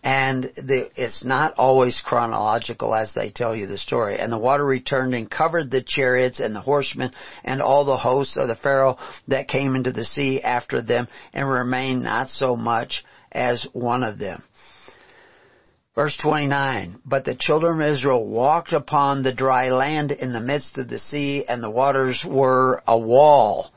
[0.04, 4.18] And the, it's not always chronological as they tell you the story.
[4.18, 7.12] And the water returned and covered the chariots and the horsemen
[7.44, 8.98] and all the hosts of the Pharaoh
[9.28, 14.18] that came into the sea after them and remained not so much as one of
[14.18, 14.42] them.
[15.94, 20.78] Verse 29, But the children of Israel walked upon the dry land in the midst
[20.78, 23.70] of the sea, and the waters were a wall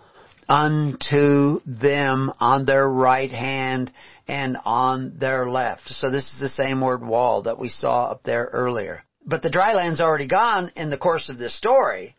[0.47, 3.91] unto them on their right hand
[4.29, 5.89] and on their left.
[5.89, 9.03] So this is the same word wall that we saw up there earlier.
[9.25, 12.15] But the dry land's already gone in the course of this story.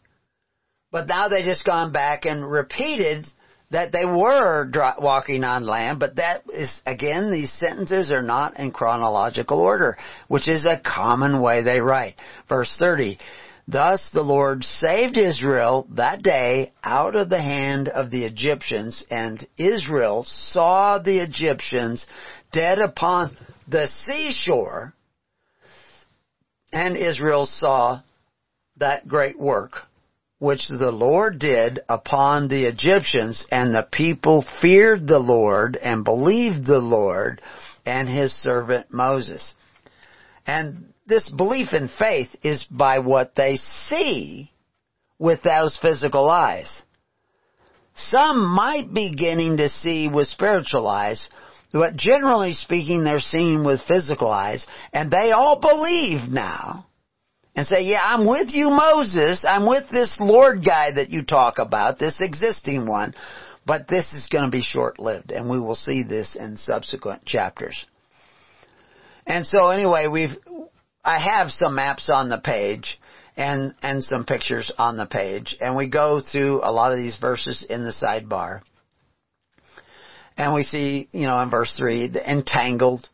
[0.91, 3.27] But now they just gone back and repeated
[3.71, 8.71] that they were walking on land, but that is, again, these sentences are not in
[8.71, 9.97] chronological order,
[10.29, 12.15] which is a common way they write.
[12.49, 13.19] Verse 30,
[13.67, 19.45] Thus the Lord saved Israel that day out of the hand of the Egyptians, and
[19.59, 22.07] Israel saw the Egyptians
[22.53, 23.37] dead upon
[23.67, 24.95] the seashore,
[26.73, 28.01] and Israel saw
[28.77, 29.83] that great work
[30.39, 36.67] which the Lord did upon the Egyptians, and the people feared the Lord and believed
[36.67, 37.41] the Lord
[37.87, 39.55] and his servant Moses.
[40.47, 43.57] And this belief in faith is by what they
[43.89, 44.51] see
[45.19, 46.83] with those physical eyes.
[47.95, 51.31] Some might be beginning to see with spiritual eyes,
[51.73, 56.87] but generally speaking, they're seeing with physical eyes, and they all believe now
[57.57, 59.45] and say, yeah, I'm with you, Moses.
[59.49, 63.15] I'm with this Lord guy that you talk about, this existing one.
[63.65, 67.85] But this is going to be short-lived, and we will see this in subsequent chapters.
[69.27, 70.37] And so anyway, we've,
[71.05, 73.01] I have some maps on the page
[73.37, 77.17] and, and some pictures on the page, and we go through a lot of these
[77.17, 78.61] verses in the sidebar.
[80.37, 83.09] And we see, you know, in verse 3, the entangled,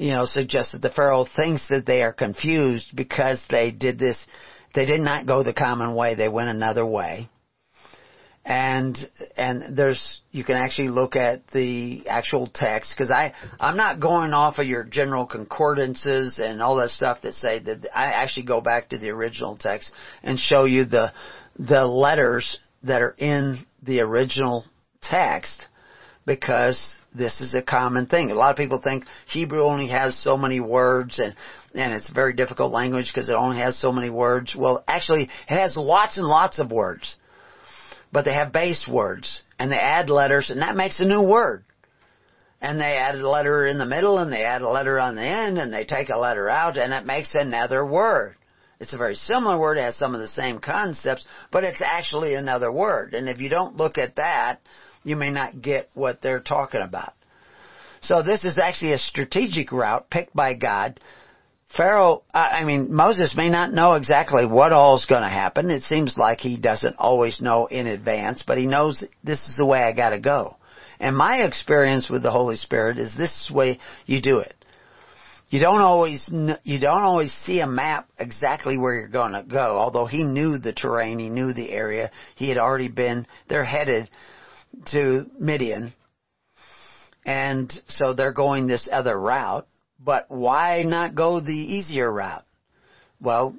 [0.00, 4.16] you know, suggests that the Pharaoh thinks that they are confused because they did this,
[4.74, 7.28] they did not go the common way, they went another way.
[8.42, 8.96] And,
[9.36, 14.32] and there's you can actually look at the actual text because I I'm not going
[14.32, 18.62] off of your general concordances and all that stuff that say that I actually go
[18.62, 21.12] back to the original text and show you the
[21.58, 24.64] the letters that are in the original
[25.02, 25.62] text
[26.24, 28.30] because this is a common thing.
[28.30, 31.34] A lot of people think Hebrew only has so many words and
[31.72, 34.56] and it's a very difficult language because it only has so many words.
[34.56, 37.16] Well, actually, it has lots and lots of words
[38.12, 41.64] but they have base words and they add letters and that makes a new word.
[42.60, 45.24] And they add a letter in the middle and they add a letter on the
[45.24, 48.36] end and they take a letter out and it makes another word.
[48.78, 52.34] It's a very similar word, it has some of the same concepts, but it's actually
[52.34, 53.14] another word.
[53.14, 54.60] And if you don't look at that,
[55.02, 57.14] you may not get what they're talking about.
[58.02, 61.00] So this is actually a strategic route picked by God
[61.76, 65.70] Pharaoh, I mean, Moses may not know exactly what all is going to happen.
[65.70, 69.64] It seems like he doesn't always know in advance, but he knows this is the
[69.64, 70.56] way I got to go.
[70.98, 74.54] And my experience with the Holy Spirit is this is the way you do it.
[75.48, 79.78] You don't always you don't always see a map exactly where you're going to go.
[79.78, 82.10] Although he knew the terrain, he knew the area.
[82.34, 83.26] He had already been.
[83.48, 84.10] They're headed
[84.86, 85.92] to Midian,
[87.24, 89.66] and so they're going this other route.
[90.02, 92.46] But why not go the easier route?
[93.20, 93.54] Well,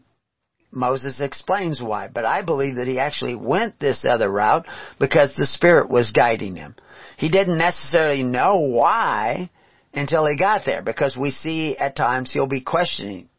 [0.71, 4.65] Moses explains why, but I believe that he actually went this other route
[4.99, 6.75] because the Spirit was guiding him.
[7.17, 9.51] He didn't necessarily know why
[9.93, 13.29] until he got there because we see at times he'll be questioning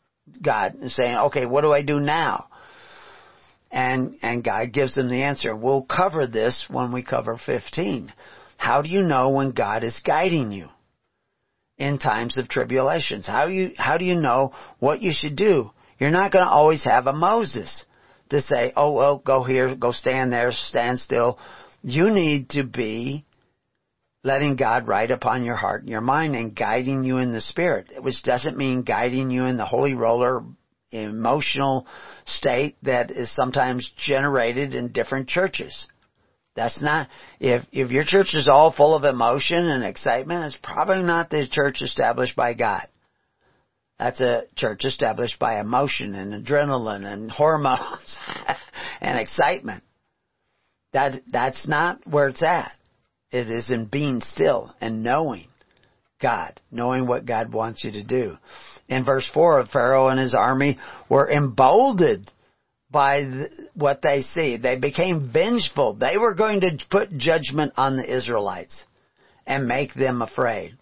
[0.40, 2.48] God and saying, okay, what do I do now?
[3.72, 5.56] And, and God gives them the answer.
[5.56, 8.12] We'll cover this when we cover 15.
[8.58, 10.68] How do you know when God is guiding you?
[11.82, 13.26] in times of tribulations?
[13.26, 15.70] How you how do you know what you should do?
[15.98, 17.84] You're not going to always have a Moses
[18.30, 21.38] to say, "Oh well, go here, go stand there, stand still."
[21.82, 23.24] You need to be
[24.22, 28.00] letting God write upon your heart and your mind and guiding you in the spirit,
[28.00, 30.44] which doesn't mean guiding you in the holy roller
[30.92, 31.86] emotional
[32.26, 35.86] state that is sometimes generated in different churches.
[36.54, 37.08] That's not,
[37.40, 41.48] if, if your church is all full of emotion and excitement, it's probably not the
[41.48, 42.86] church established by God.
[43.98, 48.16] That's a church established by emotion and adrenaline and hormones
[49.00, 49.82] and excitement.
[50.92, 52.72] That, that's not where it's at.
[53.30, 55.46] It is in being still and knowing
[56.20, 58.36] God, knowing what God wants you to do.
[58.88, 60.78] In verse 4, Pharaoh and his army
[61.08, 62.30] were emboldened
[62.90, 64.56] by what they see.
[64.56, 65.94] They became vengeful.
[65.94, 68.84] They were going to put judgment on the Israelites
[69.46, 70.76] and make them afraid.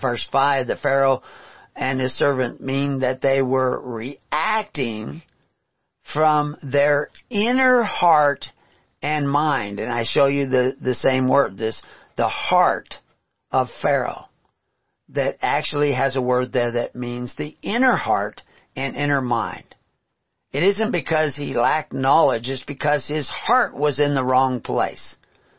[0.00, 1.22] Verse 5, the Pharaoh
[1.74, 5.22] and his servant mean that they were reacting
[6.12, 8.46] from their inner heart
[9.00, 9.78] and mind.
[9.78, 11.80] And I show you the, the same word, this,
[12.16, 12.94] the heart
[13.50, 14.27] of Pharaoh
[15.10, 18.42] that actually has a word there that means the inner heart
[18.76, 19.74] and inner mind.
[20.52, 25.16] It isn't because he lacked knowledge, it's because his heart was in the wrong place.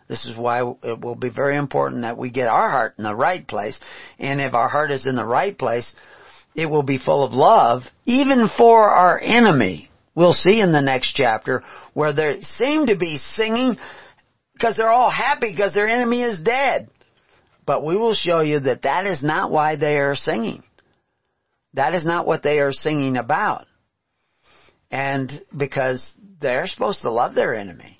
[0.07, 3.15] This is why it will be very important that we get our heart in the
[3.15, 3.79] right place.
[4.17, 5.93] And if our heart is in the right place,
[6.55, 9.89] it will be full of love, even for our enemy.
[10.15, 11.63] We'll see in the next chapter
[11.93, 13.77] where they seem to be singing
[14.53, 16.89] because they're all happy because their enemy is dead.
[17.69, 20.63] But we will show you that that is not why they are singing.
[21.75, 23.67] That is not what they are singing about.
[24.89, 27.99] And because they're supposed to love their enemy.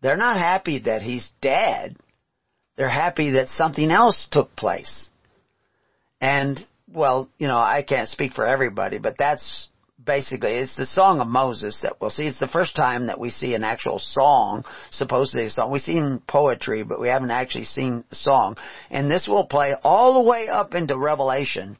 [0.00, 1.98] They're not happy that he's dead.
[2.78, 5.10] They're happy that something else took place.
[6.18, 9.68] And, well, you know, I can't speak for everybody, but that's
[10.04, 12.24] basically, it's the Song of Moses that we'll see.
[12.24, 15.70] It's the first time that we see an actual song, supposedly a song.
[15.70, 18.56] We've seen poetry, but we haven't actually seen a song.
[18.90, 21.76] And this will play all the way up into Revelation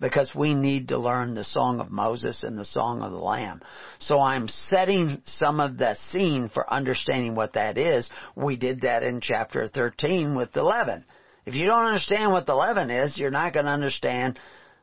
[0.00, 3.60] because we need to learn the Song of Moses and the Song of the Lamb.
[3.98, 8.08] So I'm setting some of the scene for understanding what that is.
[8.36, 11.04] We did that in chapter 13 with the leaven.
[11.46, 14.38] If you don't understand what the leaven is, you're not going to understand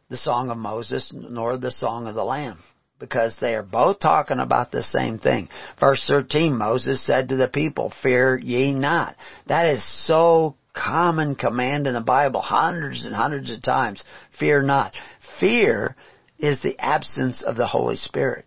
[0.09, 2.59] the Song of Moses nor the Song of the Lamb
[2.99, 5.49] because they are both talking about the same thing.
[5.79, 9.15] Verse 13, Moses said to the people, fear ye not.
[9.47, 14.03] That is so common command in the Bible hundreds and hundreds of times.
[14.39, 14.93] Fear not.
[15.39, 15.95] Fear
[16.39, 18.45] is the absence of the Holy Spirit.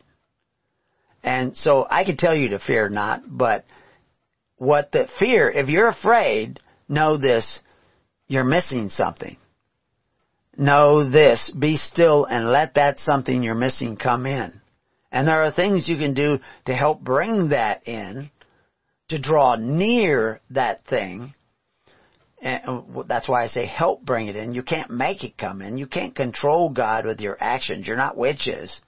[1.23, 3.65] And so I can tell you to fear not, but
[4.57, 7.61] what the fear, if you're afraid, know this,
[8.29, 9.37] you're missing something.
[10.59, 14.61] Know this, be still and let that something you're missing come in.
[15.13, 18.31] And there are things you can do to help bring that in
[19.09, 21.33] to draw near that thing.
[22.43, 24.53] And uh, that's why I say help bring it in.
[24.53, 25.79] You can't make it come in.
[25.79, 27.87] You can't control God with your actions.
[27.87, 28.81] You're not witches.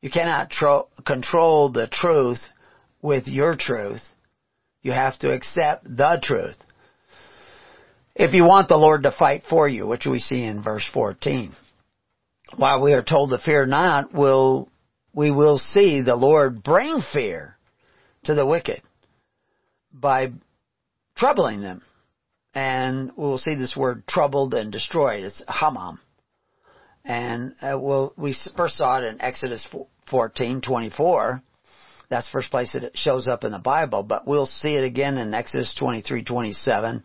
[0.00, 2.40] You cannot tro- control the truth
[3.02, 4.02] with your truth.
[4.82, 6.56] You have to accept the truth.
[8.18, 11.52] If you want the Lord to fight for you, which we see in verse 14.
[12.56, 14.70] While we are told to fear not, will
[15.12, 17.56] we will see the Lord bring fear
[18.24, 18.82] to the wicked
[19.92, 20.32] by
[21.14, 21.82] troubling them.
[22.54, 25.24] And we'll see this word troubled and destroyed.
[25.24, 25.98] It's hamam.
[27.04, 29.66] And uh, we'll, we first saw it in Exodus
[30.08, 31.42] 14, 24.
[32.08, 34.84] That's the first place that it shows up in the Bible, but we'll see it
[34.84, 37.04] again in Exodus 23, 27,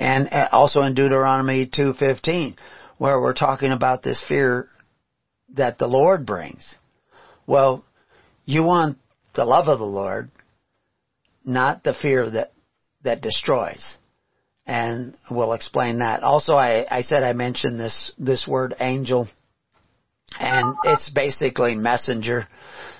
[0.00, 2.56] and uh, also in Deuteronomy 2.15,
[2.96, 4.66] where we're talking about this fear
[5.54, 6.74] that the Lord brings.
[7.46, 7.84] Well,
[8.46, 8.96] you want
[9.34, 10.30] the love of the Lord,
[11.44, 12.52] not the fear that,
[13.02, 13.98] that destroys.
[14.66, 16.22] And we'll explain that.
[16.22, 19.28] Also, I, I said I mentioned this, this word angel,
[20.38, 22.48] and it's basically messenger.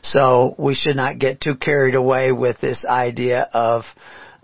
[0.03, 3.85] So we should not get too carried away with this idea of,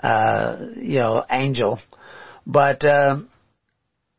[0.02, 1.80] uh, you know, angel.
[2.46, 3.18] But, uh,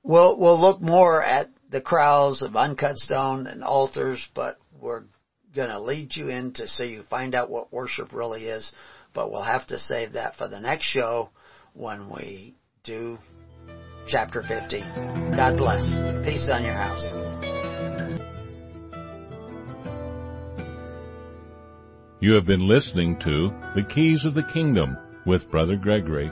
[0.04, 5.04] we'll, we'll look more at the crowds of uncut stone and altars, but we're
[5.56, 8.72] going to lead you into so you find out what worship really is.
[9.14, 11.30] But we'll have to save that for the next show
[11.74, 13.18] when we do
[14.08, 14.82] chapter 50.
[15.36, 15.84] God bless.
[16.24, 17.16] Peace on your house.
[22.20, 26.32] You have been listening to The Keys of the Kingdom with Brother Gregory